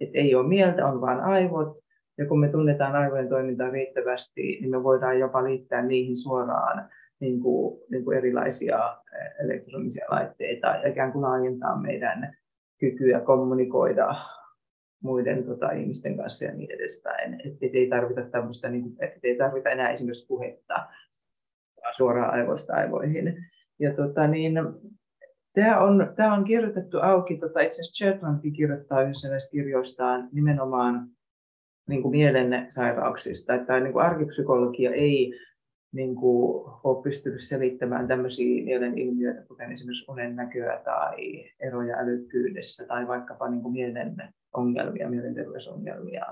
Että 0.00 0.18
ei 0.18 0.34
ole 0.34 0.48
mieltä, 0.48 0.86
on 0.86 1.00
vain 1.00 1.20
aivot. 1.20 1.78
Ja 2.18 2.26
kun 2.26 2.40
me 2.40 2.48
tunnetaan 2.48 2.96
aivojen 2.96 3.28
toimintaa 3.28 3.70
riittävästi, 3.70 4.42
niin 4.42 4.70
me 4.70 4.82
voidaan 4.82 5.18
jopa 5.18 5.44
liittää 5.44 5.82
niihin 5.82 6.16
suoraan 6.16 6.88
niin 7.20 7.40
kuin, 7.40 7.80
niin 7.90 8.04
kuin 8.04 8.18
erilaisia 8.18 8.96
elektronisia 9.44 10.06
laitteita 10.10 10.66
ja 10.66 10.88
ikään 10.88 11.12
kuin 11.12 11.22
laajentaa 11.22 11.80
meidän 11.80 12.36
kykyä 12.80 13.20
kommunikoida 13.20 14.14
muiden 15.02 15.44
tota, 15.44 15.70
ihmisten 15.70 16.16
kanssa 16.16 16.44
ja 16.44 16.54
niin 16.54 16.70
edespäin. 16.70 17.34
Että 17.34 17.66
et 17.66 17.74
ei 17.74 17.88
tarvita 17.88 18.22
tämmöistä, 18.22 18.68
niin 18.68 18.84
et 19.00 19.18
ei 19.22 19.36
tarvita 19.36 19.70
enää 19.70 19.90
esimerkiksi 19.90 20.26
puhetta 20.26 20.86
suoraan 21.96 22.34
aivoista 22.34 22.74
aivoihin. 22.74 23.46
Ja 23.78 23.94
tota, 23.94 24.26
niin, 24.26 24.54
Tämä 25.52 25.80
on, 25.80 26.12
tämä 26.16 26.34
on 26.34 26.44
kirjoitettu 26.44 26.98
auki, 26.98 27.36
tota, 27.36 27.60
itse 27.60 27.74
asiassa 27.74 28.04
Chetlandkin 28.04 28.52
kirjoittaa 28.52 29.02
yhdessä 29.02 29.28
näistä 29.28 29.50
kirjoistaan 29.50 30.28
nimenomaan 30.32 31.08
niin 31.88 32.02
kuin 32.02 32.12
mielen 32.12 32.66
sairauksista, 32.70 33.54
että 33.54 33.80
niin 33.80 33.92
kuin 33.92 34.04
arkipsykologia 34.04 34.90
ei 34.90 35.34
niin 35.92 36.14
kuin, 36.14 36.70
ole 36.84 37.02
pystynyt 37.02 37.40
selittämään 37.42 38.08
tämmöisiä 38.08 38.64
mielen 38.64 38.98
ilmiöitä, 38.98 39.42
kuten 39.48 39.72
esimerkiksi 39.72 40.04
unen 40.08 40.36
näköä 40.36 40.80
tai 40.84 41.50
eroja 41.60 41.96
älykkyydessä 41.96 42.86
tai 42.86 43.06
vaikkapa 43.08 43.48
niin 43.48 43.62
kuin 43.62 43.72
mielen 43.72 44.16
ongelmia, 44.54 45.10
mielenterveysongelmia. 45.10 46.26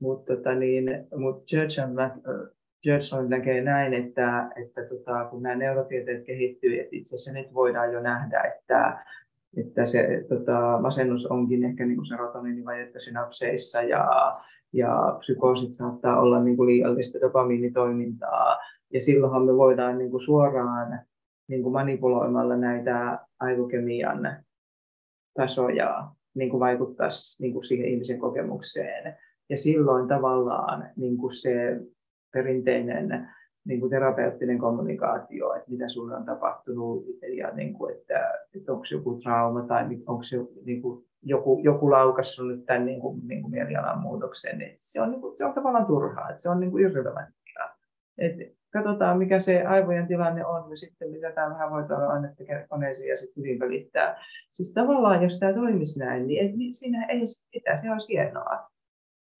Mutta 0.00 0.36
tota 0.36 0.54
niin, 0.54 0.84
mut 1.16 1.44
Churchill 2.82 3.28
näkee 3.28 3.60
näin, 3.60 3.94
että, 3.94 4.50
että 4.56 4.84
tota, 4.84 5.24
kun 5.24 5.42
nämä 5.42 5.54
neurotieteet 5.54 6.24
kehittyy, 6.24 6.80
että 6.80 6.96
itse 6.96 7.14
asiassa 7.14 7.32
nyt 7.32 7.54
voidaan 7.54 7.92
jo 7.92 8.00
nähdä, 8.00 8.40
että, 8.40 9.04
että 9.56 9.86
se 9.86 10.24
tota, 10.28 10.78
masennus 10.80 11.26
onkin 11.26 11.64
ehkä 11.64 11.86
niin 11.86 12.06
serotoninivajetta 12.06 13.00
synapseissa 13.00 13.82
ja, 13.82 14.36
ja 14.72 15.16
psykoosit 15.18 15.72
saattaa 15.72 16.20
olla 16.20 16.44
niin 16.44 16.56
kuin 16.56 16.66
liiallista 16.66 17.20
dopamiinitoimintaa. 17.20 18.58
Ja 18.92 19.00
silloinhan 19.00 19.44
me 19.44 19.56
voidaan 19.56 19.98
niin 19.98 20.10
kuin 20.10 20.22
suoraan 20.22 21.00
niin 21.48 21.62
kuin 21.62 21.72
manipuloimalla 21.72 22.56
näitä 22.56 23.18
aivokemian 23.40 24.36
tasoja 25.34 26.08
niin 26.34 26.50
kuin 26.50 26.60
vaikuttaa 26.60 27.08
niin 27.40 27.52
kuin 27.52 27.64
siihen 27.64 27.88
ihmisen 27.88 28.18
kokemukseen. 28.18 29.16
Ja 29.50 29.56
silloin 29.56 30.08
tavallaan 30.08 30.90
niin 30.96 31.16
kuin 31.16 31.34
se 31.34 31.80
perinteinen 32.32 33.28
niin 33.64 33.80
kuin 33.80 33.90
terapeuttinen 33.90 34.58
kommunikaatio, 34.58 35.54
että 35.54 35.70
mitä 35.70 35.88
sinulle 35.88 36.16
on 36.16 36.24
tapahtunut 36.24 37.04
ja 37.36 37.50
niin 37.54 37.74
kuin, 37.74 37.94
että, 37.94 38.32
että 38.56 38.72
onko 38.72 38.84
joku 38.92 39.18
trauma 39.22 39.62
tai 39.62 39.84
onko 40.06 40.22
se, 40.22 40.36
niin 40.64 40.82
kuin, 40.82 41.04
joku, 41.22 41.60
joku 41.64 41.90
laukassut 41.90 42.48
nyt 42.48 42.66
tämän 42.66 42.84
niin 42.84 43.00
kuin, 43.00 43.20
niin 43.28 43.42
kuin 43.42 43.50
mielialan 43.50 44.00
muutoksen, 44.00 44.58
niin 44.58 44.72
se, 44.74 45.00
on, 45.00 45.10
niin 45.10 45.20
kuin, 45.20 45.36
se 45.36 45.44
on 45.44 45.54
tavallaan 45.54 45.86
turhaa, 45.86 46.30
että 46.30 46.42
se 46.42 46.48
on 46.48 46.60
niin 46.60 46.70
kuin 46.70 46.84
irrelevanttia. 46.84 47.68
Et 48.18 48.32
katsotaan, 48.72 49.18
mikä 49.18 49.40
se 49.40 49.62
aivojen 49.62 50.06
tilanne 50.06 50.46
on, 50.46 50.70
ja 50.70 50.76
sitten 50.76 51.12
lisätään 51.12 51.52
vähän 51.52 51.70
voiteluainetta 51.70 52.44
koneisiin 52.68 53.08
ja 53.08 53.18
sitten 53.18 53.44
hyvin 53.44 53.60
välittää. 53.60 54.24
Siis 54.50 54.74
tavallaan, 54.74 55.22
jos 55.22 55.38
tämä 55.38 55.52
toimisi 55.52 55.98
näin, 55.98 56.26
niin, 56.26 56.46
et, 56.46 56.56
niin 56.56 56.74
siinä 56.74 57.06
ei 57.06 57.26
sitä, 57.26 57.76
se 57.76 57.92
olisi 57.92 58.12
hienoa. 58.12 58.70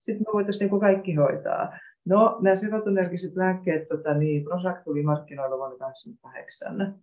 Sitten 0.00 0.24
me 0.28 0.32
voitaisiin 0.32 0.70
niin 0.70 0.80
kaikki 0.80 1.14
hoitaa. 1.14 1.78
No, 2.04 2.38
nämä 2.40 2.56
serotonergiset 2.56 3.36
lääkkeet, 3.36 3.88
tota, 3.88 4.14
niin 4.14 4.44
Prozac 4.44 4.84
tuli 4.84 5.02
markkinoilla 5.02 5.56
vuonna 5.56 5.76
2008. 5.76 6.94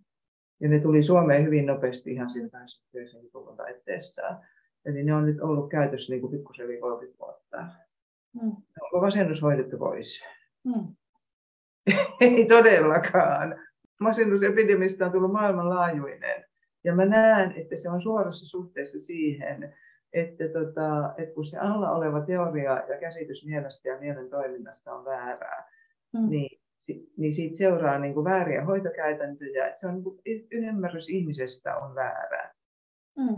Ja 0.60 0.68
ne 0.68 0.80
tuli 0.80 1.02
Suomeen 1.02 1.44
hyvin 1.44 1.66
nopeasti 1.66 2.12
ihan 2.12 2.30
siinä 2.30 2.48
80-luvun 2.48 3.56
taitteessa. 3.56 4.22
Eli 4.84 5.02
ne 5.02 5.14
on 5.14 5.26
nyt 5.26 5.40
ollut 5.40 5.70
käytössä 5.70 6.12
niin 6.12 6.20
kuin 6.20 6.30
pikkusen 6.30 6.66
yli 6.66 6.78
30 6.78 7.18
vuotta. 7.18 7.66
Mm. 8.42 8.56
Onko 8.82 9.00
vasennus 9.00 9.42
hoidettu 9.42 9.78
pois? 9.78 10.24
Mm. 10.64 10.94
Ei 12.20 12.46
todellakaan. 12.46 13.60
Masennusepidemistä 14.00 15.06
on 15.06 15.12
tullut 15.12 15.32
maailmanlaajuinen. 15.32 16.44
Ja 16.84 16.94
mä 16.94 17.04
näen, 17.04 17.52
että 17.52 17.76
se 17.76 17.90
on 17.90 18.02
suorassa 18.02 18.46
suhteessa 18.46 19.00
siihen, 19.00 19.74
että, 20.12 20.44
tota, 20.48 21.14
että 21.18 21.34
kun 21.34 21.46
se 21.46 21.58
alla 21.58 21.90
oleva 21.90 22.20
teoria 22.20 22.84
ja 22.88 22.98
käsitys 23.00 23.46
mielestä 23.46 23.88
ja 23.88 23.98
mielen 24.00 24.30
toiminnasta 24.30 24.94
on 24.94 25.04
väärää, 25.04 25.68
mm. 26.12 26.30
niin, 26.30 26.60
niin 27.16 27.32
siitä 27.32 27.56
seuraa 27.56 27.98
niin 27.98 28.14
kuin 28.14 28.24
vääriä 28.24 28.64
hoitokäytäntöjä. 28.64 29.66
Että 29.66 29.80
se 29.80 29.86
on 29.88 29.94
niin 29.94 30.04
kuin, 30.04 30.20
ymmärrys 30.50 31.08
ihmisestä 31.08 31.76
on 31.76 31.94
väärää. 31.94 32.54
Mm. 33.16 33.36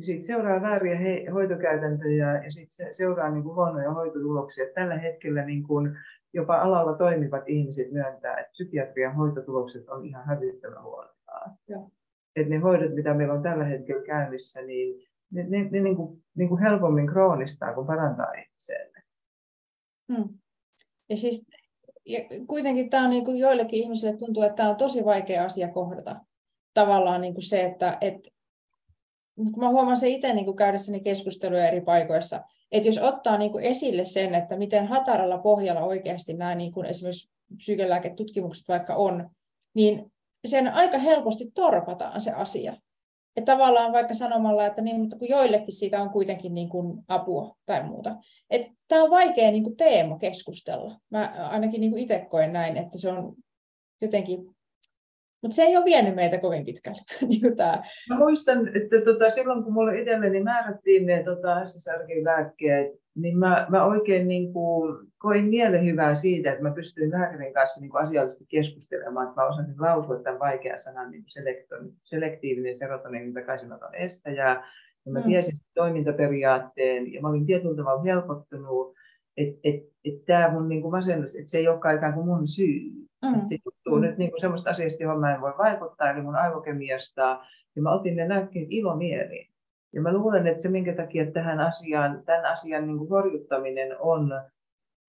Siitä 0.00 0.24
seuraa 0.24 0.62
vääriä 0.62 0.96
he, 0.96 1.26
hoitokäytäntöjä 1.32 2.44
ja 2.44 2.50
sitten 2.50 2.70
se 2.70 2.92
seuraa 2.92 3.30
niin 3.30 3.42
kuin 3.42 3.54
huonoja 3.54 3.92
hoitotuloksia. 3.92 4.64
Tällä 4.74 4.98
hetkellä 4.98 5.44
niin 5.44 5.62
kuin 5.62 5.96
jopa 6.32 6.56
alalla 6.56 6.98
toimivat 6.98 7.42
ihmiset 7.46 7.92
myöntää, 7.92 8.36
että 8.36 8.50
psykiatrian 8.52 9.14
hoitotulokset 9.14 9.88
on 9.88 10.04
ihan 10.04 10.26
hävyttävän 10.26 10.82
huonoja. 10.82 11.14
Että 12.36 12.50
ne 12.50 12.58
hoidot, 12.58 12.94
mitä 12.94 13.14
meillä 13.14 13.34
on 13.34 13.42
tällä 13.42 13.64
hetkellä 13.64 14.02
käynnissä, 14.02 14.62
niin 14.62 15.07
ne, 15.30 15.42
ne, 15.42 15.68
ne 15.70 15.80
niin 15.80 15.96
kuin, 15.96 16.24
niin 16.34 16.48
kuin 16.48 16.60
helpommin 16.60 17.06
kroonistaa 17.06 17.74
kuin 17.74 17.86
parantaa 17.86 18.32
ihmiselle. 18.32 19.02
Hmm. 20.12 20.38
Ja 21.08 21.16
siis 21.16 21.46
ja 22.08 22.18
kuitenkin 22.46 22.90
tämä 22.90 23.04
on 23.04 23.10
niin 23.10 23.24
kuin 23.24 23.36
joillekin 23.36 23.82
ihmisille 23.82 24.16
tuntuu, 24.16 24.42
että 24.42 24.56
tämä 24.56 24.68
on 24.68 24.76
tosi 24.76 25.04
vaikea 25.04 25.44
asia 25.44 25.68
kohdata. 25.68 26.16
Tavallaan 26.74 27.20
niin 27.20 27.34
kuin 27.34 27.42
se, 27.42 27.64
että 27.64 27.98
et, 28.00 28.28
mä 29.56 29.68
huomaan 29.68 29.96
se 29.96 30.08
itse 30.08 30.34
niin 30.34 30.44
kuin 30.44 30.56
käydessäni 30.56 31.00
keskusteluja 31.00 31.68
eri 31.68 31.80
paikoissa, 31.80 32.40
että 32.72 32.88
jos 32.88 32.98
ottaa 32.98 33.38
niin 33.38 33.52
kuin 33.52 33.64
esille 33.64 34.04
sen, 34.04 34.34
että 34.34 34.56
miten 34.56 34.86
hataralla 34.86 35.38
pohjalla 35.38 35.80
oikeasti 35.80 36.32
nämä 36.32 36.54
niin 36.54 36.72
kuin 36.72 36.86
esimerkiksi 36.86 37.30
psykelääketutkimukset 37.56 38.68
vaikka 38.68 38.94
on, 38.94 39.30
niin 39.74 40.12
sen 40.46 40.74
aika 40.74 40.98
helposti 40.98 41.50
torpataan 41.54 42.20
se 42.20 42.32
asia. 42.32 42.76
Että 43.38 43.52
tavallaan 43.52 43.92
vaikka 43.92 44.14
sanomalla, 44.14 44.66
että 44.66 44.82
niin, 44.82 45.00
mutta 45.00 45.18
kun 45.18 45.28
joillekin 45.28 45.74
siitä 45.74 46.02
on 46.02 46.10
kuitenkin 46.10 46.54
niin 46.54 46.68
kuin 46.68 47.04
apua 47.08 47.56
tai 47.66 47.82
muuta. 47.82 48.16
Tämä 48.88 49.02
on 49.02 49.10
vaikea 49.10 49.50
niin 49.50 49.62
kuin 49.62 49.76
teema 49.76 50.18
keskustella. 50.18 51.00
Mä 51.10 51.48
ainakin 51.50 51.80
niin 51.80 51.90
kuin 51.90 52.02
itse 52.02 52.26
koen 52.30 52.52
näin, 52.52 52.76
että 52.76 52.98
se 52.98 53.08
on 53.08 53.34
jotenkin 54.02 54.38
mutta 55.42 55.54
se 55.54 55.62
ei 55.62 55.76
ole 55.76 55.84
vienyt 55.84 56.14
meitä 56.14 56.38
kovin 56.38 56.64
pitkälle. 56.64 56.98
niin 57.28 57.40
kuin 57.40 57.56
tämä. 57.56 57.82
Mä 58.08 58.18
muistan, 58.18 58.76
että 58.76 59.00
tota, 59.04 59.30
silloin 59.30 59.64
kun 59.64 59.72
mulle 59.72 60.00
itselleni 60.00 60.42
määrättiin 60.42 61.06
ne 61.06 61.22
tota, 61.22 61.64
SSRG-lääkkeet, 61.64 63.00
niin 63.20 63.38
mä, 63.38 63.66
mä 63.68 63.84
oikein 63.84 64.28
niin 64.28 64.52
kuin, 64.52 65.06
koin 65.18 65.44
mielen 65.44 65.84
hyvää 65.84 66.14
siitä, 66.14 66.50
että 66.52 66.62
mä 66.62 66.70
pystyin 66.70 67.10
lääkärin 67.10 67.54
kanssa 67.54 67.80
niin 67.80 67.90
kuin 67.90 68.02
asiallisesti 68.02 68.44
keskustelemaan, 68.48 69.28
että 69.28 69.40
mä 69.40 69.48
osasin 69.48 69.74
lausua 69.78 70.18
tämän 70.18 70.38
vaikean 70.38 70.78
sanan 70.78 71.10
niin 71.10 71.24
selekton, 71.28 71.92
selektiivinen 72.02 72.74
serotonin 72.74 73.34
takaisinoton 73.34 73.94
estäjä. 73.94 74.62
Ja 75.06 75.12
mä 75.12 75.20
mm. 75.20 75.26
tiesin 75.26 75.56
toimintaperiaatteen 75.74 77.12
ja 77.12 77.20
mä 77.20 77.28
olin 77.28 77.46
tietyllä 77.46 77.76
tavalla 77.76 78.02
helpottunut, 78.02 78.94
että 79.36 79.60
et, 79.64 79.82
et 80.04 80.24
tämä 80.26 80.50
mun 80.52 80.68
niin 80.68 80.82
kuin 80.82 80.92
masennus, 80.92 81.36
että 81.36 81.50
se 81.50 81.58
ei 81.58 81.68
olekaan 81.68 81.96
ikään 81.96 82.14
kuin 82.14 82.26
mun 82.26 82.48
syy 82.48 83.08
Mm. 83.22 83.40
Se 83.42 83.56
johtuu 83.64 83.96
mm. 83.96 84.00
nyt 84.00 84.18
niin 84.18 84.30
kuin 84.30 84.40
semmoista 84.40 84.70
asiasta, 84.70 85.02
johon 85.02 85.20
mä 85.20 85.34
en 85.34 85.40
voi 85.40 85.54
vaikuttaa, 85.58 86.10
eli 86.10 86.22
mun 86.22 86.36
aivokemiasta. 86.36 87.40
Ja 87.76 87.82
mä 87.82 87.92
otin 87.92 88.16
ne 88.16 88.28
lääkkeet 88.28 88.66
ilomieliin. 88.70 89.52
Ja 89.92 90.02
mä 90.02 90.12
luulen, 90.12 90.46
että 90.46 90.62
se, 90.62 90.68
minkä 90.68 90.94
takia 90.94 91.30
tähän 91.32 91.60
asiaan, 91.60 92.22
tämän 92.24 92.44
asian 92.44 92.86
niin 92.86 92.98
kuin 92.98 93.10
horjuttaminen 93.10 93.96
on, 94.00 94.32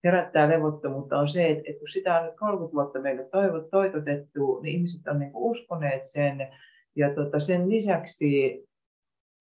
herättää 0.04 0.48
levottomuutta, 0.48 1.18
on 1.18 1.28
se, 1.28 1.48
että, 1.48 1.72
kun 1.78 1.88
sitä 1.88 2.18
on 2.18 2.26
nyt 2.26 2.36
30 2.36 2.74
vuotta 2.74 3.00
meille 3.00 3.24
toivot, 3.24 3.70
toitotettu, 3.70 4.60
niin 4.60 4.76
ihmiset 4.76 5.06
on 5.06 5.18
niin 5.18 5.32
kuin 5.32 5.50
uskoneet 5.50 6.04
sen. 6.04 6.48
Ja 6.96 7.14
tota, 7.14 7.40
sen 7.40 7.68
lisäksi 7.68 8.64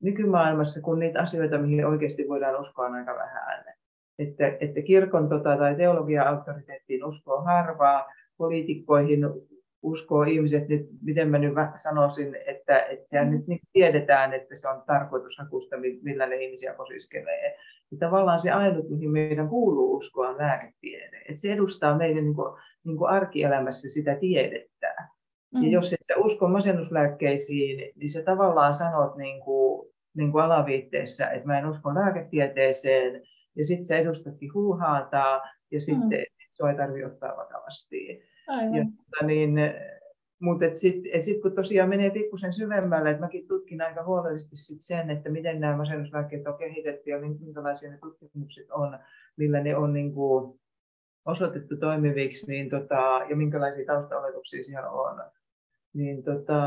nykymaailmassa, 0.04 0.82
kun 0.82 1.00
niitä 1.00 1.20
asioita, 1.20 1.58
mihin 1.58 1.86
oikeasti 1.86 2.26
voidaan 2.28 2.60
uskoa, 2.60 2.86
on 2.86 2.94
aika 2.94 3.16
vähän. 3.16 3.66
Että, 4.20 4.48
että 4.60 4.82
kirkon 4.82 5.30
tota, 5.30 5.58
tai 5.58 5.76
teologia-auktoriteettiin 5.76 7.06
uskoo 7.06 7.42
harvaa, 7.42 8.06
poliitikkoihin 8.38 9.20
uskoo 9.82 10.24
ihmiset 10.24 10.68
nyt, 10.68 10.90
miten 11.02 11.30
mä 11.30 11.38
nyt 11.38 11.54
sanoisin, 11.76 12.36
että, 12.48 12.82
että 12.82 13.10
sehän 13.10 13.32
nyt 13.32 13.48
niin 13.48 13.60
tiedetään, 13.74 14.34
että 14.34 14.56
se 14.56 14.70
on 14.70 14.84
tarkoitushakusta, 14.88 15.76
millä 16.02 16.26
ne 16.26 16.36
ihmisiä 16.36 16.74
kosiskelee. 16.74 17.56
Ja 17.92 17.98
tavallaan 18.00 18.40
se 18.40 18.52
ainut, 18.52 18.90
mihin 18.90 19.12
meidän 19.12 19.50
kuuluu 19.50 19.98
uskoa, 19.98 20.30
on 20.30 20.38
lääketiede. 20.38 21.18
Että 21.18 21.42
se 21.42 21.54
edustaa 21.54 21.98
meidän 21.98 22.24
niin 22.24 22.36
kuin, 22.36 22.62
niin 22.84 22.98
kuin 22.98 23.10
arkielämässä 23.10 23.90
sitä 23.90 24.16
tiedettä. 24.16 24.96
Mm. 25.56 25.64
Ja 25.64 25.70
jos 25.70 25.94
et 25.94 26.00
sä 26.08 26.14
usko 26.18 26.48
masennuslääkkeisiin, 26.48 27.92
niin 27.96 28.10
sä 28.10 28.24
tavallaan 28.24 28.74
sanot 28.74 29.16
niin 29.16 29.42
kuin, 29.42 29.90
niin 30.18 30.32
kuin 30.32 30.44
alaviitteessä, 30.44 31.30
että 31.30 31.48
mä 31.48 31.60
en 31.60 31.70
usko 31.70 31.96
lääketieteeseen, 31.96 33.22
ja 33.56 33.66
sitten 33.66 33.86
sä 33.86 33.98
edustatkin 33.98 34.54
huuhaata, 34.54 35.42
ja 35.72 35.82
sitten 35.82 36.20
mm. 36.20 36.48
sua 36.50 36.70
ei 36.70 36.78
tarvitse 36.78 37.06
ottaa 37.06 37.38
vakavasti. 37.38 38.29
Aivan. 38.50 38.76
Ja, 38.76 38.84
tota 38.84 39.26
niin, 39.26 39.56
mutta 40.39 40.66
sitten 40.74 41.24
sit, 41.24 41.41
kun 41.41 41.54
tosiaan 41.54 41.89
menee 41.89 42.10
pikkusen 42.10 42.54
syvemmälle, 42.54 43.10
että 43.10 43.22
mäkin 43.22 43.47
tutkin 43.47 43.82
aika 43.82 44.04
huolellisesti 44.04 44.56
sit 44.56 44.82
sen, 44.82 45.10
että 45.10 45.30
miten 45.30 45.60
nämä 45.60 45.78
masennuslääkkeet 45.78 46.47
on 46.47 46.58
kehitetty 46.58 47.10
ja 47.10 47.20
minkälaisia 47.20 47.91
ne 47.91 47.97
tutkimukset 47.97 48.72
on, 48.72 49.00
millä 49.38 49.60
ne 49.64 49.76
on 49.76 49.93
niin 49.93 50.14
kuin 50.14 50.60
osoitettu 51.26 51.78
toimiviksi 51.78 52.52
niin 52.52 52.70
tota, 52.70 53.22
ja 53.30 53.36
minkälaisia 53.36 53.86
taustaoletuksia 53.86 54.64
siellä 54.64 54.89
on. 54.89 55.24
Niin 55.93 56.24
tota, 56.24 56.62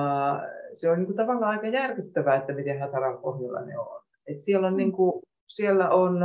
se 0.74 0.90
on 0.90 0.98
niin 0.98 1.06
kuin 1.06 1.16
tavallaan 1.16 1.50
aika 1.50 1.66
järkyttävää, 1.66 2.36
että 2.36 2.52
miten 2.52 2.80
hataran 2.80 3.18
pohjalla 3.18 3.60
ne 3.60 3.78
on. 3.78 4.02
Et 4.26 4.40
siellä 4.40 4.66
on, 4.66 4.76
niin 4.76 4.92
kuin, 4.92 5.22
siellä 5.46 5.90
on 5.90 6.22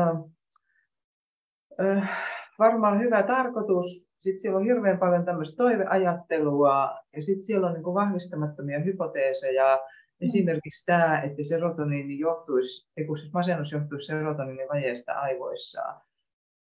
äh, 1.81 2.37
varmaan 2.59 2.99
hyvä 2.99 3.23
tarkoitus. 3.23 4.09
Sitten 4.21 4.39
siellä 4.39 4.57
on 4.57 4.65
hirveän 4.65 4.97
paljon 4.97 5.25
tämmöistä 5.25 5.57
toiveajattelua 5.57 6.97
ja 7.15 7.21
sitten 7.21 7.45
siellä 7.45 7.67
on 7.67 7.73
niin 7.73 7.83
vahvistamattomia 7.85 8.79
hypoteeseja. 8.79 9.79
Esimerkiksi 10.21 10.85
tämä, 10.85 11.21
että 11.21 11.43
serotoniini 11.43 12.19
johtuisi, 12.19 12.91
kun 13.07 13.17
siis 13.17 13.33
masennus 13.33 13.71
johtuisi 13.71 14.07
serotoniinin 14.07 14.69
vajeesta 14.69 15.13
aivoissa. 15.13 15.81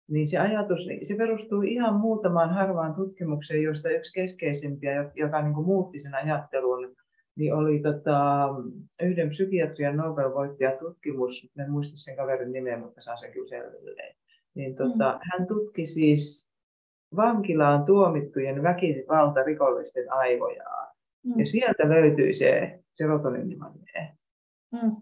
Niin 0.08 0.28
se 0.28 0.38
ajatus, 0.38 0.88
se 1.02 1.16
perustuu 1.16 1.62
ihan 1.62 1.94
muutamaan 1.94 2.54
harvaan 2.54 2.94
tutkimukseen, 2.94 3.62
joista 3.62 3.88
yksi 3.88 4.12
keskeisimpiä, 4.14 5.10
joka 5.14 5.42
niin 5.42 5.54
kuin 5.54 5.66
muutti 5.66 5.98
sen 5.98 6.14
ajattelun, 6.14 6.96
niin 7.36 7.54
oli 7.54 7.80
tota, 7.80 8.48
yhden 9.02 9.28
psykiatrian 9.28 9.96
Nobel-voittaja 9.96 10.78
tutkimus, 10.78 11.50
en 11.58 11.70
muista 11.70 11.96
sen 11.96 12.16
kaverin 12.16 12.52
nimeä, 12.52 12.78
mutta 12.78 13.02
saa 13.02 13.16
sen 13.16 13.32
kyllä 13.32 13.48
selville 13.48 14.19
niin 14.54 14.74
tota, 14.74 15.12
mm. 15.12 15.18
hän 15.32 15.46
tutki 15.46 15.86
siis 15.86 16.50
vankilaan 17.16 17.84
tuomittujen 17.84 18.62
väkivaltarikollisten 18.62 20.12
aivoja. 20.12 20.64
Mm. 21.24 21.40
Ja 21.40 21.46
sieltä 21.46 21.88
löytyi 21.88 22.34
se 22.34 22.80
serotoniinimagne. 22.92 24.16
Mm. 24.72 24.96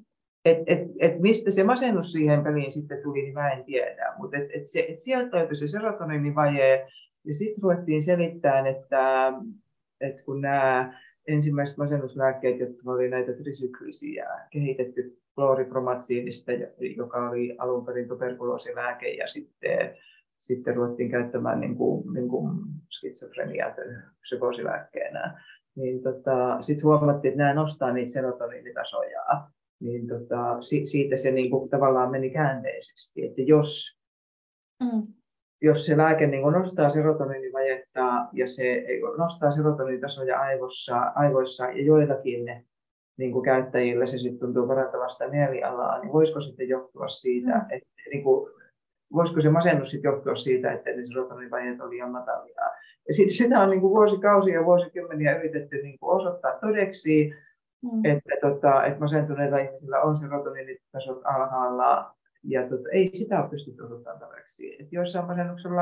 Et, 0.44 0.59
et, 0.66 0.88
et 0.99 1.20
mistä 1.20 1.51
se 1.51 1.64
masennus 1.64 2.12
siihen 2.12 2.44
peliin 2.44 2.72
sitten 2.72 3.03
tuli, 3.03 3.22
niin 3.22 3.34
mä 3.34 3.51
en 3.51 3.64
tiedä. 3.64 4.14
Mutta 4.18 4.36
et, 4.36 4.51
et 4.53 4.66
se, 4.66 4.86
et 4.88 5.01
sieltä 5.01 5.36
löytyi 5.36 5.57
se 5.57 5.68
serotoniinivaje. 5.68 6.86
Ja 7.24 7.34
sitten 7.34 7.62
ruvettiin 7.62 8.03
selittämään, 8.03 8.66
että, 8.66 9.32
että 10.01 10.24
kun 10.24 10.40
nämä 10.40 11.01
ensimmäiset 11.26 11.78
masennuslääkkeet, 11.78 12.61
jotka 12.61 12.90
oli 12.90 13.09
näitä 13.09 13.32
trisyklisiä, 13.32 14.28
kehitetty 14.51 15.18
klooripromatsiinista, 15.39 16.53
joka 16.97 17.28
oli 17.28 17.57
alun 17.59 17.86
perin 17.86 18.09
tuberkuloosilääke, 18.09 19.09
ja 19.09 19.28
sitten, 19.28 19.97
sitten 20.39 20.76
ruvettiin 20.76 21.11
käyttämään 21.11 21.61
niin 21.61 21.76
kuin, 21.76 22.14
niin 22.14 22.28
kuin 22.28 22.51
skitsofrenia 22.91 23.74
psykoosilääkkeenä. 24.20 25.43
Niin 25.76 26.03
tota, 26.03 26.62
sitten 26.62 26.84
huomattiin, 26.84 27.32
että 27.32 27.43
nämä 27.43 27.55
nostaa 27.55 27.93
niitä 27.93 28.12
serotoniinitasoja. 28.12 29.22
Niin 29.80 30.07
tota, 30.07 30.59
siitä 30.84 31.16
se 31.16 31.30
niin 31.30 31.51
kuin, 31.51 31.70
tavallaan 31.70 32.11
meni 32.11 32.30
käänteisesti, 32.30 33.26
että 33.26 33.43
jos 33.43 33.99
mm 34.82 35.07
jos 35.62 35.86
se 35.86 35.97
lääke 35.97 36.26
niin 36.26 36.53
nostaa 36.53 36.89
serotoniinivajetta 36.89 38.28
ja 38.32 38.47
se 38.47 38.84
nostaa 39.18 39.51
serotoniinitasoja 39.51 40.41
aivossa, 40.41 40.99
aivoissa 40.99 41.64
ja 41.64 41.84
joillakin 41.84 42.66
niin 43.19 43.33
kuin 43.33 43.45
käyttäjillä 43.45 44.07
se 44.07 44.19
sitten 44.19 44.39
tuntuu 44.39 44.66
parantavasta 44.66 45.29
mielialaa, 45.29 45.99
niin 45.99 46.12
voisiko 46.12 46.41
sitten 46.41 46.69
johtua 46.69 47.09
siitä, 47.09 47.51
mm. 47.51 47.66
että 47.71 47.89
niin 48.12 48.25
kuin, 48.25 48.51
voisiko 49.14 49.41
se 49.41 49.51
masennus 49.51 49.91
sitten 49.91 50.12
johtua 50.12 50.35
siitä, 50.35 50.73
että 50.73 50.91
ne 50.91 51.07
serotoniinivajeet 51.07 51.81
on 51.81 51.91
liian 51.91 52.11
matalia. 52.11 52.62
Ja 53.09 53.14
sitten 53.14 53.37
sitä 53.37 53.61
on 53.61 53.71
niin 53.71 53.81
kuin 53.81 53.91
vuosikausia 53.91 54.55
ja 54.55 54.64
vuosikymmeniä 54.64 55.39
yritetty 55.39 55.83
niin 55.83 55.99
kuin 55.99 56.16
osoittaa 56.16 56.59
todeksi, 56.61 57.33
mm. 57.83 58.05
että, 58.05 58.35
tota, 58.41 58.85
että 58.85 59.01
masentuneilla 59.01 59.59
ihmisillä 59.59 60.01
on 60.01 60.16
serotoniinitasot 60.16 61.21
alhaalla 61.25 62.14
ja 62.45 62.69
tota, 62.69 62.89
ei 62.93 63.07
sitä 63.07 63.41
ole 63.41 63.51
pystytty 63.51 63.83
osoittamaan 63.83 64.21
tarpeeksi. 64.21 64.83
Et 64.83 64.93
joissain 64.93 65.27
masennuksen 65.27 65.73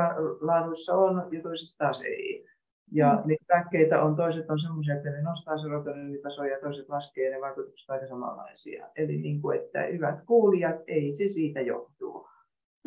laaduissa 0.41 0.95
on 0.95 1.27
ja 1.31 1.41
toisissa 1.41 1.77
taas 1.77 2.03
ei. 2.03 2.45
Ja 2.91 3.13
mm. 3.13 3.27
niitä 3.27 3.45
lääkkeitä 3.49 4.01
on, 4.03 4.15
toiset 4.15 4.49
on 4.49 4.59
sellaisia, 4.59 4.95
että 4.95 5.09
ne 5.09 5.21
nostaa 5.21 5.57
serotoniinitasoja 5.57 6.51
ja 6.51 6.61
toiset 6.61 6.89
laskee 6.89 7.29
ne 7.29 7.41
vaikutukset 7.41 7.89
aika 7.89 8.07
samanlaisia. 8.07 8.87
Eli 8.95 9.17
niin 9.17 9.41
kuin, 9.41 9.59
että 9.59 9.83
hyvät 9.83 10.19
kuulijat, 10.25 10.75
ei 10.87 11.11
se 11.11 11.29
siitä 11.29 11.61
johtuu. 11.61 12.27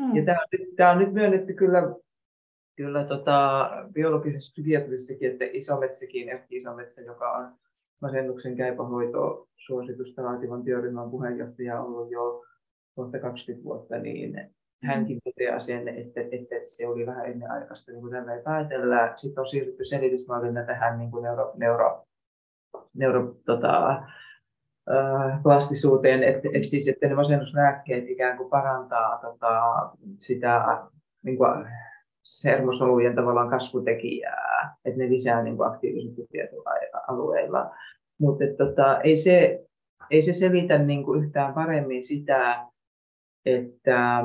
Mm. 0.01 0.17
Ja 0.17 0.25
tämä, 0.25 0.39
tämä 0.77 0.91
on 0.91 0.99
nyt 0.99 1.13
myönnetty 1.13 1.55
kyllä, 1.55 1.95
kyllä 2.77 3.05
tota, 3.05 3.71
biologisessa 3.93 4.53
psykiatrisessakin, 4.53 5.31
että 5.31 5.45
isometsäkin, 5.53 6.29
Erkki 6.29 6.57
Isometsä, 6.57 7.03
joka 7.03 7.33
on 7.33 7.53
masennuksen 8.01 8.57
käypähoito 8.57 9.49
suositusta 9.57 10.25
laativan 10.25 10.65
työryhmän 10.65 11.11
puheenjohtaja 11.11 11.83
ollut 11.83 12.11
jo 12.11 12.45
kohta 12.95 13.19
20 13.19 13.65
vuotta, 13.65 13.99
niin 13.99 14.51
hänkin 14.85 15.17
mm. 15.17 15.21
toteaa 15.25 15.59
sen, 15.59 15.89
että, 15.89 16.21
että 16.21 16.57
se 16.63 16.87
oli 16.87 17.07
vähän 17.07 17.27
ennenaikaista, 17.27 17.93
niin 17.93 18.01
kuin 18.01 18.13
tällä 18.13 18.43
päätellään. 18.45 19.19
Sitten 19.19 19.41
on 19.41 19.49
siirrytty 19.49 19.85
selitysmallina 19.85 20.63
tähän 20.63 20.99
niin 20.99 21.11
kuin 21.11 21.23
neuro, 21.23 21.53
neuro, 21.57 22.05
neuro 22.95 23.35
tota, 23.47 24.03
plastisuuteen, 25.43 26.23
että, 26.23 26.49
että, 26.55 26.69
siis, 26.69 26.89
että 26.89 27.09
ne 27.09 27.15
masennuslääkkeet 27.15 28.09
ikään 28.09 28.37
kuin 28.37 28.51
parantaa 28.51 29.19
tota, 29.19 29.61
sitä 30.19 30.83
niin 31.23 31.37
kuin, 31.37 31.67
hermosolujen 32.45 33.15
tavallaan 33.15 33.51
kasvutekijää, 33.51 34.77
että 34.85 34.99
ne 34.99 35.11
lisää 35.11 35.43
niin 35.43 35.57
kuin 35.57 35.69
aktiivisuutta 35.69 36.23
tietyillä 36.31 36.71
alueilla. 37.09 37.75
Mutta 38.21 38.45
tota, 38.59 39.01
ei, 39.01 39.17
se, 39.17 39.65
ei 40.11 40.23
se 40.23 40.33
selitä 40.33 40.79
niin 40.79 41.05
kuin 41.05 41.25
yhtään 41.25 41.55
paremmin 41.55 42.03
sitä, 42.03 42.67
että 43.47 44.23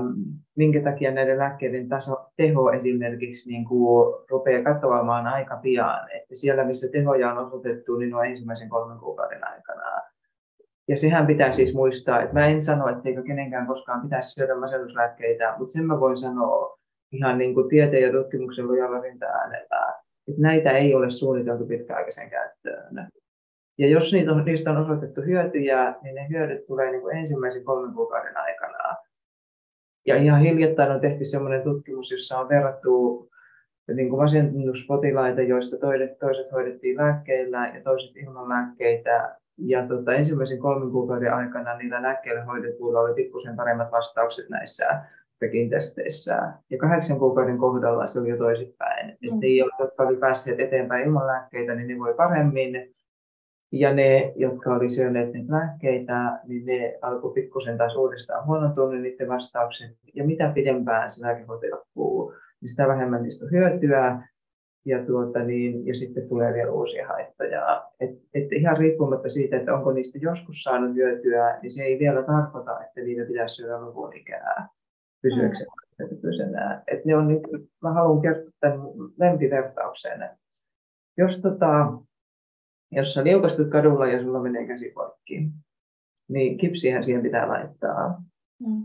minkä 0.56 0.82
takia 0.82 1.12
näiden 1.12 1.38
lääkkeiden 1.38 1.90
taso, 1.90 2.30
teho 2.38 2.72
esimerkiksi 2.72 3.52
niin 3.52 3.66
kuin 3.66 4.16
rupeaa 4.30 4.64
katoamaan 4.64 5.28
aika 5.28 5.58
pian. 5.58 6.12
Että 6.12 6.36
siellä, 6.36 6.64
missä 6.64 6.88
tehoja 6.92 7.32
on 7.32 7.38
osoitettu, 7.38 7.96
niin 7.96 8.14
on 8.14 8.26
ensimmäisen 8.26 8.70
kolmen 8.70 9.00
kuukauden 9.00 9.48
aikana. 9.48 10.02
Ja 10.88 10.98
sehän 10.98 11.28
pitää 11.28 11.52
siis 11.52 11.74
muistaa, 11.74 12.22
että 12.22 12.34
mä 12.34 12.48
en 12.48 12.62
sano, 12.62 12.90
etteikö 12.90 13.24
kenenkään 13.24 13.68
koskaan 13.68 14.02
pitäisi 14.02 14.32
syödä 14.32 14.56
masennuslääkkeitä, 14.56 15.56
mutta 15.58 15.72
sen 15.72 15.86
mä 15.86 16.00
voin 16.00 16.18
sanoa 16.18 16.78
ihan 17.12 17.38
niin 17.38 17.54
kuin 17.54 17.70
tieteen 17.70 18.04
ja 18.04 18.12
tutkimuksen 18.12 18.68
lujalla 18.68 18.98
äänellä, 18.98 19.94
että 20.28 20.42
näitä 20.42 20.72
ei 20.72 20.96
ole 20.96 21.10
suunniteltu 21.10 21.66
pitkäaikaisen 21.66 22.30
käyttöön. 22.30 23.08
Ja 23.78 23.88
jos 23.88 24.14
niitä 24.14 24.32
on, 24.32 24.46
niistä 24.46 24.72
on 24.72 24.78
osoitettu 24.78 25.22
hyötyjä, 25.22 25.96
niin 26.04 26.16
ne 26.16 26.28
hyödyt 26.30 26.66
tulee 26.66 26.92
niin 26.92 27.02
kuin 27.02 27.18
ensimmäisen 27.18 27.64
kolmen 27.64 27.94
kuukauden 27.94 28.38
aikana. 28.38 28.96
Ja 30.06 30.16
ihan 30.16 30.42
hiljattain 30.42 30.92
on 30.92 31.00
tehty 31.00 31.26
sellainen 31.26 31.64
tutkimus, 31.64 32.12
jossa 32.12 32.40
on 32.40 32.50
verrattu 32.50 33.30
niin 33.94 34.10
kuin 34.10 34.22
masennuspotilaita, 34.22 35.42
joista 35.42 35.78
toiset, 35.78 36.20
toiset 36.20 36.52
hoidettiin 36.52 36.98
lääkkeillä 36.98 37.72
ja 37.74 37.82
toiset 37.84 38.18
ilman 38.18 38.50
lääkkeitä. 38.50 39.36
Ja 39.58 39.88
tota, 39.88 40.14
ensimmäisen 40.14 40.60
kolmen 40.60 40.92
kuukauden 40.92 41.34
aikana 41.34 41.78
niillä 41.78 42.02
lääkkeillä 42.02 42.44
hoidetuilla 42.44 43.00
oli 43.00 43.14
pikkusen 43.14 43.56
paremmat 43.56 43.92
vastaukset 43.92 44.50
näissä 44.50 45.02
Pekin 45.40 45.70
testeissä. 45.70 46.54
Ja 46.70 46.78
kahdeksan 46.78 47.20
kuukauden 47.20 47.58
kohdalla 47.58 48.08
se 48.08 48.20
oli 48.20 48.30
jo 48.30 48.38
toisinpäin. 48.38 49.08
Mm. 49.08 49.14
Että 49.28 49.40
ne, 49.40 49.48
jotka 49.80 50.04
oli 50.04 50.18
päässeet 50.18 50.60
eteenpäin 50.60 51.06
ilman 51.06 51.28
lääkkeitä, 51.28 51.76
niin 51.76 51.88
ne 51.88 52.00
voi 52.00 52.14
paremmin. 52.14 52.96
Ja 53.76 53.94
ne, 53.94 54.34
jotka 54.36 54.76
oli 54.76 54.90
syöneet 54.90 55.34
niitä 55.34 55.54
lääkkeitä, 55.54 56.40
niin 56.48 56.66
ne 56.66 56.98
alkoi 57.02 57.34
pikkusen 57.34 57.78
taas 57.78 57.96
uudestaan 57.96 58.46
huonontua 58.46 58.92
niiden 58.92 59.30
vastaukset. 59.30 59.92
Ja 60.14 60.24
mitä 60.24 60.52
pidempään 60.54 61.10
se 61.10 61.22
lääkehoito 61.22 61.66
jatkuu, 61.66 62.34
niin 62.62 62.70
sitä 62.70 62.88
vähemmän 62.88 63.24
niistä 63.24 63.46
on 63.46 63.52
hyötyä. 63.52 64.28
Ja, 64.86 65.06
tuota, 65.06 65.40
niin, 65.40 65.88
ja 65.88 65.96
sitten 65.96 66.30
tulee 66.30 66.54
vielä 66.54 66.72
uusia 66.72 67.08
haittoja. 67.08 67.86
Et, 68.00 68.10
et 68.34 68.52
ihan 68.52 68.78
riippumatta 68.78 69.30
siitä, 69.30 69.58
että 69.58 69.74
onko 69.74 69.92
niistä 69.92 70.18
joskus 70.22 70.64
saanut 70.64 70.96
hyötyä, 70.96 71.60
niin 71.62 71.72
se 71.72 71.84
ei 71.84 72.00
vielä 72.00 72.24
tarkoita, 72.24 72.84
että 72.84 73.02
niitä 73.02 73.26
pitäisi 73.26 73.56
syödä 73.56 73.82
lopun 73.82 74.16
ikää 74.16 74.68
pysyäkseen 75.22 75.70
mm. 75.70 75.76
Et 76.88 77.06
ne 77.06 77.16
on, 77.16 77.28
niin, 77.28 77.42
mä 77.82 77.94
haluan 77.94 78.22
kertoa 78.22 78.52
tämän 78.60 78.80
lempivertauksen. 79.20 80.22
Että 80.22 80.38
jos 81.18 81.42
tota, 81.42 81.94
jos 82.92 83.14
sä 83.14 83.24
liukastut 83.24 83.70
kadulla 83.70 84.08
ja 84.08 84.22
sulla 84.22 84.42
menee 84.42 84.68
käsi 84.68 84.92
poikki, 84.96 85.50
niin 86.28 86.58
kipsihän 86.58 87.04
siihen 87.04 87.22
pitää 87.22 87.48
laittaa. 87.48 88.24
Mm. 88.60 88.84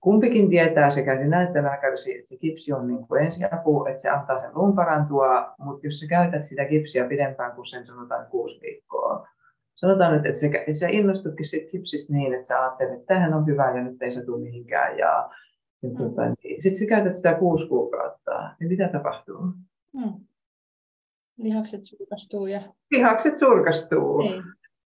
Kumpikin 0.00 0.50
tietää 0.50 0.90
sekä 0.90 1.18
sinä 1.18 1.42
että 1.42 1.62
lääkärisi, 1.62 2.18
että 2.18 2.28
se 2.28 2.36
kipsi 2.36 2.72
on 2.72 2.86
niin 2.86 3.06
kuin 3.06 3.24
ensiapu, 3.24 3.84
että 3.84 4.02
se 4.02 4.10
antaa 4.10 4.38
sen 4.38 4.50
luun 4.54 4.76
parantua, 4.76 5.54
mutta 5.58 5.86
jos 5.86 6.00
sä 6.00 6.06
käytät 6.08 6.44
sitä 6.44 6.64
kipsiä 6.64 7.08
pidempään 7.08 7.52
kuin 7.52 7.66
sen 7.66 7.86
sanotaan 7.86 8.26
kuusi 8.26 8.60
viikkoa, 8.62 9.28
sanotaan 9.74 10.12
nyt, 10.12 10.26
että, 10.26 10.40
se, 10.40 10.46
että 10.46 10.74
sä 10.74 10.88
innostutkin 10.88 11.46
siitä 11.46 11.70
kipsistä 11.70 12.12
niin, 12.12 12.34
että 12.34 12.46
sä 12.46 12.60
ajattelet, 12.60 12.92
että 12.92 13.14
tähän 13.14 13.34
on 13.34 13.46
hyvä 13.46 13.76
ja 13.76 13.84
nyt 13.84 14.02
ei 14.02 14.10
se 14.10 14.24
tule 14.24 14.40
mihinkään. 14.40 14.98
Ja, 14.98 15.30
ja 15.82 15.90
tuota, 15.96 16.22
niin. 16.22 16.62
Sitten 16.62 16.78
sä 16.78 16.86
käytät 16.86 17.14
sitä 17.14 17.34
kuusi 17.34 17.68
kuukautta, 17.68 18.54
niin 18.60 18.68
mitä 18.68 18.88
tapahtuu? 18.88 19.38
Mm. 19.92 20.12
Lihakset 21.42 21.84
surkastuu. 21.84 22.46
Ja... 22.46 22.60
Lihakset 22.90 23.36
surkastuu. 23.36 24.20
Ei. 24.20 24.40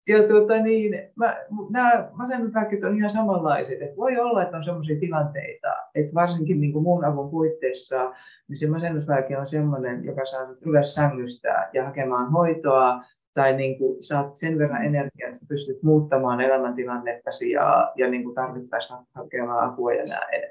Ja 0.09 0.29
tuota, 0.29 0.63
niin, 0.63 1.11
mä, 1.17 1.37
nämä 1.71 2.09
masennuslääkkeet 2.13 2.85
on 2.85 2.97
ihan 2.97 3.11
samanlaiset. 3.11 3.83
Et 3.83 3.97
voi 3.97 4.19
olla, 4.19 4.43
että 4.43 4.57
on 4.57 4.65
sellaisia 4.65 5.01
tilanteita, 5.01 5.69
että 5.95 6.15
varsinkin 6.15 6.61
niin 6.61 6.73
kuin 6.73 6.83
muun 6.83 7.05
avun 7.05 7.31
puitteissa, 7.31 8.15
niin 8.49 8.57
se 8.57 8.69
masennuslääke 8.69 9.39
on 9.39 9.49
sellainen, 9.49 10.05
joka 10.05 10.25
saa 10.25 10.47
ylös 10.67 10.95
sängystä 10.95 11.71
ja 11.73 11.85
hakemaan 11.85 12.33
hoitoa, 12.33 13.03
tai 13.35 13.57
niin 13.57 13.79
kuin 13.79 14.03
saat 14.03 14.35
sen 14.35 14.59
verran 14.59 14.85
energiaa, 14.85 15.29
että 15.29 15.47
pystyt 15.49 15.83
muuttamaan 15.83 16.41
elämäntilannettasi 16.41 17.51
ja, 17.51 17.93
ja 17.97 18.11
niin 18.11 18.25
kuin 18.25 18.35
tarvittaessa 18.35 19.05
hakemaan 19.15 19.71
apua 19.73 19.93
ja 19.93 20.07
näin. 20.07 20.43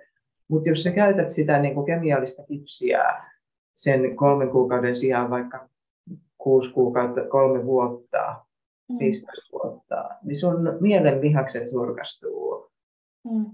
Mutta 0.47 0.70
jos 0.70 0.84
sä 0.84 0.91
käytät 0.91 1.30
sitä 1.30 1.60
niin 1.60 1.74
kuin 1.74 1.86
kemiallista 1.86 2.43
kipsiä 2.43 3.04
sen 3.76 4.16
kolmen 4.16 4.50
kuukauden 4.50 4.95
sijaan 4.95 5.30
vaikka 5.30 5.70
kuusi 6.40 6.74
kuukautta, 6.74 7.22
kolme 7.22 7.66
vuotta, 7.66 8.36
mm. 8.90 9.00
15 9.00 9.42
vuotta, 9.52 10.10
niin 10.24 10.36
sun 10.36 10.78
mielen 10.80 11.22
lihakset 11.22 11.68
surkastuu. 11.68 12.70
Mm. 13.26 13.46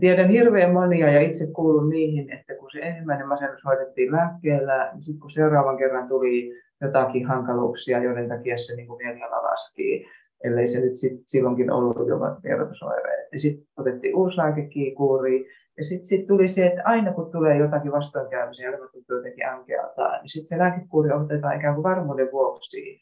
Tiedän 0.00 0.28
hirveän 0.28 0.72
monia 0.72 1.12
ja 1.12 1.20
itse 1.20 1.46
kuulun 1.52 1.90
niihin, 1.90 2.32
että 2.32 2.54
kun 2.54 2.70
se 2.72 2.78
ensimmäinen 2.78 3.28
masennus 3.28 3.64
hoidettiin 3.64 4.12
lääkkeellä, 4.12 4.90
niin 4.92 5.02
sitten 5.02 5.20
kun 5.20 5.30
seuraavan 5.30 5.76
kerran 5.76 6.08
tuli 6.08 6.52
jotakin 6.80 7.26
hankaluuksia, 7.26 8.02
joiden 8.02 8.28
takia 8.28 8.58
se 8.58 8.76
niin 8.76 8.96
mieliala 8.96 9.42
laski, 9.42 10.06
ellei 10.44 10.68
se 10.68 10.80
nyt 10.80 10.96
sit 10.96 11.22
silloinkin 11.26 11.70
ollut 11.70 12.08
jo 12.08 12.18
vierotusoireet. 12.42 13.28
ja 13.32 13.40
sitten 13.40 13.66
otettiin 13.76 14.16
uusi 14.16 14.38
lääkekiikuuri, 14.38 15.46
ja 15.76 15.84
sitten 15.84 16.04
sit 16.04 16.26
tuli 16.26 16.48
se, 16.48 16.66
että 16.66 16.82
aina 16.84 17.12
kun 17.12 17.32
tulee 17.32 17.56
jotakin 17.56 17.92
vastoinkäymisiä, 17.92 18.68
elämä 18.68 18.88
tuntuu 18.92 19.16
jotenkin 19.16 19.48
ankealta, 19.48 20.18
niin 20.22 20.30
sitten 20.30 20.48
se 20.48 20.58
lääkekuuri 20.58 21.12
otetaan 21.12 21.56
ikään 21.56 21.74
kuin 21.74 21.82
varmuuden 21.82 22.28
vuoksi, 22.32 23.00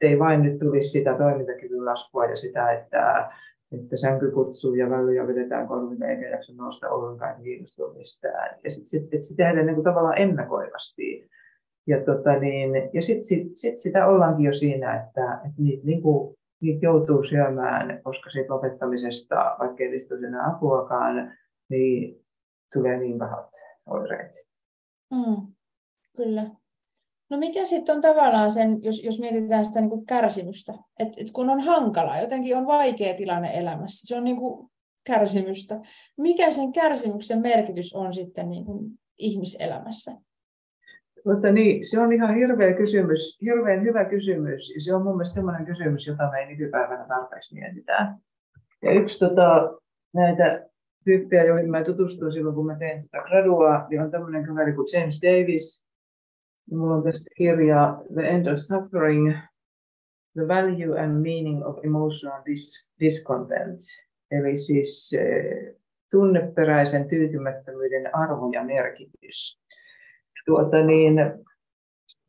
ei 0.00 0.18
vain 0.18 0.42
nyt 0.42 0.58
tulisi 0.58 0.88
sitä 0.88 1.14
toimintakyvyn 1.14 1.84
laskua 1.84 2.26
ja 2.26 2.36
sitä, 2.36 2.72
että, 2.72 3.30
että 3.72 3.96
sänky 3.96 4.30
kutsuu 4.30 4.74
ja 4.74 4.90
välyjä 4.90 5.26
vedetään 5.26 5.68
korville 5.68 6.06
eikä 6.06 6.28
jaksa 6.28 6.52
nousta 6.56 6.90
ollenkaan 6.90 7.42
kiinnostua 7.42 7.92
mistään. 7.92 8.58
Ja 8.64 8.70
sitten 8.70 8.86
sit, 8.86 9.10
sit 9.10 9.22
se 9.22 9.36
tehdään 9.36 9.66
niin 9.66 9.74
kuin 9.74 9.84
tavallaan 9.84 10.18
ennakoivasti. 10.18 11.30
Ja, 11.86 12.04
tota 12.04 12.32
niin, 12.38 12.70
ja 12.92 13.02
sitten 13.02 13.24
sit, 13.24 13.48
sit 13.54 13.76
sitä 13.76 14.06
ollaankin 14.06 14.46
jo 14.46 14.52
siinä, 14.52 15.00
että, 15.00 15.34
että 15.34 15.62
niitä, 15.62 15.86
niin 15.86 16.02
kuin, 16.02 16.34
niitä 16.60 16.86
joutuu 16.86 17.22
syömään, 17.22 18.00
koska 18.02 18.30
siitä 18.30 18.54
lopettamisesta, 18.54 19.56
vaikka 19.58 19.84
ei 19.84 20.26
enää 20.26 20.46
apuakaan, 20.46 21.32
niin 21.70 22.26
tulee 22.72 22.98
niin 22.98 23.18
pahat 23.18 23.50
oireet. 23.86 24.32
Mm, 25.10 25.54
kyllä. 26.16 26.50
No 27.30 27.38
mikä 27.38 27.64
sitten 27.64 27.94
on 27.94 28.00
tavallaan 28.00 28.50
sen, 28.50 28.82
jos, 28.82 29.04
jos 29.04 29.20
mietitään 29.20 29.66
sitä 29.66 29.80
niin 29.80 29.90
kuin 29.90 30.06
kärsimystä, 30.06 30.72
että 30.98 31.20
et 31.20 31.30
kun 31.32 31.50
on 31.50 31.60
hankalaa, 31.60 32.20
jotenkin 32.20 32.56
on 32.56 32.66
vaikea 32.66 33.14
tilanne 33.14 33.50
elämässä, 33.54 34.06
se 34.06 34.16
on 34.16 34.24
niin 34.24 34.36
kuin 34.36 34.70
kärsimystä. 35.06 35.80
Mikä 36.18 36.50
sen 36.50 36.72
kärsimyksen 36.72 37.40
merkitys 37.40 37.94
on 37.94 38.14
sitten 38.14 38.50
niin 38.50 38.64
kuin 38.64 38.90
ihmiselämässä? 39.18 40.12
Mutta 41.24 41.52
niin, 41.52 41.90
se 41.90 42.00
on 42.00 42.12
ihan 42.12 42.34
hirveä 42.34 42.72
kysymys, 42.74 43.38
hirveän 43.42 43.82
hyvä 43.82 44.04
kysymys. 44.04 44.74
Ja 44.74 44.80
se 44.80 44.94
on 44.94 45.02
mun 45.02 45.16
mielestä 45.16 45.34
sellainen 45.34 45.66
kysymys, 45.66 46.06
jota 46.06 46.30
me 46.30 46.38
ei 46.38 46.46
nykypäivänä 46.46 47.04
tarpeeksi 47.08 47.54
mietitään. 47.54 48.18
Ja 48.82 48.92
yksi 48.92 49.18
tota, 49.18 49.78
näitä 50.14 50.70
tyyppejä, 51.04 51.44
joihin 51.44 51.70
mä 51.70 51.84
tutustuin 51.84 52.32
silloin, 52.32 52.54
kun 52.54 52.66
mä 52.66 52.78
tein 52.78 53.02
tätä 53.02 53.24
gradua, 53.24 53.86
niin 53.90 54.02
on 54.02 54.10
tämmöinen 54.10 54.46
kaveri 54.46 54.72
kuin 54.72 54.86
James 54.92 55.20
Davis. 55.22 55.84
Ja 56.70 56.76
mulla 56.76 56.94
on 56.94 57.02
tästä 57.02 57.30
kirja 57.36 58.02
The 58.14 58.22
End 58.22 58.46
of 58.46 58.58
Suffering, 58.58 59.32
The 60.32 60.48
Value 60.48 61.00
and 61.00 61.12
Meaning 61.22 61.66
of 61.66 61.84
Emotional 61.84 62.40
Dis- 62.40 62.90
Discontent. 63.00 63.78
Eli 64.30 64.58
siis 64.58 65.16
eh, 65.18 65.74
tunneperäisen 66.10 67.08
tyytymättömyyden 67.08 68.14
arvo 68.14 68.50
ja 68.52 68.64
merkitys 68.64 69.60
tuota 70.46 70.82
niin, 70.82 71.18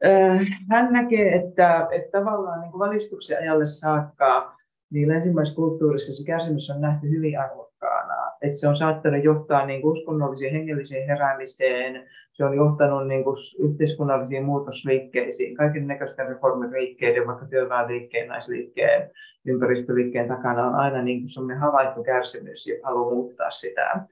äh, 0.05 0.41
hän 0.69 0.93
näkee, 0.93 1.35
että, 1.35 1.87
että 1.91 2.19
tavallaan 2.19 2.61
niin 2.61 2.71
kuin 2.71 2.79
valistuksen 2.79 3.37
ajalle 3.37 3.65
saakka 3.65 4.57
niin 4.89 5.09
länsimaisessa 5.09 5.55
kulttuurissa 5.55 6.13
se 6.13 6.25
kärsimys 6.25 6.69
on 6.69 6.81
nähty 6.81 7.09
hyvin 7.09 7.39
arvokkaana. 7.39 8.30
Että 8.41 8.57
se 8.57 8.67
on 8.67 8.75
saattanut 8.75 9.23
johtaa 9.23 9.65
niin 9.65 9.81
kuin 9.81 9.91
uskonnollisiin 9.91 10.53
hengelliseen 10.53 11.07
heräämiseen, 11.07 12.09
se 12.33 12.45
on 12.45 12.55
johtanut 12.55 13.07
niin 13.07 13.23
kuin 13.23 13.37
yhteiskunnallisiin 13.59 14.45
muutosliikkeisiin, 14.45 15.55
kaiken 15.55 15.87
näköisten 15.87 16.27
reformiliikkeiden, 16.27 17.27
vaikka 17.27 17.45
työväenliikkeen, 17.45 18.27
naisliikkeen, 18.27 19.11
ympäristöliikkeen 19.45 20.27
takana 20.27 20.67
on 20.67 20.75
aina 20.75 21.01
niin 21.01 21.21
kuin 21.35 21.57
havaittu 21.57 22.03
kärsimys 22.03 22.67
ja 22.67 22.75
halu 22.83 23.09
muuttaa 23.09 23.49
sitä. 23.49 24.05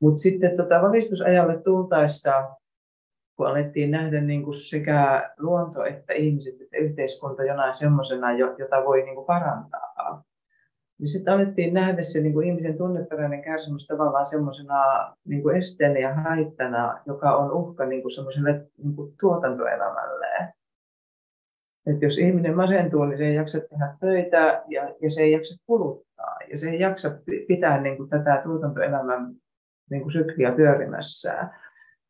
Mutta 0.00 0.18
sitten 0.18 0.56
tota, 0.56 0.82
valistusajalle 0.82 1.62
tultaessa 1.62 2.56
kun 3.36 3.46
alettiin 3.46 3.90
nähdä 3.90 4.20
niin 4.20 4.44
kuin 4.44 4.54
sekä 4.54 5.30
luonto 5.38 5.84
että 5.84 6.12
ihmiset 6.12 6.60
että 6.60 6.76
yhteiskunta 6.76 7.44
jonain 7.44 7.74
semmoisena, 7.74 8.32
jota 8.32 8.84
voi 8.84 9.02
niin 9.02 9.14
kuin 9.14 9.26
parantaa. 9.26 10.24
Niin 10.98 11.08
sitten 11.08 11.34
alettiin 11.34 11.74
nähdä 11.74 12.02
se 12.02 12.20
niin 12.20 12.32
kuin 12.32 12.48
ihmisen 12.48 12.78
tunneperäinen 12.78 13.42
kärsimys 13.42 13.86
tavallaan 13.86 14.26
semmoisena 14.26 15.14
niin 15.24 15.42
kuin 15.42 15.56
esteenä 15.56 15.98
ja 15.98 16.14
haittana, 16.14 17.00
joka 17.06 17.36
on 17.36 17.52
uhka 17.52 17.86
niin 17.86 18.02
kuin 18.02 18.12
semmoiselle 18.12 18.66
niin 18.78 18.96
kuin 18.96 19.14
tuotantoelämälle. 19.20 20.26
Että 21.86 22.04
jos 22.04 22.18
ihminen 22.18 22.56
masentuu, 22.56 23.04
niin 23.04 23.18
se 23.18 23.26
ei 23.26 23.34
jaksa 23.34 23.60
tehdä 23.60 23.96
töitä 24.00 24.62
ja, 24.68 24.94
ja 25.02 25.10
se 25.10 25.22
ei 25.22 25.32
jaksa 25.32 25.64
kuluttaa. 25.66 26.36
Ja 26.50 26.58
se 26.58 26.70
ei 26.70 26.80
jaksa 26.80 27.10
pitää 27.48 27.80
niin 27.80 27.96
kuin 27.96 28.08
tätä 28.08 28.40
tuotantoelämän 28.44 29.34
niin 29.90 30.02
kuin 30.02 30.12
sykliä 30.12 30.52
pyörimässä. 30.52 31.48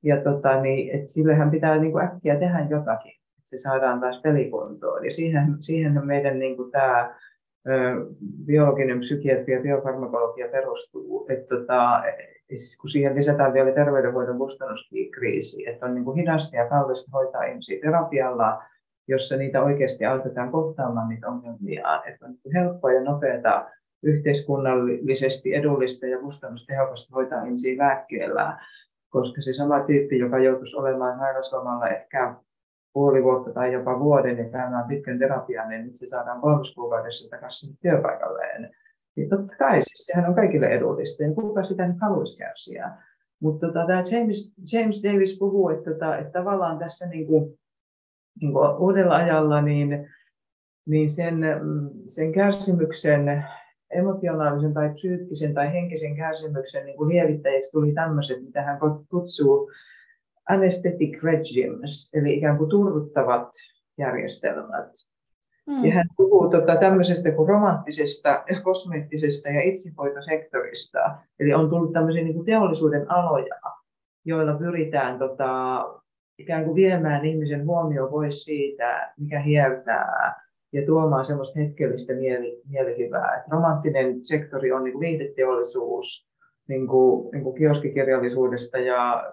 Ja 0.02 0.22
tota, 0.22 0.60
niin, 0.60 1.00
et 1.00 1.08
sillehän 1.08 1.50
pitää 1.50 1.78
niin 1.78 1.92
kuin 1.92 2.04
äkkiä 2.04 2.38
tehdä 2.38 2.66
jotakin, 2.70 3.12
että 3.12 3.48
se 3.48 3.56
saadaan 3.56 4.00
taas 4.00 4.20
pelikuntoon. 4.22 5.04
Ja 5.04 5.10
siihen, 5.10 5.56
siihen 5.60 6.06
meidän 6.06 6.38
niin 6.38 6.56
kuin 6.56 6.70
tämä 6.70 7.14
biologinen 8.46 9.00
psykiatria 9.00 9.56
ja 9.56 9.62
biofarmakologia 9.62 10.48
perustuu. 10.48 11.26
Että 11.28 11.56
tota, 11.56 12.02
kun 12.80 12.90
siihen 12.90 13.14
lisätään 13.14 13.52
vielä 13.52 13.72
terveydenhoidon 13.72 14.38
kustannuskriisi, 14.38 15.68
että 15.68 15.86
on 15.86 15.94
niin 15.94 16.04
kuin 16.04 16.16
hidasta 16.16 16.56
ja 16.56 16.68
kallista 16.68 17.10
hoitaa 17.18 17.44
ihmisiä 17.44 17.80
terapialla, 17.82 18.62
jossa 19.08 19.36
niitä 19.36 19.62
oikeasti 19.62 20.04
autetaan 20.04 20.52
kohtaamaan 20.52 21.08
niitä 21.08 21.28
ongelmia. 21.28 22.02
Että 22.06 22.26
on 22.26 22.30
niin 22.44 22.54
helppoa 22.54 22.92
ja 22.92 23.02
nopeata 23.02 23.68
yhteiskunnallisesti 24.02 25.54
edullista 25.54 26.06
ja 26.06 26.18
kustannustehokasta 26.18 27.14
hoitaa 27.14 27.44
ihmisiä 27.44 27.78
lääkkeellä 27.78 28.58
koska 29.16 29.40
se 29.40 29.52
sama 29.52 29.80
tyyppi, 29.80 30.18
joka 30.18 30.38
joutuisi 30.38 30.76
olemaan 30.76 31.18
sairauslomalla 31.18 31.88
ehkä 31.88 32.34
puoli 32.96 33.22
vuotta 33.22 33.50
tai 33.52 33.72
jopa 33.72 34.00
vuoden 34.00 34.38
ja 34.38 34.50
käymään 34.50 34.88
pitkän 34.88 35.18
terapian, 35.18 35.68
niin 35.68 35.84
nyt 35.84 35.96
se 35.96 36.06
saadaan 36.06 36.40
kolmessa 36.40 36.74
kuukaudessa 36.74 37.30
takaisin 37.30 37.76
työpaikalleen. 37.82 38.70
Niin 39.16 39.28
totta 39.28 39.56
kai, 39.58 39.82
siis 39.82 40.06
sehän 40.06 40.28
on 40.28 40.34
kaikille 40.34 40.66
edullista, 40.66 41.22
ja 41.22 41.34
kuka 41.34 41.64
sitä 41.64 41.88
nyt 41.88 41.96
haluaisi 42.00 42.38
kärsiä. 42.38 42.90
Mutta 43.40 43.66
tota, 43.66 43.86
tämä 43.86 44.02
James, 44.12 44.54
James 44.72 45.02
Davis 45.02 45.38
puhuu, 45.38 45.68
että, 45.68 45.90
tota, 45.90 46.18
että 46.18 46.32
tavallaan 46.32 46.78
tässä 46.78 47.06
niin 47.06 47.26
kuin, 47.26 47.58
niin 48.40 48.52
kuin 48.52 48.76
uudella 48.78 49.16
ajalla 49.16 49.62
niin, 49.62 50.08
niin 50.86 51.10
sen, 51.10 51.34
sen 52.06 52.32
kärsimyksen 52.32 53.44
emotionaalisen 53.90 54.74
tai 54.74 54.94
psyykkisen 54.94 55.54
tai 55.54 55.72
henkisen 55.72 56.16
kärsimyksen 56.16 56.86
niin 56.86 56.96
kuin 56.96 57.08
lievittäjiksi 57.08 57.72
tuli 57.72 57.92
tämmöiset, 57.92 58.42
mitä 58.42 58.62
hän 58.62 58.78
kutsuu 59.10 59.70
anesthetic 60.48 61.22
regimes, 61.22 62.14
eli 62.14 62.36
ikään 62.36 62.58
kuin 62.58 62.70
turruttavat 62.70 63.48
järjestelmät. 63.98 64.92
Mm. 65.66 65.84
Ja 65.84 65.94
hän 65.94 66.06
puhuu 66.16 66.50
tota, 66.50 66.76
tämmöisestä 66.76 67.30
kuin 67.30 67.48
romanttisesta, 67.48 68.44
kosmeettisesta 68.62 69.48
ja 69.48 69.62
itsehoitosektorista. 69.62 70.98
Eli 71.40 71.54
on 71.54 71.70
tullut 71.70 71.92
tämmöisiä 71.92 72.24
niin 72.24 72.34
kuin 72.34 72.46
teollisuuden 72.46 73.10
aloja, 73.10 73.60
joilla 74.24 74.54
pyritään 74.54 75.18
tota, 75.18 75.84
ikään 76.38 76.64
kuin 76.64 76.74
viemään 76.74 77.24
ihmisen 77.24 77.66
huomio 77.66 78.08
pois 78.08 78.44
siitä, 78.44 79.12
mikä 79.20 79.40
hiertää 79.40 80.34
ja 80.72 80.86
tuomaan 80.86 81.24
semmoista 81.24 81.60
hetkellistä 81.60 82.14
mieli, 82.14 82.62
mielihyvää. 82.68 83.36
Et 83.36 83.52
romanttinen 83.52 84.26
sektori 84.26 84.72
on 84.72 84.84
niin 84.84 85.00
viihdeteollisuus 85.00 86.28
niin 86.68 86.86
kuin, 86.86 87.30
niin 87.32 87.42
kuin 87.42 87.56
kioskikirjallisuudesta 87.56 88.78
ja 88.78 89.32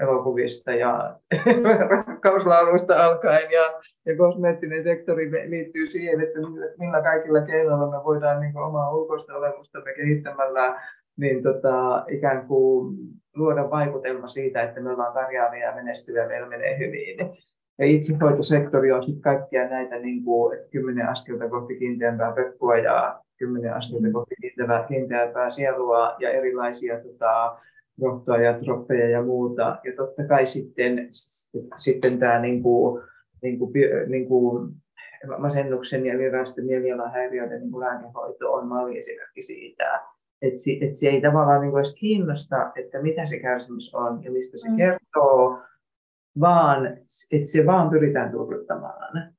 Hollywood-elokuvista 0.00 0.72
ja 0.72 1.16
rakkauslauluista 1.90 3.04
alkaen. 3.04 3.50
Ja, 3.50 3.80
ja 4.06 4.16
kosmeettinen 4.16 4.84
sektori 4.84 5.30
liittyy 5.30 5.86
siihen, 5.86 6.20
että 6.20 6.38
millä 6.78 7.02
kaikilla 7.02 7.40
keinoilla 7.40 7.98
me 7.98 8.04
voidaan 8.04 8.40
niin 8.40 8.52
kuin 8.52 8.64
omaa 8.64 8.94
ulkoista 8.94 9.36
olemustamme 9.36 9.94
kehittämällä 9.94 10.80
niin 11.16 11.42
tota, 11.42 12.04
ikään 12.08 12.46
kuin 12.46 12.96
luoda 13.36 13.70
vaikutelma 13.70 14.28
siitä, 14.28 14.62
että 14.62 14.80
me 14.80 14.90
ollaan 14.90 15.14
pärjääviä 15.14 15.66
ja 15.66 15.74
menestyviä, 15.74 16.26
meillä 16.26 16.48
menee 16.48 16.78
hyvin. 16.78 17.18
Ja 17.78 17.86
itsehoitosektori 17.86 18.92
on 18.92 19.02
sitten 19.02 19.22
kaikkia 19.22 19.68
näitä 19.68 19.98
niin 19.98 20.24
kuin, 20.24 20.56
että 20.56 20.70
kymmenen 20.70 21.08
askelta 21.08 21.48
kohti 21.48 21.78
kiinteämpää 21.78 22.32
peppua 22.32 22.76
ja 22.76 23.20
kymmenen 23.38 23.74
askelta 23.74 24.12
kohti 24.12 24.34
kiinteämpää, 24.40 24.84
kiinteämpää 24.88 25.50
sielua 25.50 26.16
ja 26.18 26.30
erilaisia 26.30 27.00
tota, 27.00 27.56
rohtoa 28.02 28.36
ja 28.36 28.58
troppeja 28.58 29.08
ja 29.08 29.22
muuta. 29.22 29.78
Ja 29.84 29.92
totta 29.96 30.24
kai 30.24 30.46
sitten, 30.46 31.08
sitten 31.76 32.18
tämä 32.18 32.40
niin 32.40 32.62
kuin, 32.62 33.02
niin 33.42 33.58
kuin, 33.58 33.72
niin 34.06 34.28
kuin 34.28 34.72
masennuksen 35.38 36.06
ja 36.06 36.14
erilaisten 36.14 36.66
mielialan 36.66 37.12
häiriöiden 37.12 37.60
niin 37.60 37.80
lääkehoito 37.80 38.52
on 38.52 38.68
malliesimerkki 38.68 39.42
siitä, 39.42 40.00
että 40.42 40.60
se, 40.60 40.72
että 40.72 40.96
se 40.96 41.08
ei 41.08 41.20
tavallaan 41.20 41.60
niin 41.60 41.70
kuin 41.70 41.80
edes 41.80 41.94
kiinnosta, 41.94 42.72
että 42.76 43.02
mitä 43.02 43.26
se 43.26 43.38
kärsimys 43.38 43.94
on 43.94 44.24
ja 44.24 44.30
mistä 44.30 44.58
se 44.58 44.70
mm. 44.70 44.76
kertoo, 44.76 45.58
vaan 46.40 46.86
että 47.32 47.50
se 47.50 47.66
vaan 47.66 47.90
pyritään 47.90 48.32
turruttamaan. 48.32 49.32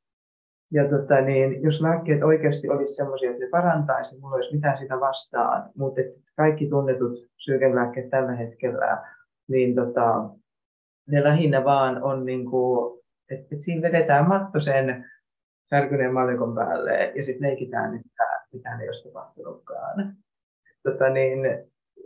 Ja 0.72 0.90
tota, 0.90 1.22
niin, 1.22 1.64
jos 1.64 1.82
lääkkeet 1.82 2.24
oikeasti 2.24 2.70
olisi 2.70 2.96
sellaisia, 2.96 3.32
että 3.32 3.44
ne 3.44 3.50
parantaisi, 3.50 4.20
mulla 4.20 4.36
olisi 4.36 4.56
mitään 4.56 4.78
sitä 4.78 5.00
vastaan, 5.00 5.70
mutta 5.76 6.02
kaikki 6.36 6.70
tunnetut 6.70 7.18
sykelääkkeet 7.38 8.10
tällä 8.10 8.36
hetkellä, 8.36 9.08
niin 9.48 9.76
tota, 9.76 10.30
ne 11.08 11.24
lähinnä 11.24 11.64
vaan 11.64 12.04
on 12.04 12.26
niin 12.26 12.46
että, 13.30 13.44
että 13.54 13.64
siinä 13.64 13.82
vedetään 13.82 14.28
matto 14.28 14.60
sen 14.60 15.06
särkyneen 15.70 16.14
mallikon 16.14 16.56
päälle 16.56 17.12
ja 17.16 17.24
sitten 17.24 17.48
leikitään, 17.48 17.96
että 17.96 18.24
mitään 18.54 18.82
ei 18.82 18.88
olisi 18.88 19.08
tapahtunutkaan. 19.08 20.16
tota 20.84 21.10
niin, 21.10 21.40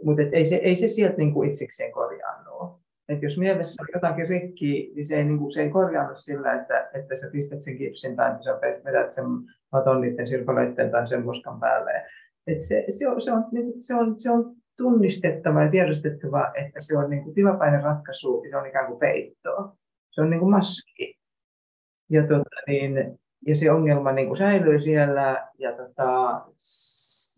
mutta 0.03 0.21
et 0.21 0.29
ei, 0.33 0.45
se, 0.45 0.55
ei 0.55 0.75
se 0.75 0.87
sieltä 0.87 1.17
niin 1.17 1.33
kuin 1.33 1.49
itsekseen 1.49 1.91
korjaannu. 1.91 2.84
Et 3.09 3.21
jos 3.21 3.37
mielessä 3.37 3.83
on 3.83 3.87
jotakin 3.93 4.29
rikki, 4.29 4.91
niin 4.95 5.05
se 5.05 5.15
ei, 5.15 5.23
niin 5.23 5.39
kuin, 5.39 5.51
se 5.51 5.61
ei 5.61 5.69
korjaannu 5.69 6.15
sillä, 6.15 6.53
että, 6.53 6.89
että 6.93 7.15
sä 7.15 7.29
pistät 7.31 7.61
sen 7.61 7.77
kipsin 7.77 8.15
tai 8.15 8.43
sä 8.43 8.59
vedät 8.85 9.11
sen 9.11 9.25
maton 9.71 10.01
niiden 10.01 10.27
sirpaleiden 10.27 10.91
tai 10.91 11.07
sen 11.07 11.23
muskan 11.23 11.59
päälle. 11.59 11.91
Et 12.47 12.61
se, 12.61 12.85
se, 12.89 13.09
on, 13.09 13.21
se, 13.21 13.31
on, 13.31 13.45
niin 13.51 13.73
se, 13.83 13.95
on, 13.95 14.19
se 14.19 14.31
on 14.31 14.55
tunnistettava 14.77 15.63
ja 15.63 15.71
tiedostettava, 15.71 16.51
että 16.55 16.79
se 16.79 16.97
on 16.97 17.09
niin 17.09 17.23
kuin 17.23 17.33
tilapäinen 17.33 17.83
ratkaisu 17.83 18.43
ja 18.43 18.49
se 18.49 18.57
on 18.57 18.65
ikään 18.65 18.87
kuin 18.87 18.99
peitto. 18.99 19.77
Se 20.11 20.21
on 20.21 20.29
niin 20.29 20.39
kuin 20.39 20.51
maski. 20.51 21.15
Ja, 22.09 22.21
tota, 22.21 22.61
niin, 22.67 23.19
ja 23.47 23.55
se 23.55 23.71
ongelma 23.71 24.11
niin 24.11 24.27
kuin 24.27 24.37
säilyy 24.37 24.79
siellä 24.79 25.47
ja 25.57 25.71
tota, 25.71 26.41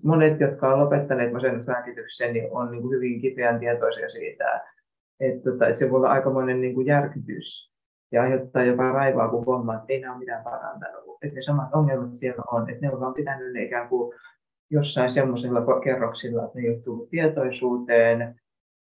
monet, 0.03 0.39
jotka 0.39 0.67
ovat 0.67 0.79
lopettaneet 0.79 1.33
masennuslääkityksen, 1.33 2.33
niin 2.33 2.47
on 2.51 2.71
niin 2.71 2.81
kuin 2.81 2.95
hyvin 2.95 3.21
kipeän 3.21 3.59
tietoisia 3.59 4.09
siitä, 4.09 4.63
että, 5.19 5.51
tota, 5.51 5.73
se 5.73 5.91
voi 5.91 5.97
olla 5.97 6.09
aikamoinen 6.09 6.61
niin 6.61 6.73
kuin 6.73 6.87
järkytys 6.87 7.71
ja 8.11 8.21
aiheuttaa 8.21 8.63
jopa 8.63 8.91
raivoa, 8.91 9.27
kun 9.29 9.45
huomaa, 9.45 9.75
että 9.75 9.85
ei 9.89 9.99
nämä 9.99 10.13
ole 10.13 10.19
mitään 10.19 10.43
parantanut. 10.43 11.17
Että 11.21 11.35
ne 11.35 11.41
samat 11.41 11.73
ongelmat 11.73 12.15
siellä 12.15 12.43
on, 12.51 12.69
että 12.69 12.85
ne 12.85 12.93
on 12.93 12.99
vaan 12.99 13.13
pitänyt 13.13 13.53
ne 13.53 13.63
ikään 13.63 13.89
kuin 13.89 14.13
jossain 14.69 15.11
semmoisilla 15.11 15.79
kerroksilla, 15.83 16.45
että 16.45 16.59
ne 16.59 16.81
tullut 16.83 17.09
tietoisuuteen. 17.09 18.35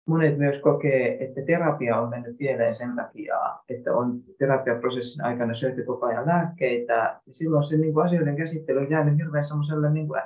Monet 0.08 0.38
myös 0.38 0.60
kokee, 0.60 1.24
että 1.24 1.42
terapia 1.42 1.98
on 1.98 2.10
mennyt 2.10 2.38
pieleen 2.38 2.76
sen 2.76 2.96
takia, 2.96 3.36
että 3.70 3.94
on 3.94 4.22
terapiaprosessin 4.40 5.26
aikana 5.26 5.54
syöty 5.54 5.84
koko 5.84 6.06
ajan 6.06 6.28
lääkkeitä. 6.28 6.94
Ja 7.28 7.34
silloin 7.34 7.64
se 7.64 7.78
niin 7.78 7.94
kuin 7.94 8.06
asioiden 8.06 8.36
käsittely 8.36 8.80
on 8.80 8.90
jäänyt 8.90 9.18
hirveän 9.18 9.46
semmoiselle 9.46 9.90
niin 9.90 10.08
kuin, 10.08 10.22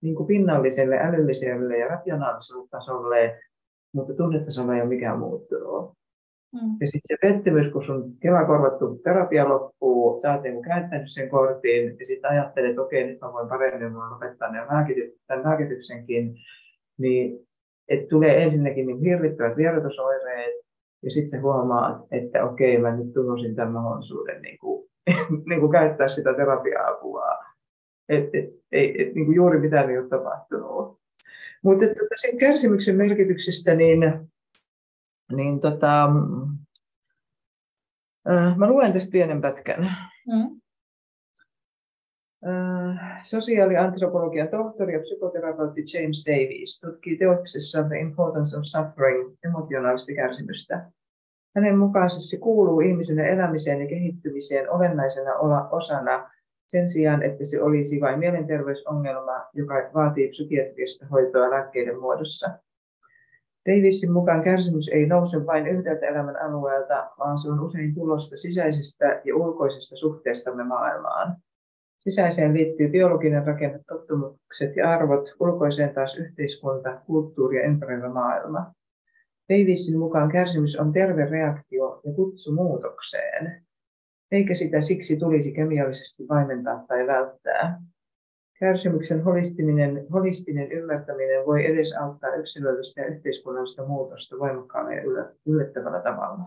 niin 0.00 0.14
kuin 0.14 0.26
pinnalliselle, 0.26 0.98
älylliselle 0.98 1.78
ja 1.78 1.88
rationaaliselle 1.88 2.68
tasolle, 2.70 3.38
mutta 3.96 4.14
tunnetasolla 4.14 4.74
ei 4.74 4.80
ole 4.80 4.88
mikään 4.88 5.18
muuttunut. 5.18 5.92
Mm. 6.52 6.76
Ja 6.80 6.86
sitten 6.86 7.00
se 7.08 7.16
pettymys, 7.22 7.68
kun 7.68 7.84
sun 7.84 8.16
kela 8.20 8.44
korvattu 8.44 9.00
terapia 9.04 9.48
loppuu, 9.48 10.20
sä 10.20 10.32
oot 10.32 10.42
niin 10.42 10.62
käyttänyt 10.62 11.12
sen 11.12 11.28
kortin 11.28 11.96
ja 11.98 12.06
sitten 12.06 12.30
ajattelet, 12.30 12.70
että 12.70 12.82
okei, 12.82 13.06
nyt 13.06 13.20
mä 13.20 13.32
voin 13.32 13.48
paremmin 13.48 13.92
mä 13.92 14.10
lopettaa 14.10 14.52
tämän 15.26 15.44
lääkityksenkin, 15.44 16.34
niin 16.98 17.46
että 17.88 18.08
tulee 18.08 18.42
ensinnäkin 18.42 18.86
niin 18.86 19.00
hirvittävät 19.00 19.56
vierotusoireet 19.56 20.54
ja 21.02 21.10
sitten 21.10 21.30
sä 21.30 21.40
huomaat, 21.40 22.06
että 22.10 22.44
okei, 22.44 22.78
mä 22.78 22.96
nyt 22.96 23.12
tunnusin 23.12 23.56
tämän 23.56 23.72
mahdollisuuden 23.72 24.42
niin 24.42 24.58
kuin, 24.58 24.88
niin 25.48 25.60
kuin 25.60 25.72
käyttää 25.72 26.08
sitä 26.08 26.34
terapia-apua. 26.34 27.38
Et, 28.08 28.24
et, 28.32 28.50
ei, 28.72 29.02
et, 29.02 29.14
niin 29.14 29.26
kuin 29.26 29.36
juuri 29.36 29.60
mitään 29.60 29.90
ei 29.90 29.98
ole 29.98 30.08
tapahtunut. 30.08 30.98
Mutta 31.66 31.84
tuota, 31.84 32.14
sen 32.20 32.38
kärsimyksen 32.38 32.96
merkityksestä, 32.96 33.74
niin 33.74 34.00
niin 35.32 35.60
tota, 35.60 36.04
äh, 38.30 38.56
mä 38.56 38.68
luen 38.68 38.92
tästä 38.92 39.12
pienen 39.12 39.40
pätkän. 39.40 39.96
Mm. 40.26 40.60
Äh, 42.46 43.20
sosiaaliantropologian 43.22 44.48
tohtori 44.48 44.92
ja 44.92 45.00
psykoterapeutti 45.00 45.82
James 45.94 46.24
Davies 46.26 46.80
tutkii 46.80 47.16
teoksessaan 47.16 47.88
The 47.88 47.98
Importance 47.98 48.56
of 48.56 48.62
Suffering, 48.64 49.36
emotionaalista 49.44 50.12
kärsimystä. 50.14 50.90
Hänen 51.56 51.78
mukaansa 51.78 52.20
se 52.20 52.38
kuuluu 52.38 52.80
ihmisen 52.80 53.18
elämiseen 53.18 53.80
ja 53.80 53.86
kehittymiseen 53.86 54.70
olennaisena 54.70 55.34
osana 55.70 56.30
sen 56.68 56.88
sijaan, 56.88 57.22
että 57.22 57.44
se 57.44 57.62
olisi 57.62 58.00
vain 58.00 58.18
mielenterveysongelma, 58.18 59.46
joka 59.54 59.74
vaatii 59.94 60.28
psykiatrista 60.28 61.06
hoitoa 61.06 61.50
lääkkeiden 61.50 62.00
muodossa. 62.00 62.50
Davisin 63.68 64.12
mukaan 64.12 64.44
kärsimys 64.44 64.88
ei 64.88 65.06
nouse 65.06 65.46
vain 65.46 65.66
yhdeltä 65.66 66.06
elämän 66.06 66.42
alueelta, 66.42 67.10
vaan 67.18 67.38
se 67.38 67.50
on 67.50 67.60
usein 67.60 67.94
tulosta 67.94 68.36
sisäisestä 68.36 69.20
ja 69.24 69.36
ulkoisesta 69.36 69.96
suhteestamme 69.96 70.64
maailmaan. 70.64 71.36
Sisäiseen 71.98 72.54
liittyy 72.54 72.88
biologinen 72.88 73.46
rakenne, 73.46 73.80
tottumukset 73.88 74.76
ja 74.76 74.90
arvot, 74.90 75.28
ulkoiseen 75.40 75.94
taas 75.94 76.18
yhteiskunta, 76.18 77.00
kulttuuri 77.06 77.56
ja 77.56 77.66
ympäröivä 77.66 78.08
maailma. 78.08 78.72
Davisin 79.48 79.98
mukaan 79.98 80.32
kärsimys 80.32 80.76
on 80.76 80.92
terve 80.92 81.24
reaktio 81.24 82.00
ja 82.04 82.12
kutsu 82.12 82.52
muutokseen, 82.52 83.65
eikä 84.32 84.54
sitä 84.54 84.80
siksi 84.80 85.16
tulisi 85.16 85.52
kemiallisesti 85.52 86.28
vaimentaa 86.28 86.84
tai 86.88 87.06
välttää. 87.06 87.82
Kärsimyksen 88.60 89.24
holistinen, 89.24 90.06
holistinen 90.12 90.72
ymmärtäminen 90.72 91.46
voi 91.46 91.66
edesauttaa 91.66 92.34
yksilöllistä 92.34 93.00
ja 93.00 93.06
yhteiskunnallista 93.06 93.86
muutosta 93.86 94.38
voimakkaalla 94.38 94.92
ja 94.92 95.02
yllättävällä 95.46 96.00
tavalla. 96.00 96.44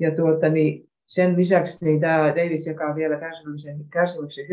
Ja 0.00 0.10
tuota, 0.16 0.48
niin 0.48 0.88
sen 1.06 1.36
lisäksi 1.36 1.84
niin 1.84 2.00
tämä 2.00 2.28
Davis 2.36 2.66
jakaa 2.66 2.94
vielä 2.94 3.20
kärsimyksen, 3.20 3.84
kärsimyksen 3.92 4.46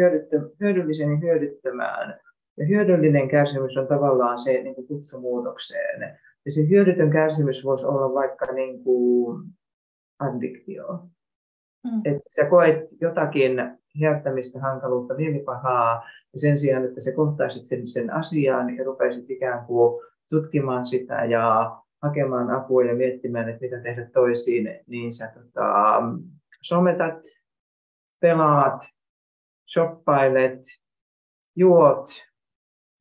hyödyllisen 0.59 1.11
ja 1.11 1.17
hyödyttömään. 1.17 2.19
Ja 2.57 2.65
hyödyllinen 2.65 3.29
kärsimys 3.29 3.77
on 3.77 3.87
tavallaan 3.87 4.39
se 4.39 4.51
niin 4.51 4.75
kuin 4.75 4.87
kutsu 4.87 5.19
muutokseen. 5.19 6.01
Ja 6.45 6.51
se 6.51 6.69
hyödytön 6.69 7.11
kärsimys 7.11 7.65
voisi 7.65 7.85
olla 7.85 8.13
vaikka 8.13 8.45
niin 8.45 8.83
kuin 8.83 9.43
addiktio. 10.19 11.03
Mm. 11.83 12.01
Että 12.05 12.23
sä 12.29 12.45
koet 12.45 13.01
jotakin 13.01 13.51
hiertämistä, 13.99 14.59
hankaluutta, 14.59 15.13
mielipahaa, 15.13 16.09
ja 16.33 16.39
sen 16.39 16.59
sijaan, 16.59 16.85
että 16.85 17.01
se 17.01 17.11
kohtaisit 17.11 17.65
sen, 17.65 17.87
sen 17.87 18.13
asiaan 18.13 18.77
ja 18.77 18.83
rupeisit 18.83 19.29
ikään 19.29 19.65
kuin 19.65 20.01
tutkimaan 20.29 20.87
sitä 20.87 21.25
ja 21.25 21.75
hakemaan 22.01 22.49
apua 22.49 22.83
ja 22.83 22.95
miettimään, 22.95 23.49
että 23.49 23.61
mitä 23.61 23.79
tehdä 23.79 24.09
toisiin, 24.13 24.79
niin 24.87 25.13
sä 25.13 25.31
tota, 25.33 26.01
sometat, 26.63 27.19
pelaat, 28.19 28.81
shoppailet, 29.73 30.61
juot, 31.55 32.07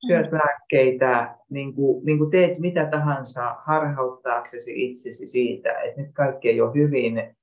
syöt 0.07 0.31
mm. 0.31 0.39
lääkkeitä, 0.39 1.37
niin 1.51 1.75
kuin, 1.75 2.05
niin 2.05 2.19
kuin 2.19 2.31
teet 2.31 2.59
mitä 2.59 2.87
tahansa 2.91 3.57
harhauttaaksesi 3.67 4.85
itsesi 4.85 5.27
siitä, 5.27 5.81
että 5.81 6.01
nyt 6.01 6.11
kaikki 6.13 6.49
ei 6.49 6.61
ole 6.61 6.75
hyvin 6.75 7.37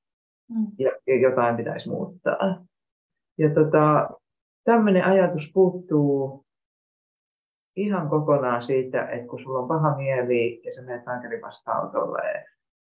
mm. 0.50 0.68
ja 0.80 1.20
jotain 1.22 1.58
pitäisi 1.58 1.90
muuttaa. 1.90 2.66
Ja 3.38 3.50
tota, 3.54 4.10
tämmöinen 4.64 5.04
ajatus 5.04 5.52
puuttuu 5.54 6.46
ihan 7.76 8.10
kokonaan 8.10 8.64
siitä, 8.64 9.08
että 9.08 9.28
kun 9.28 9.40
sulla 9.40 9.60
on 9.60 9.68
paha 9.68 9.98
mieli 9.98 10.62
ja 10.66 10.74
sä 10.74 10.86
menet 10.86 11.06
lääkärin 11.06 11.42
vastaanotolle 11.42 12.22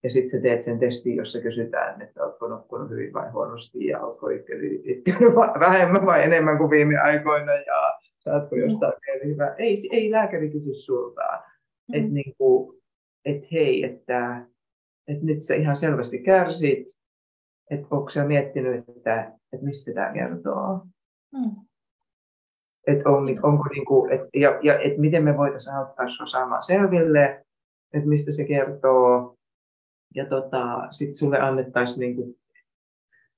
ja 0.03 0.11
sitten 0.11 0.31
sä 0.31 0.43
teet 0.43 0.63
sen 0.63 0.79
testin, 0.79 1.17
jossa 1.17 1.41
kysytään, 1.41 2.03
että 2.03 2.25
oletko 2.25 2.49
nukkunut 2.49 2.91
hyvin 2.91 3.13
vai 3.13 3.31
huonosti 3.31 3.87
ja 3.87 4.01
oletko 4.01 4.29
itkenyt 4.85 5.35
vähemmän 5.61 6.07
vai 6.07 6.25
enemmän 6.25 6.59
kuin 6.59 6.71
viime 6.71 6.99
aikoina 6.99 7.53
ja 7.53 7.99
saatko 8.19 8.57
jostain 8.57 8.93
mm. 8.93 9.29
hyvä. 9.29 9.55
Ei, 9.59 9.77
ei 9.93 10.11
lääkäri 10.11 10.51
kysy 10.51 10.75
sulta, 10.75 11.23
mm. 11.89 11.99
että 11.99 12.13
niinku, 12.13 12.75
et 13.25 13.53
hei, 13.53 13.85
että 13.85 14.47
et 15.09 15.23
nyt 15.23 15.43
sä 15.43 15.55
ihan 15.55 15.77
selvästi 15.77 16.23
kärsit, 16.23 16.87
että 17.71 17.87
onko 17.91 18.11
sä 18.11 18.25
miettinyt, 18.25 18.89
että, 18.89 19.33
että 19.53 19.67
mistä 19.67 19.95
tämä 19.95 20.13
kertoo. 20.13 20.81
Mm. 21.33 21.51
Että 22.87 23.11
on, 23.11 23.25
onko 23.43 23.65
niinku, 23.75 24.09
et, 24.11 24.21
ja, 24.35 24.59
ja 24.63 24.79
et 24.79 24.99
miten 24.99 25.25
me 25.25 25.37
voitaisiin 25.37 25.77
auttaa 25.77 26.11
sinua 26.11 26.27
saamaan 26.27 26.63
selville, 26.63 27.45
että 27.93 28.09
mistä 28.09 28.33
se 28.33 28.45
kertoo. 28.45 29.37
Ja 30.15 30.27
tota, 30.27 30.89
sitten 30.91 31.15
sulle 31.15 31.41
annettaisiin 31.41 32.01
niinku, 32.01 32.37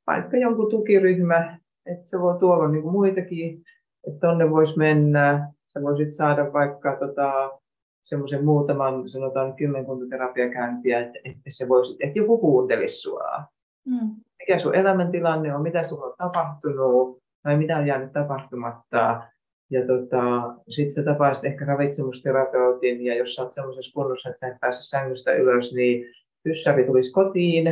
vaikka 0.07 0.37
jonkun 0.37 0.71
tukiryhmä, 0.71 1.59
että 1.87 2.11
se 2.11 2.21
voi 2.21 2.39
tuolla 2.39 2.69
niinku 2.69 2.91
muitakin, 2.91 3.63
että 4.07 4.21
tonne 4.21 4.51
voisi 4.51 4.79
mennä. 4.79 5.53
Sä 5.65 5.83
voisit 5.83 6.15
saada 6.15 6.53
vaikka 6.53 6.97
tota, 6.97 7.59
semmoisen 8.03 8.45
muutaman, 8.45 9.09
sanotaan 9.09 9.55
kymmenkunta 9.55 10.07
terapiakäyntiä, 10.11 11.01
että, 11.01 11.19
että, 11.25 11.41
se 11.49 11.69
voisi, 11.69 11.97
että 12.01 12.19
joku 12.19 12.39
kuuntelisi 12.39 12.97
sua. 12.97 13.43
Mm. 13.89 14.17
Mikä 14.39 14.59
sun 14.59 14.75
elämäntilanne 14.75 15.55
on, 15.55 15.63
mitä 15.63 15.83
sulla 15.83 16.07
on 16.07 16.15
tapahtunut, 16.19 17.19
tai 17.43 17.57
mitä 17.57 17.77
on 17.77 17.87
jäänyt 17.87 18.13
tapahtumatta. 18.13 19.23
Ja 19.71 19.87
tota, 19.87 20.55
sitten 20.69 20.95
sä 20.95 21.03
tapaisit 21.03 21.45
ehkä 21.45 21.65
ravitsemusterapeutin, 21.65 23.05
ja 23.05 23.15
jos 23.15 23.35
sä 23.35 23.43
oot 23.43 23.53
semmoisessa 23.53 23.93
kunnossa, 23.95 24.29
että 24.29 24.39
sä 24.39 24.49
et 24.49 24.61
pääse 24.61 24.83
sängystä 24.83 25.33
ylös, 25.33 25.75
niin 25.75 26.15
pyssäri 26.43 26.85
tulisi 26.85 27.13
kotiin 27.13 27.65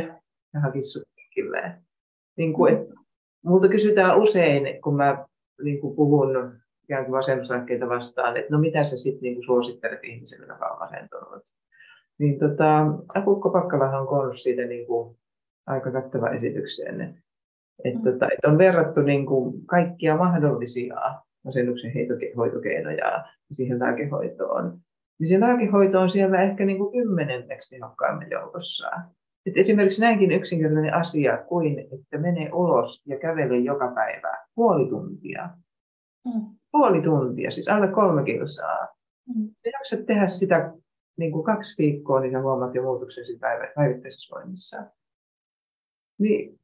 ja 0.53 0.59
hakisi 0.59 0.99
niin 2.37 2.53
kuin, 2.53 2.73
et, 2.73 2.87
multa 3.45 3.67
kysytään 3.67 4.21
usein, 4.21 4.81
kun 4.81 4.95
mä 4.95 5.25
niin 5.63 5.81
kuin 5.81 5.95
puhun 5.95 6.53
ikään 6.83 7.05
kuin 7.05 7.17
vasennuslääkkeitä 7.17 7.89
vastaan, 7.89 8.37
että 8.37 8.53
no 8.53 8.59
mitä 8.59 8.83
sä 8.83 8.97
sitten 8.97 9.21
niin 9.21 9.45
suosittelet 9.45 10.03
ihmiselle, 10.03 10.45
joka 10.47 10.67
on 10.67 10.79
masentunut. 10.79 11.43
Niin 12.19 12.39
tota, 12.39 12.85
on 13.99 14.07
koonnut 14.07 14.39
siitä 14.39 14.61
niin 14.61 14.87
kuin 14.87 15.17
aika 15.67 15.91
kattava 15.91 16.29
esitykseen. 16.29 17.01
Että, 17.83 17.99
mm. 17.99 18.03
tota, 18.03 18.27
että 18.33 18.47
on 18.47 18.57
verrattu 18.57 19.01
niin 19.01 19.25
kuin 19.25 19.65
kaikkia 19.65 20.17
mahdollisia 20.17 20.95
masennuksen 21.45 21.91
hoitokeinoja 22.37 23.25
siihen 23.51 23.79
lääkehoitoon. 23.79 24.79
niin 25.19 25.27
se 25.27 25.39
lääkehoito 25.39 25.99
on 25.99 26.09
siellä 26.09 26.41
ehkä 26.41 26.65
niin 26.65 26.77
kuin 26.77 26.91
kymmenenneksi 26.91 27.75
tehokkaimmin 27.75 28.31
joukossa. 28.31 28.91
Et 29.45 29.57
esimerkiksi 29.57 30.01
näinkin 30.01 30.31
yksinkertainen 30.31 30.93
asia 30.93 31.37
kuin, 31.37 31.79
että 31.79 32.17
menee 32.17 32.51
ulos 32.53 33.03
ja 33.05 33.19
kävelee 33.19 33.59
joka 33.59 33.91
päivä 33.95 34.37
puoli 34.55 34.89
tuntia. 34.89 35.49
Mm. 36.25 36.41
Puoli 36.71 37.01
tuntia, 37.01 37.51
siis 37.51 37.69
alle 37.69 37.87
kolme 37.87 38.23
kilsaa. 38.23 38.87
Mm. 39.35 39.49
Ja 39.65 39.71
jaksat 39.73 40.05
tehdä 40.05 40.27
sitä 40.27 40.73
niin 41.17 41.31
kuin 41.31 41.43
kaksi 41.43 41.83
viikkoa, 41.83 42.19
niin 42.19 42.31
sä 42.31 42.41
huomaat 42.41 42.75
jo 42.75 42.83
muutoksen 42.83 43.39
päivä, 43.39 43.71
päivittäisessä 43.75 44.35
voinnissa. 44.35 44.77
Niin. 46.19 46.59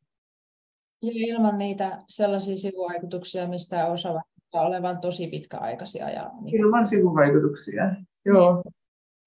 Ja 1.02 1.12
ilman 1.14 1.58
niitä 1.58 2.04
sellaisia 2.08 2.58
sivuvaikutuksia, 2.58 3.48
mistä 3.48 3.88
osaavat 3.88 4.24
olevan 4.54 4.98
tosi 4.98 5.28
pitkäaikaisia. 5.28 6.10
Ja 6.10 6.32
niin... 6.42 6.56
Ilman 6.56 6.88
sivuvaikutuksia, 6.88 7.96
joo. 8.26 8.54
Niin. 8.54 8.74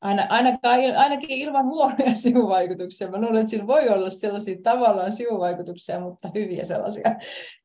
Aina, 0.00 0.22
ainakaan, 0.28 0.80
ainakin 0.96 1.30
ilman 1.30 1.64
huonoja 1.64 2.14
sivuvaikutuksia. 2.26 3.10
Mä 3.10 3.20
luulen, 3.20 3.36
että 3.36 3.50
sillä 3.50 3.66
voi 3.66 3.88
olla 3.88 4.10
sellaisia 4.10 4.56
tavallaan 4.62 5.12
sivuvaikutuksia, 5.12 6.00
mutta 6.00 6.30
hyviä 6.34 6.64
sellaisia. 6.64 7.16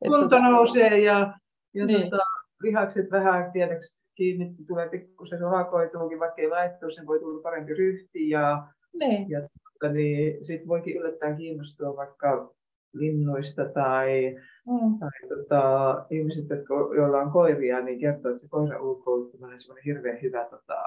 Kunto 0.04 0.20
tota... 0.20 0.40
nousee 0.40 1.00
ja, 1.00 1.38
ja 1.74 1.86
niin. 1.86 2.02
tota, 2.02 2.24
lihakset 2.62 3.12
vähän 3.12 3.52
tiedäks 3.52 4.02
kiinni, 4.16 4.56
tulee 4.68 4.90
pikkusen 4.90 5.40
rakoituukin, 5.40 6.20
vaikka 6.20 6.42
ei 6.42 6.50
laittu, 6.50 6.90
sen 6.90 7.08
voi 7.08 7.20
tulla 7.20 7.42
parempi 7.42 7.74
ryhti 7.74 8.30
ja, 8.30 8.68
niin. 9.00 9.30
ja 9.30 9.50
tota, 9.82 9.94
niin, 9.94 10.46
sitten 10.46 10.68
voikin 10.68 10.98
yllättäen 10.98 11.38
kiinnostua 11.38 11.96
vaikka 11.96 12.54
linnuista 12.94 13.66
tai, 13.66 14.36
mm. 14.68 15.00
tai 15.00 15.30
tota, 15.30 16.06
ihmiset, 16.10 16.50
jotka, 16.50 16.74
joilla 16.96 17.18
on 17.18 17.32
koiria, 17.32 17.82
niin 17.82 18.00
kertoo, 18.00 18.32
että 18.32 18.42
se 18.42 18.50
koira 18.50 18.82
ulkoiluttaminen 18.82 19.60
on 19.70 19.78
hirveän 19.86 20.22
hyvä 20.22 20.46
tota, 20.50 20.84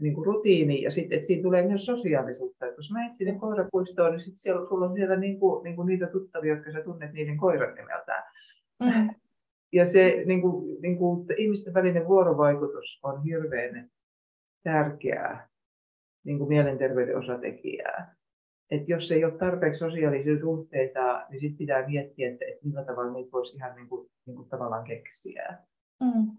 niin 0.00 0.14
kuin 0.14 0.26
rutiini 0.26 0.82
ja 0.82 0.90
sitten, 0.90 1.16
että 1.16 1.26
siinä 1.26 1.42
tulee 1.42 1.66
myös 1.66 1.86
sosiaalisuutta. 1.86 2.66
Että 2.66 2.78
jos 2.78 2.92
menet 2.92 3.16
sinne 3.16 3.38
koirapuistoon, 3.38 4.12
niin 4.12 4.20
sitten 4.20 4.36
siellä, 4.36 4.68
sulla 4.68 4.86
on 4.86 4.94
siellä 4.94 5.16
niin 5.16 5.40
kuin, 5.40 5.64
niin 5.64 5.76
kuin 5.76 5.86
niitä 5.86 6.06
tuttavia, 6.06 6.54
jotka 6.54 6.72
sä 6.72 6.82
tunnet 6.82 7.12
niiden 7.12 7.36
koiran 7.36 7.74
nimeltään. 7.74 8.22
Mm. 8.84 9.10
Ja 9.72 9.86
se 9.86 10.22
niin 10.26 10.42
kuin, 10.42 10.82
niin 10.82 10.98
kuin, 10.98 11.26
ihmisten 11.36 11.74
välinen 11.74 12.06
vuorovaikutus 12.06 13.00
on 13.02 13.22
hirveän 13.22 13.90
tärkeää 14.62 15.48
niin 16.24 16.38
kuin 16.38 16.48
mielenterveyden 16.48 17.18
osatekijää. 17.18 18.14
Että 18.70 18.92
jos 18.92 19.12
ei 19.12 19.24
ole 19.24 19.38
tarpeeksi 19.38 19.78
sosiaalisia 19.78 20.40
suhteita, 20.40 21.26
niin 21.30 21.40
sitten 21.40 21.58
pitää 21.58 21.86
miettiä, 21.86 22.30
että, 22.30 22.44
että 22.48 22.66
millä 22.66 22.84
tavalla 22.84 23.12
niitä 23.12 23.32
voisi 23.32 23.56
ihan 23.56 23.76
niin 23.76 23.88
kuin, 23.88 24.10
niin 24.26 24.36
kuin 24.36 24.48
tavallaan 24.48 24.84
keksiä. 24.84 25.58
Mm 26.04 26.36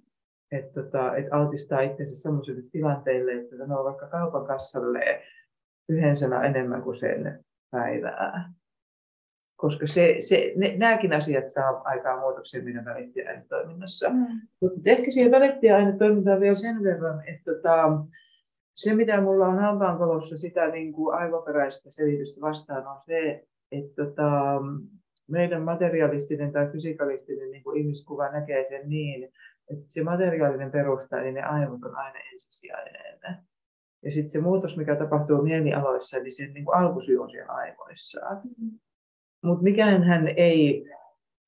että 0.51 0.81
tota, 0.81 1.15
et 1.15 1.25
altistaa 1.31 1.81
itsensä 1.81 2.15
sellaisille 2.15 2.61
tilanteille, 2.71 3.33
että 3.33 3.57
sanoo 3.57 3.83
vaikka 3.83 4.07
kaupan 4.07 4.45
kassalle 4.45 5.21
yhden 5.89 6.15
sanan 6.15 6.45
enemmän 6.45 6.81
kuin 6.81 6.95
sen 6.95 7.43
päivää. 7.71 8.53
Koska 9.55 9.87
se, 9.87 10.15
se, 10.19 10.53
ne, 10.55 10.77
nämäkin 10.77 11.13
asiat 11.13 11.47
saa 11.47 11.81
aikaan 11.85 12.19
muutoksia 12.19 12.63
meidän 12.63 12.85
välittäjäainetoiminnassa. 12.85 14.09
Mm. 14.09 14.41
Mutta 14.61 14.79
ehkä 14.85 15.11
siihen 15.11 15.31
välittäjäainetoimintaan 15.31 16.39
vielä 16.39 16.55
sen 16.55 16.83
verran, 16.83 17.27
että 17.27 17.53
tota, 17.53 18.05
se 18.75 18.95
mitä 18.95 19.21
mulla 19.21 19.47
on 19.47 19.59
hampaankolossa 19.59 20.37
sitä 20.37 20.67
niin 20.67 20.93
kuin 20.93 21.15
aivoperäistä 21.15 21.91
selitystä 21.91 22.41
vastaan 22.41 22.87
on 22.87 23.01
se, 23.05 23.47
että 23.71 24.05
tota, 24.05 24.61
meidän 25.27 25.61
materialistinen 25.61 26.51
tai 26.51 26.67
fysikalistinen 26.71 27.51
niin 27.51 27.63
kuin 27.63 27.77
ihmiskuva 27.77 28.31
näkee 28.31 28.65
sen 28.65 28.89
niin, 28.89 29.23
että 29.71 29.85
se 29.87 30.03
materiaalinen 30.03 30.71
perusta, 30.71 31.21
eli 31.21 31.31
ne 31.31 31.41
aivot 31.41 31.83
on 31.83 31.95
aina 31.95 32.19
ensisijainen. 32.33 33.19
Ja 34.03 34.11
sitten 34.11 34.29
se 34.29 34.41
muutos, 34.41 34.77
mikä 34.77 34.95
tapahtuu 34.95 35.41
mielialoissa, 35.41 36.19
niin 36.19 36.35
sen 36.35 36.53
niin 36.53 36.65
kuin 36.65 36.77
alkusyy 36.77 37.17
on 37.17 37.29
siellä 37.29 37.53
aivoissa. 37.53 38.19
Mm-hmm. 38.19 38.79
Mutta 39.43 39.63
mikään 39.63 40.03
hän 40.03 40.27
ei 40.27 40.85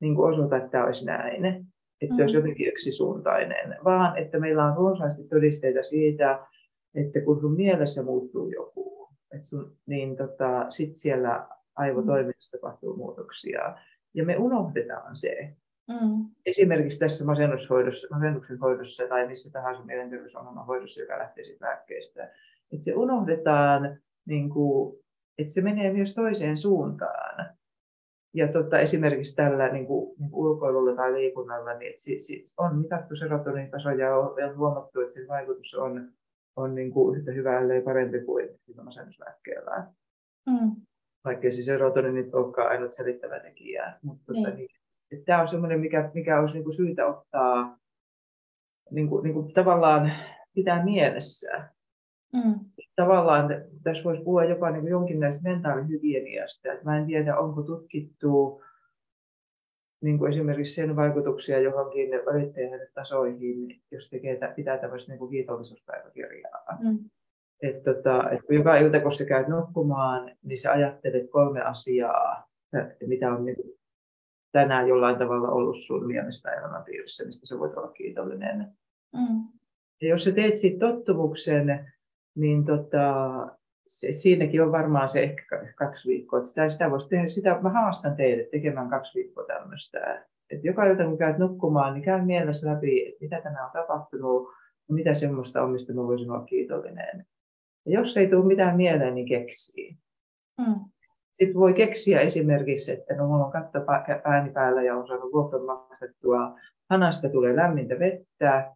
niin 0.01 0.15
kuin 0.15 0.34
osoita, 0.34 0.57
että 0.57 0.69
tämä 0.69 0.86
olisi 0.86 1.05
näin, 1.05 1.45
että 1.45 1.61
se 2.01 2.05
mm-hmm. 2.07 2.21
olisi 2.21 2.36
jotenkin 2.36 2.67
yksisuuntainen, 2.67 3.75
vaan 3.84 4.17
että 4.17 4.39
meillä 4.39 4.65
on 4.65 4.78
runsaasti 4.78 5.28
todisteita 5.28 5.84
siitä, 5.84 6.47
että 6.95 7.21
kun 7.21 7.41
sun 7.41 7.55
mielessä 7.55 8.03
muuttuu 8.03 8.49
joku, 8.49 9.09
että 9.31 9.47
sun, 9.47 9.77
niin 9.85 10.17
tota, 10.17 10.65
sitten 10.69 10.95
siellä 10.95 11.47
aivotoiminnassa 11.75 12.57
tapahtuu 12.57 12.95
muutoksia. 12.95 13.75
Ja 14.13 14.25
me 14.25 14.38
unohdetaan 14.38 15.15
se. 15.15 15.53
Mm. 15.88 16.25
Esimerkiksi 16.45 16.99
tässä 16.99 17.25
masennushoidossa, 17.25 18.15
masennuksen 18.15 18.59
hoidossa 18.59 19.07
tai 19.07 19.27
missä 19.27 19.51
tahansa 19.51 19.83
mielenterveysongelman 19.83 20.65
hoidossa, 20.65 21.01
joka 21.01 21.19
lähtee 21.19 21.43
siitä 21.43 21.65
lääkkeestä, 21.65 22.23
että 22.71 22.83
se 22.83 22.95
unohdetaan, 22.95 23.99
niin 24.25 24.49
kuin, 24.49 24.99
että 25.38 25.53
se 25.53 25.61
menee 25.61 25.93
myös 25.93 26.15
toiseen 26.15 26.57
suuntaan. 26.57 27.57
Ja 28.33 28.47
tota, 28.47 28.79
esimerkiksi 28.79 29.35
tällä 29.35 29.69
niin 29.69 29.88
kuin, 29.88 30.15
niin 30.19 30.31
kuin 30.31 30.45
ulkoilulla 30.45 30.95
tai 30.95 31.13
liikunnalla 31.13 31.73
niin 31.73 31.89
että 31.89 32.01
sit, 32.01 32.19
sit 32.19 32.45
on 32.57 32.77
mitattu 32.77 33.15
serotonintaso 33.15 33.89
ja 33.89 34.15
on, 34.15 34.43
on 34.49 34.57
huomattu, 34.57 35.01
että 35.01 35.13
sen 35.13 35.27
vaikutus 35.27 35.73
on, 35.73 36.11
on 36.58 36.76
niin 36.76 36.91
kuin 36.91 37.18
yhtä 37.18 37.32
hyvä, 37.32 37.60
ellei 37.60 37.82
parempi 37.82 38.20
kuin 38.20 38.49
masennuslääkkeellä. 38.84 39.88
Mm. 40.49 40.76
Vaikka 41.26 41.51
se 41.51 41.64
serotoni 41.64 42.12
nyt 42.12 42.34
olekaan 42.34 42.70
ainut 42.70 42.93
selittävä 42.93 43.39
tekijä. 43.39 43.93
Mutta 44.03 44.34
niin. 44.34 44.45
tota, 44.45 44.58
niin, 44.58 44.70
että 45.12 45.26
tämä 45.26 45.41
on 45.41 45.47
sellainen, 45.47 45.80
mikä, 45.80 46.12
mikä 46.14 46.39
olisi 46.39 46.53
niin 46.53 46.64
kuin 46.64 46.76
syytä 46.76 47.05
ottaa 47.05 47.78
niin 48.91 49.10
kuin, 49.10 49.24
niin 49.24 49.34
kuin 49.34 49.53
tavallaan 49.53 50.12
pitää 50.53 50.86
mielessä. 50.86 51.70
Mm. 52.34 52.60
Tavallaan 52.95 53.49
tässä 53.84 54.03
voisi 54.03 54.24
puhua 54.24 54.43
jopa 54.43 54.72
niin 54.72 54.88
jonkinlaista 54.88 55.49
mentaalihygieniasta. 55.49 56.72
Että 56.72 56.86
mä 56.86 56.97
en 56.97 57.05
tiedä, 57.05 57.38
onko 57.38 57.64
tutkittu 57.64 58.64
niin 60.02 60.18
kuin 60.18 60.32
esimerkiksi 60.32 60.74
sen 60.74 60.95
vaikutuksia 60.95 61.60
johonkin 61.60 62.10
välittäjien 62.12 62.88
tasoihin, 62.93 63.82
jos 63.91 64.10
tekee, 64.10 64.39
pitää 64.56 64.78
tämmöistä 64.78 65.12
niin 65.12 65.20
kuin 65.20 65.32
kiitollisuuspäiväkirjaa. 65.32 66.78
Mm. 66.80 67.10
Että 67.64 67.93
tota, 67.93 68.30
et 68.30 68.41
kun 68.41 68.56
joka 68.56 68.78
ilta, 68.78 69.00
kun 69.00 69.16
sä 69.16 69.26
käyt 69.26 69.48
nukkumaan, 69.48 70.32
niin 70.43 70.62
sä 70.62 70.72
ajattelet 70.72 71.30
kolme 71.30 71.62
asiaa, 71.62 72.48
mitä 73.08 73.34
on 73.34 73.45
niin 73.45 73.56
tänään 74.52 74.88
jollain 74.88 75.18
tavalla 75.18 75.50
ollut 75.50 75.78
sun 75.78 76.08
mielestä 76.08 76.52
elämänpiirissä, 76.52 77.26
mistä 77.26 77.48
sä 77.48 77.60
voit 77.60 77.78
olla 77.78 77.91
kiitollinen. 77.91 78.68
Mm. 79.14 79.43
Ja 80.02 80.08
jos 80.08 80.24
sä 80.24 80.32
teet 80.32 80.58
siitä 80.58 80.80
tottumuksen, 80.80 81.93
niin 82.36 82.66
tota, 82.66 83.08
se, 83.88 84.11
siinäkin 84.11 84.63
on 84.63 84.71
varmaan 84.71 85.09
se 85.09 85.23
ehkä 85.23 85.73
kaksi 85.75 86.07
viikkoa. 86.07 86.43
Sitä, 86.43 86.69
sitä 86.69 86.91
voisi 86.91 87.09
tehdä, 87.09 87.27
sitä 87.27 87.59
mä 87.61 87.69
haastan 87.69 88.15
teille 88.15 88.43
tekemään 88.51 88.89
kaksi 88.89 89.19
viikkoa 89.19 89.43
tämmöistä. 89.43 90.25
Et 90.49 90.63
joka 90.63 90.85
ilta 90.85 91.03
kun 91.03 91.17
käyt 91.17 91.38
nukkumaan, 91.38 91.93
niin 91.93 92.03
käy 92.03 92.25
mielessä 92.25 92.71
läpi, 92.71 93.07
että 93.07 93.17
mitä 93.21 93.41
tänään 93.41 93.65
on 93.65 93.71
tapahtunut, 93.71 94.47
mitä 94.89 95.13
semmoista 95.13 95.63
on, 95.63 95.71
mistä 95.71 95.93
mä 95.93 96.03
voisin 96.03 96.31
olla 96.31 96.45
kiitollinen. 96.45 97.25
Ja 97.85 97.99
jos 97.99 98.17
ei 98.17 98.27
tule 98.27 98.45
mitään 98.45 98.77
mieleen, 98.77 99.15
niin 99.15 99.27
keksii. 99.27 99.97
Mm. 100.61 100.75
Sitten 101.31 101.59
voi 101.59 101.73
keksiä 101.73 102.19
esimerkiksi, 102.21 102.91
että 102.91 103.15
no 103.15 103.27
mulla 103.27 103.45
on 103.45 103.51
katto 103.51 103.79
pääni 104.23 104.51
päällä 104.51 104.83
ja 104.83 104.95
on 104.95 105.07
saanut 105.07 105.33
vuokran 105.33 105.65
maksettua, 105.65 106.59
hanasta 106.89 107.29
tulee 107.29 107.55
lämmintä 107.55 107.99
vettä 107.99 108.73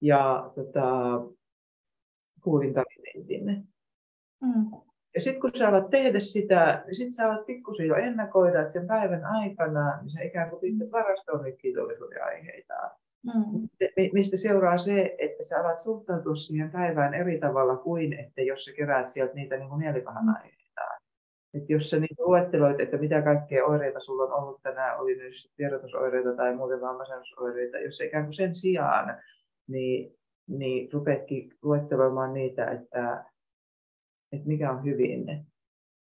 ja 0.00 0.50
tota, 0.54 0.84
kuulin 2.42 2.74
takimentin. 2.74 3.68
Mm. 4.46 4.70
Ja 5.14 5.20
sitten 5.20 5.40
kun 5.40 5.50
sä 5.54 5.68
alat 5.68 5.90
tehdä 5.90 6.20
sitä, 6.20 6.82
niin 6.86 6.94
sitten 6.94 7.12
sä 7.12 7.26
alat 7.26 7.46
pikkusen 7.46 7.86
jo 7.86 7.94
ennakoida, 7.94 8.60
että 8.60 8.72
sen 8.72 8.86
päivän 8.86 9.24
aikana 9.24 10.00
niin 10.02 10.10
sä 10.10 10.22
ikään 10.22 10.50
kuin 10.50 10.60
pistät 10.60 10.92
varastoon 10.92 11.44
niitä 11.44 11.58
kiitollisuuden 11.58 12.24
aiheita. 12.24 12.74
Mm. 13.24 13.68
Mistä 14.12 14.36
seuraa 14.36 14.78
se, 14.78 15.16
että 15.18 15.42
sä 15.42 15.60
alat 15.60 15.78
suhtautua 15.78 16.34
siihen 16.34 16.70
päivään 16.70 17.14
eri 17.14 17.38
tavalla 17.38 17.76
kuin, 17.76 18.12
että 18.12 18.42
jos 18.42 18.64
sä 18.64 18.72
keräät 18.76 19.10
sieltä 19.10 19.34
niitä 19.34 19.56
niin 19.56 19.78
mielipahan 19.78 20.24
mm. 20.24 20.34
aiheita. 20.34 20.56
Että 21.54 21.72
jos 21.72 21.90
sä 21.90 21.98
niin 21.98 22.16
luetteloit, 22.18 22.80
että 22.80 22.96
mitä 22.96 23.22
kaikkea 23.22 23.64
oireita 23.64 24.00
sulla 24.00 24.24
on 24.24 24.42
ollut 24.42 24.62
tänään, 24.62 25.00
oli 25.00 25.16
nyt 25.16 25.32
tiedotusoireita 25.56 26.36
tai 26.36 26.56
muuten 26.56 26.80
vaan 26.80 26.96
masennusoireita, 26.96 27.78
jos 27.78 28.00
ikään 28.00 28.24
kuin 28.24 28.34
sen 28.34 28.56
sijaan, 28.56 29.22
niin, 29.68 30.16
niin 30.48 30.92
rupeatkin 30.92 31.50
luetteloimaan 31.62 32.32
niitä, 32.32 32.70
että, 32.70 33.24
että 34.32 34.48
mikä 34.48 34.72
on 34.72 34.84
hyvin 34.84 35.46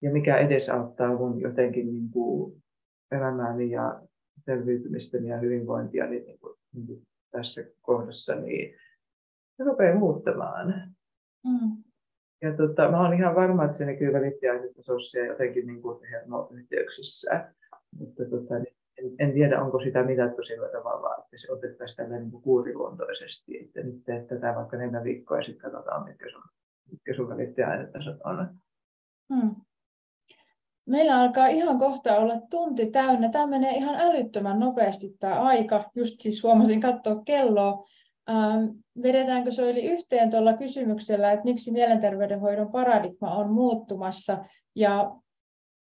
ja 0.03 0.13
mikä 0.13 0.37
edesauttaa 0.37 1.17
mun 1.19 1.41
jotenkin 1.41 1.87
niin 1.87 2.11
kuin 2.11 2.63
elämääni 3.11 3.71
ja 3.71 4.03
selviytymistäni 4.45 5.29
ja 5.29 5.39
hyvinvointia 5.39 6.07
niin, 6.07 6.25
niin 6.25 6.39
kuin, 6.39 6.57
niin 6.75 6.87
kuin 6.87 7.03
tässä 7.31 7.65
kohdassa, 7.81 8.35
niin 8.35 8.75
se 9.57 9.65
rupeaa 9.65 9.99
muuttamaan. 9.99 10.75
Mm. 11.45 11.85
Ja 12.43 12.57
tota, 12.57 12.91
mä 12.91 13.01
olen 13.01 13.19
ihan 13.19 13.35
varma, 13.35 13.65
että 13.65 13.77
se 13.77 13.87
näkyy 13.87 14.13
välittäjäainetasossa 14.13 15.19
jotenkin 15.19 15.67
niin 15.67 15.83
kuin 15.83 16.05
hermoyhteyksissä. 16.11 17.53
Mutta 17.99 18.25
tota, 18.25 18.59
niin 18.59 18.75
en, 18.99 19.15
en, 19.19 19.33
tiedä, 19.33 19.63
onko 19.63 19.81
sitä 19.81 20.03
mitattu 20.03 20.43
sillä 20.43 20.69
tavalla, 20.69 21.17
että 21.19 21.37
se 21.37 21.53
otettaisiin 21.53 21.97
tällä 21.97 22.21
niin 22.21 22.43
kuuriluontoisesti. 22.43 23.59
Että 23.59 23.83
nyt 23.83 24.05
teet 24.05 24.27
tätä 24.27 24.55
vaikka 24.57 24.77
neljä 24.77 25.05
viikkoa 25.05 25.37
ja 25.37 25.43
sitten 25.43 25.71
katsotaan, 25.71 26.05
mitkä 26.05 26.31
sun 26.31 26.43
mitkä 26.91 27.15
sun 27.17 27.29
välittäjäainetasot 27.29 28.17
on. 28.25 28.61
Hmm. 29.35 29.55
Meillä 30.87 31.21
alkaa 31.21 31.47
ihan 31.47 31.79
kohta 31.79 32.17
olla 32.17 32.41
tunti 32.51 32.91
täynnä. 32.91 33.29
Tämä 33.29 33.47
menee 33.47 33.71
ihan 33.71 33.95
älyttömän 33.95 34.59
nopeasti 34.59 35.17
tämä 35.21 35.41
aika. 35.41 35.91
Just 35.95 36.21
siis 36.21 36.43
huomasin 36.43 36.81
katsoa 36.81 37.23
kelloa. 37.25 37.85
Ähm, 38.31 38.65
vedetäänkö 39.03 39.51
se 39.51 39.63
oli 39.63 39.85
yhteen 39.85 40.31
tuolla 40.31 40.57
kysymyksellä, 40.57 41.33
että 41.33 41.45
miksi 41.45 41.71
mielenterveydenhoidon 41.73 42.73
paradigma 42.73 43.35
on 43.35 43.53
muuttumassa. 43.53 44.45
Ja 44.75 45.17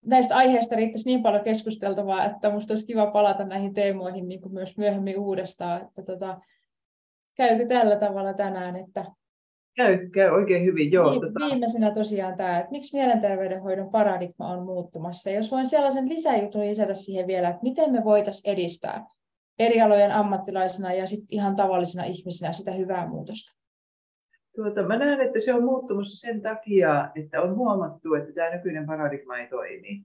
näistä 0.06 0.36
aiheista 0.36 0.76
riittäisi 0.76 1.10
niin 1.10 1.24
paljon 1.24 1.44
keskusteltavaa, 1.44 2.26
että 2.26 2.50
minusta 2.50 2.74
olisi 2.74 2.86
kiva 2.86 3.12
palata 3.12 3.44
näihin 3.44 3.74
teemoihin 3.74 4.28
niin 4.28 4.42
kuin 4.42 4.54
myös 4.54 4.78
myöhemmin 4.78 5.20
uudestaan. 5.20 5.82
Että 5.82 6.04
tota, 6.04 6.42
käykö 7.36 7.68
tällä 7.68 7.96
tavalla 7.96 8.34
tänään, 8.34 8.76
että 8.76 9.06
Käy, 9.76 10.10
käy 10.10 10.30
oikein 10.30 10.66
hyvin, 10.66 10.92
joo. 10.92 11.12
Niin, 11.12 11.22
tota... 11.22 11.46
Viimeisenä 11.46 11.92
tosiaan 11.92 12.38
tämä, 12.38 12.60
että 12.60 12.72
miksi 12.72 12.98
mielenterveydenhoidon 12.98 13.90
paradigma 13.90 14.48
on 14.48 14.66
muuttumassa. 14.66 15.30
Jos 15.30 15.52
voin 15.52 15.68
sellaisen 15.68 16.10
lisäjutun 16.10 16.62
lisätä 16.62 16.94
siihen 16.94 17.28
vielä, 17.28 17.50
että 17.50 17.64
miten 17.64 17.92
me 17.92 18.04
voitaisiin 18.04 18.54
edistää 18.54 19.06
eri 19.60 19.82
alojen 19.82 20.12
ammattilaisina 20.12 20.94
ja 20.94 21.08
sit 21.08 21.24
ihan 21.30 21.56
tavallisina 21.56 22.04
ihmisinä 22.04 22.52
sitä 22.52 22.72
hyvää 22.72 23.08
muutosta. 23.08 23.62
Tuota, 24.56 24.84
mä 24.84 24.98
näen, 24.98 25.22
että 25.22 25.40
se 25.40 25.54
on 25.54 25.64
muuttumassa 25.64 26.28
sen 26.28 26.42
takia, 26.42 27.10
että 27.16 27.42
on 27.42 27.56
huomattu, 27.56 28.14
että 28.14 28.34
tämä 28.34 28.56
nykyinen 28.56 28.86
paradigma 28.86 29.38
ei 29.38 29.48
toimi. 29.48 30.04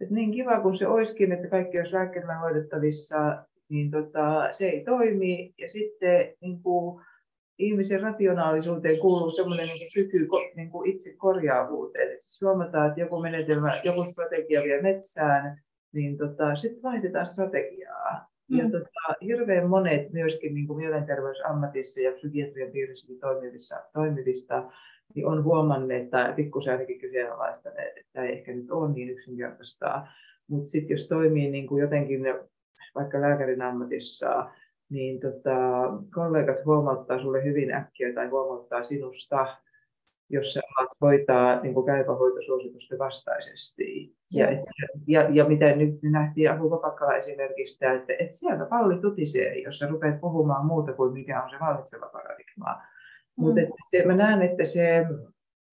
Et 0.00 0.10
niin 0.10 0.32
kiva 0.32 0.60
kuin 0.60 0.76
se 0.76 0.86
olisikin, 0.86 1.32
että 1.32 1.48
kaikki 1.48 1.78
olisi 1.78 1.94
lääkkeellä 1.94 2.38
hoidettavissa, 2.38 3.44
niin 3.68 3.90
tota, 3.90 4.48
se 4.50 4.68
ei 4.68 4.84
toimi. 4.84 5.54
Ja 5.58 5.68
sitten 5.68 6.34
niin 6.40 6.62
kuin, 6.62 7.04
ihmisen 7.58 8.00
rationaalisuuteen 8.00 8.98
kuuluu 8.98 9.30
semmoinen 9.30 9.66
niin 9.66 9.92
kyky 9.94 10.28
niin 10.56 10.70
kuin 10.70 10.90
itse 10.90 11.14
korjaavuuteen. 11.16 12.12
Et 12.12 12.20
siis 12.20 12.42
huomataan, 12.42 12.88
että 12.88 13.00
joku 13.00 13.20
menetelmä, 13.20 13.80
joku 13.84 14.04
strategia 14.04 14.62
vie 14.62 14.82
metsään, 14.82 15.62
niin 15.92 16.18
tota, 16.18 16.56
sitten 16.56 16.82
vaihdetaan 16.82 17.26
strategiaa. 17.26 18.28
Mm. 18.50 18.58
Ja 18.58 18.64
tota, 18.64 19.24
hirveän 19.24 19.68
monet 19.68 20.12
myöskin 20.12 20.54
niin 20.54 20.66
kuin 20.66 20.76
mielenterveysammatissa 20.76 22.00
ja 22.00 22.12
psykiatrian 22.12 22.70
piirissäkin 22.70 23.20
toimivissa, 23.20 23.76
toimivista 23.92 24.70
niin 25.14 25.26
on 25.26 25.44
huomanneet, 25.44 26.10
tai 26.10 26.32
pikkusen 26.32 26.72
ainakin 26.72 26.98
kyseenalaistaneet, 26.98 27.96
että 27.96 28.10
tämä 28.12 28.26
ei 28.26 28.32
ehkä 28.32 28.52
nyt 28.52 28.70
ole 28.70 28.92
niin 28.92 29.10
yksinkertaista. 29.10 30.06
Mutta 30.50 30.70
sitten 30.70 30.94
jos 30.94 31.08
toimii 31.08 31.50
niin 31.50 31.66
kuin 31.66 31.80
jotenkin 31.80 32.20
vaikka 32.94 33.20
lääkärin 33.20 33.62
ammatissa, 33.62 34.50
niin 34.90 35.20
tota, 35.20 35.58
kollegat 36.14 36.64
huomauttaa 36.64 37.18
sulle 37.18 37.44
hyvin 37.44 37.74
äkkiä 37.74 38.12
tai 38.14 38.28
huomauttaa 38.28 38.82
sinusta, 38.82 39.56
jos 40.30 40.52
sä 40.52 40.60
alat 40.76 40.90
hoitaa 41.00 41.60
niin 41.60 41.86
käypähoitosuositusten 41.86 42.98
vastaisesti. 42.98 44.14
Ja, 44.32 44.48
et, 44.48 44.60
ja, 45.06 45.28
ja 45.30 45.44
mitä 45.44 45.76
nyt 45.76 46.02
nähtiin 46.02 46.50
Ahu 46.50 46.70
Vapakkala 46.70 47.14
esimerkistä, 47.14 47.92
että 47.92 48.12
et 48.18 48.32
sieltä 48.32 48.66
palli 48.66 49.00
tutisee, 49.00 49.58
jos 49.58 49.78
sä 49.78 49.86
rupeat 49.86 50.20
puhumaan 50.20 50.66
muuta 50.66 50.92
kuin 50.92 51.12
mikä 51.12 51.42
on 51.42 51.50
se 51.50 51.56
vallitseva 51.60 52.10
paradigma. 52.12 52.74
Mm. 52.74 53.42
Mutta 53.42 53.60
mä 54.06 54.16
näen, 54.16 54.42
että 54.42 54.64
se, 54.64 54.98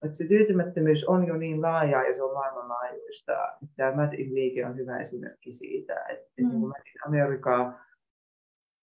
että 0.04 0.18
se 0.18 0.28
tyytymättömyys 0.28 1.08
on 1.08 1.28
jo 1.28 1.38
niin 1.38 1.62
laajaa 1.62 2.04
ja 2.04 2.14
se 2.14 2.24
on 2.24 2.34
maailmanlaajuista. 2.34 3.34
Tämä 3.76 3.96
Mad 3.96 4.14
in 4.14 4.36
liike 4.36 4.66
on 4.66 4.78
hyvä 4.78 5.00
esimerkki 5.00 5.54
siitä, 5.54 6.06
että 6.10 6.42
mm. 6.42 6.50
niin 6.50 6.68
Mad 6.68 6.82
in 6.86 7.74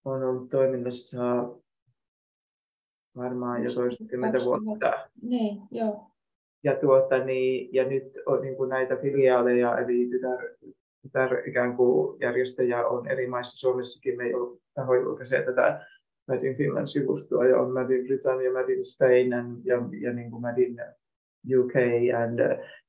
on 0.05 0.23
ollut 0.23 0.49
toiminnassa 0.49 1.49
varmaan 3.17 3.63
jo 3.63 3.73
toistakymmentä 3.73 4.37
vuotta. 4.45 5.09
Niin, 5.21 5.61
joo. 5.71 6.05
Ja, 6.63 6.75
tuota, 6.75 7.19
niin, 7.19 7.69
ja 7.73 7.83
nyt 7.89 8.19
on 8.25 8.41
niin 8.41 8.55
kuin 8.55 8.69
näitä 8.69 8.95
filiaaleja, 8.95 9.77
eli 9.77 10.07
tytär, 10.09 10.39
tytär 11.01 11.49
ikään 11.49 11.75
kuin 11.77 12.17
järjestöjä 12.19 12.87
on 12.87 13.07
eri 13.07 13.27
maissa. 13.27 13.59
Suomessakin 13.59 14.17
me 14.17 14.23
taho 14.73 14.95
julkaisee 14.95 15.45
tätä 15.45 15.85
Mad 16.27 16.43
in 16.43 16.55
Finland-sivustoa, 16.55 17.45
ja 17.45 17.59
on 17.59 17.73
Mad 17.73 17.89
in 17.89 18.05
Britannia, 18.05 18.51
Mad 18.51 18.69
in 18.69 18.85
Spain 18.85 19.29
ja, 19.29 19.37
ja, 19.63 19.81
ja 20.01 20.13
niin 20.13 20.31
kuin 20.31 20.41
Mad 20.41 20.57
in 20.57 20.75
UK 21.59 21.71
and, 22.23 22.39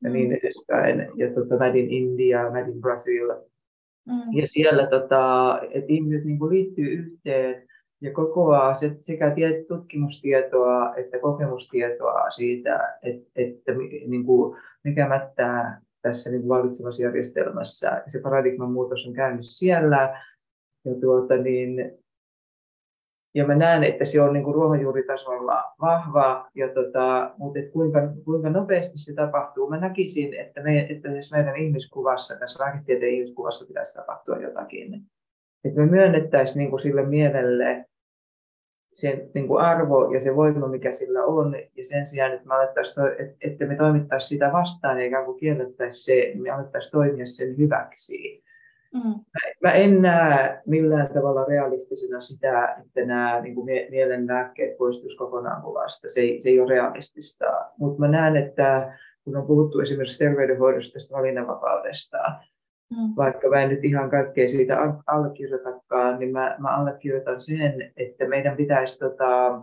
ja 0.03 0.11
niin 0.11 0.29
mm. 0.29 0.37
edespäin. 0.37 1.11
Ja 1.17 1.35
tuota, 1.35 1.59
Mad 1.59 1.75
in 1.75 1.91
India, 1.91 2.51
Mad 2.51 2.69
in 2.69 2.81
Brazil. 2.81 3.31
Mm. 4.07 4.33
Ja 4.33 4.47
siellä, 4.47 4.87
tota, 4.87 5.61
että 5.71 5.93
ihmiset 5.93 6.25
niin 6.25 6.39
kuin 6.39 6.51
liittyy 6.51 6.87
yhteen 6.87 7.69
ja 8.01 8.13
kokoaa 8.13 8.75
se, 8.75 8.97
sekä 9.01 9.35
tutkimustietoa 9.69 10.95
että 10.97 11.19
kokemustietoa 11.19 12.31
siitä, 12.31 12.99
että, 13.03 13.31
että 13.37 13.73
niin 14.07 14.25
kuin, 14.25 14.57
mikä 14.85 15.09
mättää 15.09 15.81
tässä 16.03 16.31
niin 16.31 16.49
vallitsevassa 16.49 17.03
järjestelmässä. 17.03 18.03
Se 18.07 18.21
paradigman 18.21 18.73
muutos 18.73 19.07
on 19.07 19.13
käynyt 19.13 19.45
siellä. 19.45 20.21
Ja, 20.85 20.95
tuota, 21.01 21.37
niin, 21.37 21.99
ja 23.35 23.47
mä 23.47 23.55
näen, 23.55 23.85
että 23.85 24.05
se 24.05 24.21
on 24.21 24.33
niin 24.33 24.45
kuin 24.45 24.55
ruohonjuuritasolla 24.55 25.65
vahva, 25.81 26.51
ja 26.55 26.69
tota, 26.69 27.35
mutta 27.39 27.59
et 27.59 27.71
kuinka, 27.71 28.01
kuinka 28.25 28.51
nopeasti 28.51 28.99
se 28.99 29.15
tapahtuu. 29.15 29.71
Mä 29.71 29.81
näkisin, 29.81 30.35
että, 30.35 30.63
me, 30.63 30.87
että 30.91 31.13
siis 31.13 31.33
meidän 31.33 31.57
ihmiskuvassa, 31.57 32.39
tässä 32.39 32.65
lääketieteen 32.65 33.13
ihmiskuvassa 33.13 33.67
pitäisi 33.67 33.95
tapahtua 33.95 34.37
jotakin. 34.37 35.03
Että 35.65 35.81
me 35.81 35.87
myönnettäisiin 35.87 36.59
niin 36.59 36.71
kuin 36.71 36.81
sille 36.81 37.07
mielelle 37.07 37.85
sen 38.93 39.31
niin 39.35 39.49
kuin 39.49 39.65
arvo 39.65 40.15
ja 40.15 40.21
se 40.21 40.37
voima, 40.37 40.69
mikä 40.69 40.93
sillä 40.93 41.25
on, 41.25 41.55
ja 41.77 41.85
sen 41.85 42.07
sijaan, 42.07 42.33
että 42.33 42.49
me, 42.49 42.55
että, 43.19 43.37
että 43.41 43.67
me 43.67 43.77
toimittaisiin 43.77 44.29
sitä 44.29 44.53
vastaan 44.53 44.99
ja 44.99 45.07
ikään 45.07 45.25
kuin 45.25 45.41
kiellettäisiin 45.41 46.05
se, 46.05 46.41
me 46.43 46.51
alettaisiin 46.51 46.93
toimia 46.93 47.27
sen 47.27 47.59
hyväksi. 47.59 48.44
Mm. 48.95 49.25
Mä 49.63 49.73
en 49.73 50.03
näe 50.03 50.63
millään 50.67 51.09
tavalla 51.15 51.45
realistisena 51.45 52.21
sitä, 52.21 52.77
että 52.87 53.05
nämä 53.05 53.41
niin 53.41 53.55
kuin 53.55 53.67
mielen 53.91 54.27
lääkkeet 54.27 54.79
poistuisivat 54.79 55.19
kokonaan 55.19 55.63
kuvasta. 55.63 56.09
Se 56.09 56.21
ei, 56.21 56.41
se 56.41 56.49
ei 56.49 56.61
ole 56.61 56.75
realistista. 56.75 57.45
Mutta 57.79 58.01
mä 58.01 58.09
näen, 58.09 58.37
että 58.37 58.99
kun 59.25 59.37
on 59.37 59.47
puhuttu 59.47 59.81
esimerkiksi 59.81 60.25
terveydenhoidosta 60.25 60.93
tästä 60.93 61.17
valinnanvapaudesta, 61.17 62.19
Mm. 62.91 63.17
Vaikka 63.17 63.49
mä 63.49 63.63
en 63.63 63.69
nyt 63.69 63.85
ihan 63.85 64.11
kaikkea 64.11 64.49
siitä 64.49 64.77
allekirjoitakaan, 65.07 66.19
niin 66.19 66.33
mä, 66.33 66.57
mä 66.59 66.77
allekirjoitan 66.77 67.41
sen, 67.41 67.93
että 67.97 68.29
meidän 68.29 68.57
pitäisi, 68.57 68.99
tota, 68.99 69.61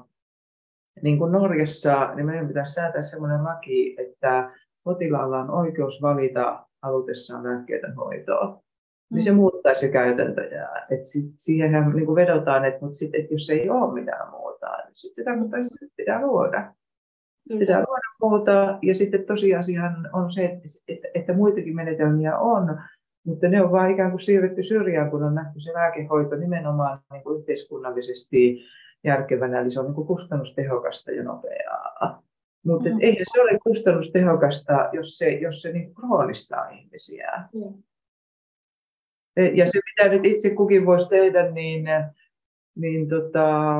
niin 1.01 1.17
kuin 1.17 1.31
Norjassa, 1.31 2.15
niin 2.15 2.25
meidän 2.25 2.47
pitäisi 2.47 2.73
säätää 2.73 3.01
sellainen 3.01 3.43
laki, 3.43 3.95
että 3.99 4.51
potilaalla 4.83 5.39
on 5.39 5.49
oikeus 5.49 6.01
valita 6.01 6.65
halutessaan 6.81 7.43
lääkkeiden 7.43 7.95
hoitoa. 7.95 8.61
Mm. 9.11 9.15
Niin 9.15 9.23
se 9.23 9.31
mm. 9.31 9.37
muuttaisi 9.37 9.81
se 9.81 9.91
käytäntöjä. 9.91 10.69
Et 10.89 11.05
sit, 11.05 11.33
siihenhän 11.37 11.95
niin 11.95 12.05
kuin 12.05 12.15
vedotaan, 12.15 12.65
että, 12.65 12.79
mutta 12.81 12.97
sit, 12.97 13.15
että 13.15 13.33
jos 13.33 13.49
ei 13.49 13.69
ole 13.69 13.93
mitään 13.93 14.31
muuta, 14.31 14.77
niin 14.85 14.95
sit 14.95 15.15
se 15.15 15.23
tarkoittaa, 15.23 15.59
että 15.59 15.95
pitää 15.97 16.21
luoda. 16.21 16.73
Kyllä. 17.47 17.59
Pitää 17.59 17.79
luoda 17.87 18.07
muuta. 18.21 18.79
Ja 18.81 18.95
sitten 18.95 19.25
tosiasiahan 19.25 20.09
on 20.13 20.31
se, 20.31 20.45
että, 20.45 20.67
että, 20.87 21.07
että 21.13 21.33
muitakin 21.33 21.75
menetelmiä 21.75 22.37
on, 22.37 22.79
mutta 23.25 23.47
ne 23.47 23.61
on 23.61 23.71
vain 23.71 23.91
ikään 23.91 24.11
kuin 24.11 24.21
siirretty 24.21 24.63
syrjään, 24.63 25.11
kun 25.11 25.23
on 25.23 25.35
nähty 25.35 25.59
se 25.59 25.73
lääkehoito 25.73 26.35
nimenomaan 26.35 26.99
niin 27.11 27.23
kuin 27.23 27.39
yhteiskunnallisesti 27.39 28.59
järkevänä, 29.03 29.59
eli 29.59 29.71
se 29.71 29.79
on 29.79 29.85
niin 29.85 29.95
kuin 29.95 30.07
kustannustehokasta 30.07 31.11
ja 31.11 31.23
nopeaa. 31.23 32.23
Mutta 32.65 32.89
mm. 32.89 32.97
eihän 32.99 33.25
se 33.33 33.41
ole 33.41 33.59
kustannustehokasta, 33.63 34.89
jos 34.93 35.17
se, 35.17 35.29
jos 35.29 35.61
se 35.61 35.71
niin 35.71 35.93
kroonistaa 35.95 36.69
ihmisiä. 36.69 37.43
Mm. 37.53 37.83
Ja 39.53 39.65
se, 39.65 39.79
mitä 39.85 40.13
nyt 40.13 40.25
itse 40.25 40.55
kukin 40.55 40.85
voisi 40.85 41.09
tehdä, 41.09 41.51
niin, 41.51 41.85
niin 42.75 43.09
tota, 43.09 43.75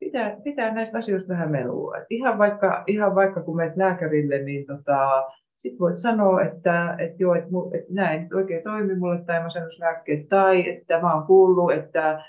pitää, 0.00 0.36
pitää 0.44 0.74
näistä 0.74 0.98
asioista 0.98 1.28
vähän 1.28 1.50
melua. 1.50 1.94
ihan 2.10 2.38
vaikka, 2.38 2.84
ihan 2.86 3.14
vaikka 3.14 3.42
kun 3.42 3.56
menet 3.56 3.76
lääkärille, 3.76 4.38
niin 4.38 4.66
tota, 4.66 5.24
sitten 5.58 5.78
voit 5.78 5.96
sanoa, 5.96 6.42
että, 6.42 6.96
että 6.98 7.16
joo, 7.18 7.34
että, 7.34 7.48
että 7.72 8.18
nyt 8.18 8.32
oikein 8.32 8.62
toimi 8.62 8.94
mulle 8.94 9.24
tai 9.24 9.42
masennuslääkkeet, 9.42 10.28
tai 10.28 10.68
että 10.68 11.00
mä 11.00 11.14
oon 11.14 11.26
kuullut, 11.26 11.72
että 11.72 12.24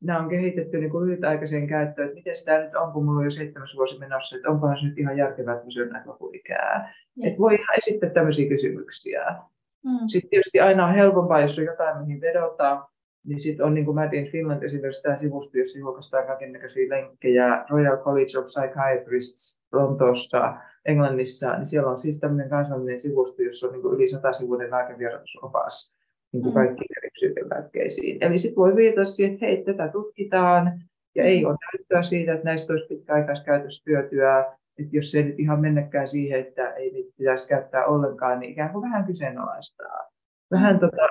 nämä 0.00 0.18
on 0.18 0.28
kehitetty 0.28 0.78
niin 0.78 0.90
kuin 0.90 1.06
lyhytaikaiseen 1.06 1.66
käyttöön, 1.66 2.08
että 2.08 2.18
miten 2.18 2.34
tämä 2.44 2.58
nyt 2.58 2.74
on, 2.74 2.92
kun 2.92 3.04
mulla 3.04 3.18
on 3.18 3.24
jo 3.24 3.30
seitsemäs 3.30 3.76
vuosi 3.76 3.98
menossa, 3.98 4.36
että 4.36 4.50
onkohan 4.50 4.78
se 4.78 4.86
nyt 4.86 4.98
ihan 4.98 5.16
järkevää, 5.16 5.54
että 5.54 5.66
mä 5.66 5.70
syön 5.70 5.88
näitä 5.88 6.10
ikää. 6.32 6.94
Että 7.22 7.38
voi 7.38 7.54
ihan 7.54 7.78
esittää 7.78 8.10
tämmöisiä 8.10 8.48
kysymyksiä. 8.48 9.36
Mm. 9.84 10.06
Sitten 10.06 10.30
tietysti 10.30 10.60
aina 10.60 10.86
on 10.86 10.94
helpompaa, 10.94 11.40
jos 11.40 11.58
on 11.58 11.64
jotain, 11.64 11.98
mihin 11.98 12.20
vedotaan, 12.20 12.84
niin 13.26 13.40
sitten 13.40 13.66
on 13.66 13.74
niin 13.74 13.84
kuin 13.84 13.94
Mad 13.94 14.12
in 14.12 14.30
Finland 14.32 14.62
esimerkiksi 14.62 15.02
tämä 15.02 15.16
sivusto, 15.16 15.58
jossa 15.58 15.78
julkaistaan 15.78 16.26
kaikennäköisiä 16.26 16.88
lenkkejä. 16.88 17.64
Royal 17.70 17.96
College 17.96 18.38
of 18.38 18.44
Psychiatrists 18.44 19.64
Lontoossa, 19.72 20.54
Englannissa, 20.84 21.56
niin 21.56 21.66
siellä 21.66 21.90
on 21.90 21.98
siis 21.98 22.20
tämmöinen 22.20 22.50
kansallinen 22.50 23.00
sivusto, 23.00 23.42
jossa 23.42 23.66
on 23.66 23.72
niin 23.72 23.82
kuin 23.82 23.94
yli 23.94 24.08
sata 24.08 24.32
sivuinen 24.32 24.70
lääkevierotusopas 24.70 25.97
niin 26.32 26.42
kuin 26.42 26.54
mm. 26.54 26.54
kaikkiin 26.54 26.98
eri 26.98 27.10
psyykelääkkeisiin. 27.12 28.24
Eli 28.24 28.38
sitten 28.38 28.56
voi 28.56 28.76
viitata 28.76 29.04
siihen, 29.04 29.34
että 29.34 29.46
hei, 29.46 29.64
tätä 29.64 29.88
tutkitaan, 29.88 30.72
Ja 31.14 31.24
ei 31.24 31.44
ole 31.44 31.56
näyttöä 31.72 32.02
siitä, 32.02 32.32
että 32.32 32.44
näistä 32.44 32.72
olisi 32.72 32.86
pitkäaikaiskäytöstyötyä, 32.86 34.40
että 34.78 34.96
jos 34.96 35.10
se 35.10 35.18
ei 35.18 35.24
nyt 35.24 35.40
ihan 35.40 35.60
mennäkään 35.60 36.08
siihen, 36.08 36.40
että 36.40 36.72
ei 36.74 36.90
niitä 36.90 37.12
pitäisi 37.18 37.48
käyttää 37.48 37.86
ollenkaan, 37.86 38.40
niin 38.40 38.52
ikään 38.52 38.72
kuin 38.72 38.82
vähän 38.82 39.04
kyseenalaistaa. 39.04 40.08
Vähän, 40.50 40.78
tota, 40.78 41.08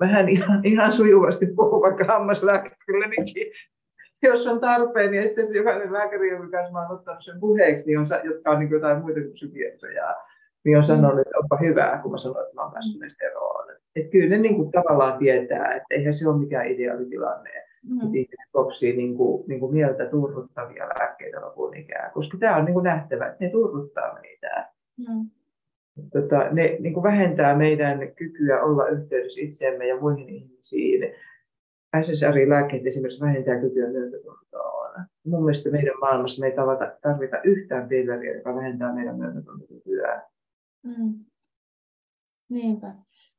vähän 0.00 0.28
ihan, 0.28 0.60
ihan 0.64 0.92
sujuvasti 0.92 1.46
puhuu 1.46 1.82
vaikka 1.82 2.04
hammaslääkäklinikin, 2.04 3.52
jos 4.22 4.46
on 4.46 4.60
tarpeen, 4.60 5.10
niin 5.10 5.22
itse 5.22 5.40
asiassa 5.40 5.56
jokainen 5.56 5.92
lääkäri, 5.92 6.30
jonka 6.30 6.48
kanssa 6.48 6.78
olen 6.78 6.90
ottanut 6.90 7.24
sen 7.24 7.40
puheeksi, 7.40 7.86
niin 7.86 7.98
on, 7.98 8.06
jotka 8.24 8.50
on 8.50 8.58
niin 8.58 8.70
jotain 8.70 8.98
muita 8.98 9.20
kuin 9.20 9.32
psykiatriaa, 9.32 10.14
niin 10.64 10.76
on 10.76 10.84
sanonut, 10.84 11.18
että 11.18 11.38
onpa 11.38 11.56
hyvää, 11.56 11.98
kun 12.02 12.12
mä 12.12 12.18
sanoin, 12.18 12.44
että 12.44 12.54
mä 12.54 12.62
olen 12.62 12.72
päässyt 12.72 13.00
näistä 13.00 13.26
eroon. 13.26 13.70
Että 13.96 14.10
kyllä 14.10 14.28
ne 14.28 14.38
niin 14.38 14.56
kuin 14.56 14.72
tavallaan 14.72 15.18
tietää, 15.18 15.74
että 15.74 15.86
eihän 15.90 16.14
se 16.14 16.28
ole 16.28 16.38
mikään 16.38 16.66
ideaalitilanne, 16.66 17.50
mm. 17.82 17.96
että 17.96 18.18
ihmiset 18.18 18.50
kopsii 18.52 18.96
niin 18.96 19.16
kuin, 19.16 19.44
niin 19.48 19.60
kuin 19.60 19.72
mieltä 19.72 20.06
turruttavia 20.06 20.88
lääkkeitä 20.88 21.40
lopun 21.40 21.76
ikään, 21.76 22.12
koska 22.12 22.38
tämä 22.38 22.56
on 22.56 22.64
niin 22.64 22.74
kuin 22.74 22.84
nähtävä, 22.84 23.26
että 23.26 23.44
ne 23.44 23.50
turruttaa 23.50 24.14
meitä. 24.14 24.72
Mm. 24.98 25.30
Tota, 26.12 26.38
ne 26.50 26.76
niin 26.80 26.94
kuin 26.94 27.04
vähentää 27.04 27.56
meidän 27.56 28.14
kykyä 28.14 28.62
olla 28.62 28.88
yhteydessä 28.88 29.40
itseemme 29.40 29.86
ja 29.86 30.00
muihin 30.00 30.28
ihmisiin. 30.28 31.14
SSRI-lääkkeet 32.00 32.86
esimerkiksi 32.86 33.20
vähentää 33.20 33.60
kykyä 33.60 33.88
myötätuntoon. 33.88 34.90
Mun 35.26 35.42
mielestä 35.44 35.70
meidän 35.70 35.98
maailmassa 36.00 36.40
me 36.40 36.46
ei 36.46 36.56
tarvita 37.02 37.42
yhtään 37.44 37.88
pilleriä, 37.88 38.36
joka 38.36 38.54
vähentää 38.54 38.94
meidän 38.94 39.18
myötätuntokykyä. 39.18 40.22
Mm. 40.82 41.24
Niinpä. 42.48 42.94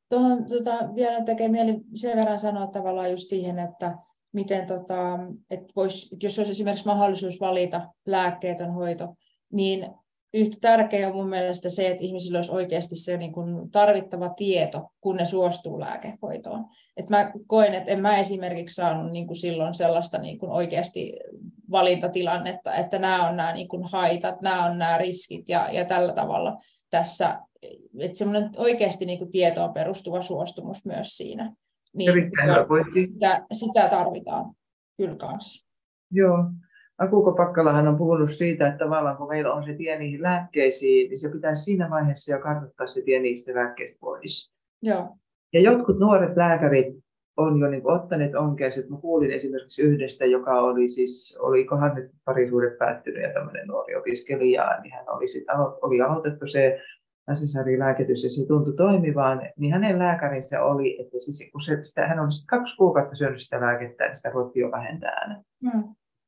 Tuohon 0.09 0.45
tota, 0.45 0.95
vielä 0.95 1.21
tekee 1.21 1.47
mieli 1.47 1.81
sen 1.95 2.17
verran 2.17 2.39
sanoa 2.39 2.67
tavallaan 2.67 3.11
just 3.11 3.29
siihen, 3.29 3.59
että 3.59 3.97
miten 4.31 4.67
tota, 4.67 5.19
että 5.49 5.73
vois, 5.75 6.15
jos 6.23 6.39
olisi 6.39 6.51
esimerkiksi 6.51 6.85
mahdollisuus 6.85 7.39
valita 7.39 7.89
lääkkeetön 8.05 8.73
hoito, 8.73 9.15
niin 9.51 9.89
yhtä 10.33 10.57
tärkeää 10.61 11.09
on 11.09 11.15
mun 11.15 11.29
mielestä 11.29 11.69
se, 11.69 11.87
että 11.87 12.03
ihmisillä 12.03 12.37
olisi 12.37 12.51
oikeasti 12.51 12.95
se 12.95 13.17
niin 13.17 13.31
kuin 13.31 13.71
tarvittava 13.71 14.29
tieto, 14.29 14.91
kun 15.01 15.15
ne 15.15 15.25
suostuu 15.25 15.79
lääkehoitoon. 15.79 16.65
Et 16.97 17.09
mä 17.09 17.31
koen, 17.47 17.73
että 17.73 17.91
en 17.91 18.01
mä 18.01 18.17
esimerkiksi 18.17 18.75
saanut 18.75 19.11
niin 19.11 19.27
kuin 19.27 19.37
silloin 19.37 19.73
sellaista 19.73 20.17
niin 20.17 20.39
kuin 20.39 20.51
oikeasti 20.51 21.13
valintatilannetta, 21.71 22.75
että 22.75 22.99
nämä 22.99 23.29
on 23.29 23.35
nämä 23.35 23.53
niin 23.53 23.67
kuin 23.67 23.83
haitat, 23.83 24.41
nämä 24.41 24.65
on 24.65 24.77
nämä 24.77 24.97
riskit 24.97 25.49
ja, 25.49 25.69
ja 25.71 25.85
tällä 25.85 26.13
tavalla 26.13 26.57
tässä, 26.91 27.39
että 27.99 28.17
semmoinen 28.17 28.49
oikeasti 28.57 29.05
niin 29.05 29.19
kuin 29.19 29.31
tietoon 29.31 29.73
perustuva 29.73 30.21
suostumus 30.21 30.85
myös 30.85 31.17
siinä. 31.17 31.53
Niin, 31.93 32.31
sitä, 32.93 33.45
sitä 33.51 33.89
tarvitaan 33.89 34.45
kyllä 34.97 35.15
kanssa. 35.15 35.67
Joo. 36.11 36.37
Akuko 36.97 37.31
Pakkalahan 37.31 37.87
on 37.87 37.97
puhunut 37.97 38.31
siitä, 38.31 38.67
että 38.67 38.85
tavallaan 38.85 39.17
kun 39.17 39.27
meillä 39.27 39.53
on 39.53 39.63
se 39.63 39.73
tie 39.73 39.99
niihin 39.99 40.21
lääkkeisiin, 40.21 41.09
niin 41.09 41.19
se 41.19 41.29
pitää 41.29 41.55
siinä 41.55 41.89
vaiheessa 41.89 42.31
jo 42.31 42.39
kartoittaa 42.39 42.87
se 42.87 43.01
tie 43.01 43.19
niistä 43.19 43.55
lääkkeistä 43.55 43.97
pois. 44.01 44.53
Joo. 44.81 45.17
Ja 45.53 45.61
jotkut 45.61 45.99
nuoret 45.99 46.37
lääkärit 46.37 46.95
on 47.37 47.59
jo 47.59 47.67
niin 47.67 47.91
ottaneet 47.91 48.35
onkeensa. 48.35 48.81
Mä 48.89 48.97
kuulin 48.97 49.31
esimerkiksi 49.31 49.81
yhdestä, 49.81 50.25
joka 50.25 50.61
oli 50.61 50.87
siis, 50.87 51.37
olikohan 51.41 51.95
nyt 51.95 52.11
parisuudet 52.25 52.77
päättynyt 52.77 53.23
ja 53.23 53.33
tämmöinen 53.33 53.67
nuori 53.67 53.95
opiskelija, 53.95 54.79
niin 54.81 54.93
hän 54.93 55.09
oli, 55.09 55.27
sit 55.27 55.43
alo- 55.49 55.79
oli 55.81 56.01
aloitettu 56.01 56.47
se 56.47 56.81
SSRI-lääkitys 57.33 58.23
ja 58.23 58.29
se 58.29 58.47
tuntui 58.47 58.73
toimivaan, 58.75 59.41
niin 59.57 59.73
hänen 59.73 59.99
lääkärinsä 59.99 60.63
oli, 60.63 61.01
että 61.01 61.19
siis, 61.19 61.49
kun 61.51 61.61
se, 61.61 61.83
sitä, 61.83 62.07
hän 62.07 62.19
oli 62.19 62.29
kaksi 62.49 62.75
kuukautta 62.75 63.15
syönyt 63.15 63.41
sitä 63.41 63.61
lääkettä, 63.61 64.05
niin 64.05 64.17
sitä 64.17 64.29
ruvettiin 64.29 64.61
jo 64.61 64.71
vähentää. 64.71 65.43
Mm. 65.63 65.83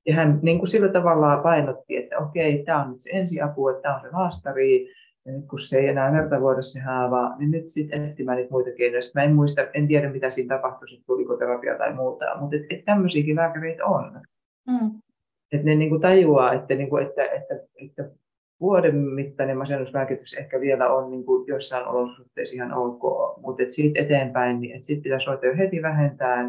Ja 0.06 0.16
hän 0.16 0.39
niin 0.41 0.60
kuin 0.60 0.70
sillä 0.70 0.89
tavalla 0.89 1.38
painotti, 1.38 1.97
että 1.97 2.18
okei, 2.18 2.64
tämä 2.64 2.84
on 2.84 2.91
nyt 2.91 2.99
se 2.99 3.10
ensiapu, 3.14 3.68
että 3.68 3.82
tämä 3.82 3.95
on 3.95 4.01
se 4.01 4.10
laastari, 4.12 4.88
ja 5.26 5.32
nyt 5.32 5.45
kun 5.49 5.59
se 5.59 5.78
ei 5.78 5.88
enää 5.88 6.11
verta 6.11 6.41
vuoda 6.41 6.61
se 6.61 6.80
haava, 6.80 7.36
niin 7.38 7.51
nyt 7.51 7.67
sitten 7.67 8.05
etsimään 8.05 8.38
niitä 8.38 8.51
muita 8.51 8.69
keinoja. 8.78 9.01
Sitten 9.01 9.21
mä 9.21 9.26
en 9.26 9.36
muista, 9.36 9.61
en 9.74 9.88
tiedä 9.88 10.11
mitä 10.11 10.30
siinä 10.30 10.55
tapahtui, 10.55 10.88
sitten 10.88 11.05
tuliko 11.05 11.38
terapia 11.38 11.78
tai 11.78 11.93
muuta, 11.93 12.26
mutta 12.39 12.55
et, 12.55 12.61
et 12.69 12.86
tämmöisiäkin 12.86 13.36
lääkäreitä 13.36 13.86
on. 13.86 14.21
Mm. 14.67 15.01
Että 15.51 15.65
ne 15.65 15.76
niinku 15.76 15.99
tajuaa, 15.99 16.53
että, 16.53 16.76
niinku, 16.76 16.97
että, 16.97 17.24
että, 17.24 17.55
että 17.86 18.09
vuoden 18.59 18.95
mittainen 18.95 19.57
masennuslääkitys 19.57 20.34
ehkä 20.34 20.59
vielä 20.59 20.93
on 20.93 21.11
niinku 21.11 21.45
jossain 21.47 21.88
olosuhteissa 21.88 22.55
ihan 22.55 22.74
ok, 22.74 23.01
mutta 23.41 23.63
siitä 23.67 24.01
eteenpäin, 24.01 24.59
niin 24.59 24.84
sitten 24.84 25.03
pitäisi 25.03 25.28
ruveta 25.28 25.45
jo 25.45 25.57
heti 25.57 25.82
vähentää. 25.82 26.43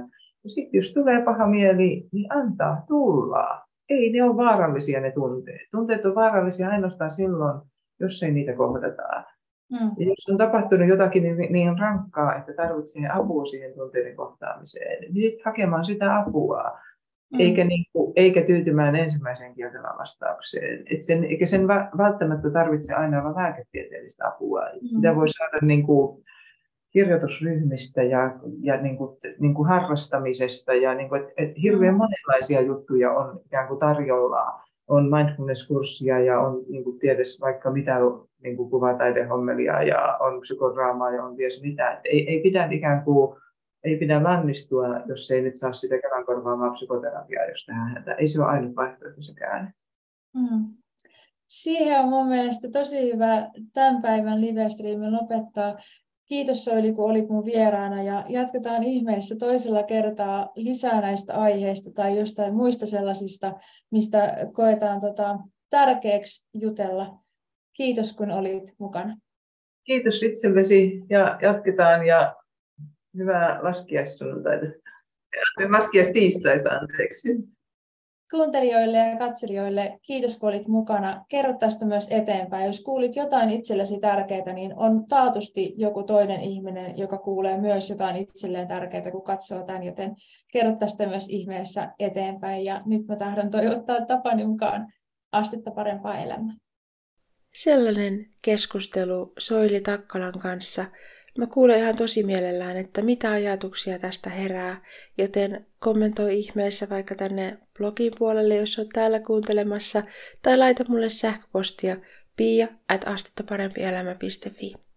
Ja 0.44 0.50
sitten 0.50 0.78
jos 0.78 0.94
tulee 0.94 1.22
paha 1.24 1.46
mieli, 1.46 2.08
niin 2.12 2.32
antaa 2.32 2.84
tulla. 2.88 3.62
Ei 3.88 4.12
ne 4.12 4.22
ole 4.22 4.36
vaarallisia 4.36 5.00
ne 5.00 5.10
tunteet. 5.10 5.60
Tunteet 5.70 6.04
on 6.04 6.14
vaarallisia 6.14 6.68
ainoastaan 6.68 7.10
silloin, 7.10 7.60
jos 8.00 8.22
ei 8.22 8.32
niitä 8.32 8.52
kohdataan. 8.52 9.24
Mm. 9.72 9.90
Ja 9.98 10.06
jos 10.06 10.28
on 10.30 10.38
tapahtunut 10.38 10.88
jotakin 10.88 11.22
niin, 11.22 11.52
niin 11.52 11.78
rankkaa, 11.78 12.36
että 12.36 12.52
tarvitsee 12.52 13.08
apua 13.08 13.46
siihen 13.46 13.74
tunteiden 13.74 14.16
kohtaamiseen, 14.16 15.00
niin 15.00 15.30
sitten 15.30 15.44
hakemaan 15.44 15.84
sitä 15.84 16.18
apua, 16.18 16.62
mm. 17.32 17.40
eikä, 17.40 17.64
niin 17.64 17.84
kuin, 17.92 18.12
eikä 18.16 18.42
tyytymään 18.42 18.96
ensimmäiseen 18.96 19.54
kieltävään 19.54 19.98
vastaukseen. 19.98 20.82
Et 20.90 21.02
sen, 21.02 21.24
eikä 21.24 21.46
sen 21.46 21.68
välttämättä 21.98 22.50
tarvitse 22.50 22.94
aina 22.94 23.22
olla 23.22 23.42
lääketieteellistä 23.42 24.28
apua. 24.28 24.60
Mm. 24.60 24.88
Sitä 24.88 25.16
voi 25.16 25.28
saada 25.28 25.58
niin 25.62 25.86
kuin, 25.86 26.24
kirjoitusryhmistä 26.94 28.02
ja, 28.02 28.34
ja 28.60 28.82
niin 28.82 28.96
kuin, 28.96 29.16
niin 29.38 29.54
kuin 29.54 29.68
harrastamisesta. 29.68 30.74
Ja 30.74 30.94
niin 30.94 31.08
kuin, 31.08 31.22
et, 31.22 31.28
et 31.36 31.62
hirveän 31.62 31.94
mm. 31.94 31.98
monenlaisia 31.98 32.60
juttuja 32.60 33.12
on 33.12 33.40
ikään 33.46 33.68
kuin 33.68 33.80
tarjolla 33.80 34.60
on 34.88 35.10
mindfulness-kurssia 35.10 36.20
ja 36.20 36.40
on 36.40 36.64
niin 36.68 36.84
kuin 36.84 36.98
tiedes 36.98 37.40
vaikka 37.40 37.70
mitä 37.70 37.96
niin 38.42 38.56
kuin 38.56 38.70
kuvataidehommelia 38.70 39.82
ja 39.82 40.16
on 40.20 40.40
psykodraamaa 40.40 41.10
ja 41.10 41.24
on 41.24 41.36
ties 41.36 41.62
mitä. 41.62 41.92
Et 41.92 42.00
ei, 42.04 42.28
ei 42.28 42.40
pidä 42.40 42.68
ikään 42.70 43.04
kuin 43.04 43.36
ei 43.84 43.96
pidä 43.96 44.22
lannistua, 44.22 44.86
jos 45.06 45.30
ei 45.30 45.42
nyt 45.42 45.56
saa 45.56 45.72
sitä 45.72 45.98
Kelan 45.98 46.26
korvaamaa 46.26 46.70
psykoterapiaa, 46.70 47.44
jos 47.44 47.64
tähän 47.66 47.88
häntä. 47.88 48.14
Ei 48.14 48.28
se 48.28 48.42
ole 48.42 48.50
ainut 48.50 48.76
vaihtoehto 48.76 49.22
sekään. 49.22 49.72
Mm. 50.34 50.74
Siihen 51.48 52.00
on 52.00 52.08
mun 52.08 52.28
mielestä 52.28 52.68
tosi 52.72 53.12
hyvä 53.12 53.50
tämän 53.72 54.02
päivän 54.02 54.40
livestreamin 54.40 55.12
lopettaa. 55.12 55.76
Kiitos 56.26 56.64
Soili, 56.64 56.92
kun 56.92 57.10
olit 57.10 57.28
mun 57.28 57.44
vieraana 57.44 58.02
ja 58.02 58.24
jatketaan 58.28 58.82
ihmeessä 58.82 59.36
toisella 59.38 59.82
kertaa 59.82 60.52
lisää 60.56 61.00
näistä 61.00 61.34
aiheista 61.34 61.90
tai 61.90 62.18
jostain 62.18 62.54
muista 62.54 62.86
sellaisista, 62.86 63.52
mistä 63.90 64.36
koetaan 64.52 65.00
tota, 65.00 65.38
tärkeäksi 65.70 66.48
jutella. 66.54 67.18
Kiitos, 67.76 68.12
kun 68.12 68.30
olit 68.30 68.74
mukana. 68.78 69.16
Kiitos 69.84 70.22
itsellesi 70.22 71.02
ja 71.10 71.38
jatketaan 71.42 72.06
ja 72.06 72.34
hyvää 73.16 73.58
laskiaissunnuntaita. 73.62 74.66
Laskiaistiistaista, 75.70 76.70
anteeksi 76.70 77.53
kuuntelijoille 78.34 78.96
ja 78.96 79.18
katselijoille, 79.18 79.98
kiitos 80.02 80.38
kun 80.38 80.48
olit 80.48 80.68
mukana. 80.68 81.24
Kerro 81.28 81.54
tästä 81.58 81.86
myös 81.86 82.06
eteenpäin. 82.10 82.66
Jos 82.66 82.80
kuulit 82.80 83.16
jotain 83.16 83.50
itsellesi 83.50 84.00
tärkeää, 84.00 84.52
niin 84.52 84.72
on 84.76 85.06
taatusti 85.06 85.72
joku 85.76 86.02
toinen 86.02 86.40
ihminen, 86.40 86.98
joka 86.98 87.18
kuulee 87.18 87.60
myös 87.60 87.90
jotain 87.90 88.16
itselleen 88.16 88.68
tärkeää, 88.68 89.10
kun 89.10 89.24
katsoo 89.24 89.62
tämän, 89.62 89.82
joten 89.82 90.14
kerro 90.52 90.76
tästä 90.76 91.06
myös 91.06 91.28
ihmeessä 91.28 91.92
eteenpäin. 91.98 92.64
Ja 92.64 92.82
nyt 92.86 93.06
mä 93.06 93.16
tahdon 93.16 93.50
toivottaa 93.50 94.06
Tapani 94.06 94.46
mukaan 94.46 94.92
astetta 95.32 95.70
parempaa 95.70 96.18
elämää. 96.18 96.54
Sellainen 97.54 98.26
keskustelu 98.42 99.32
Soili 99.38 99.80
Takkalan 99.80 100.38
kanssa– 100.42 100.84
Mä 101.38 101.46
kuulen 101.46 101.78
ihan 101.78 101.96
tosi 101.96 102.22
mielellään, 102.22 102.76
että 102.76 103.02
mitä 103.02 103.30
ajatuksia 103.30 103.98
tästä 103.98 104.30
herää, 104.30 104.84
joten 105.18 105.66
kommentoi 105.78 106.38
ihmeessä 106.38 106.88
vaikka 106.88 107.14
tänne 107.14 107.58
blogin 107.78 108.12
puolelle, 108.18 108.56
jos 108.56 108.78
olet 108.78 108.88
täällä 108.88 109.20
kuuntelemassa, 109.20 110.02
tai 110.42 110.58
laita 110.58 110.84
mulle 110.88 111.08
sähköpostia 111.08 111.96
pia 112.36 112.68
at 112.88 113.00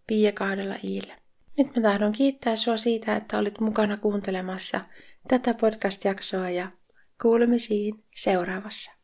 pia 0.06 0.32
kahdella 0.32 0.76
iillä. 0.84 1.18
Nyt 1.58 1.76
mä 1.76 1.82
tahdon 1.82 2.12
kiittää 2.12 2.56
sua 2.56 2.76
siitä, 2.76 3.16
että 3.16 3.38
olit 3.38 3.60
mukana 3.60 3.96
kuuntelemassa 3.96 4.80
tätä 5.28 5.54
podcast-jaksoa 5.54 6.50
ja 6.50 6.70
kuulemisiin 7.22 8.04
seuraavassa. 8.14 8.97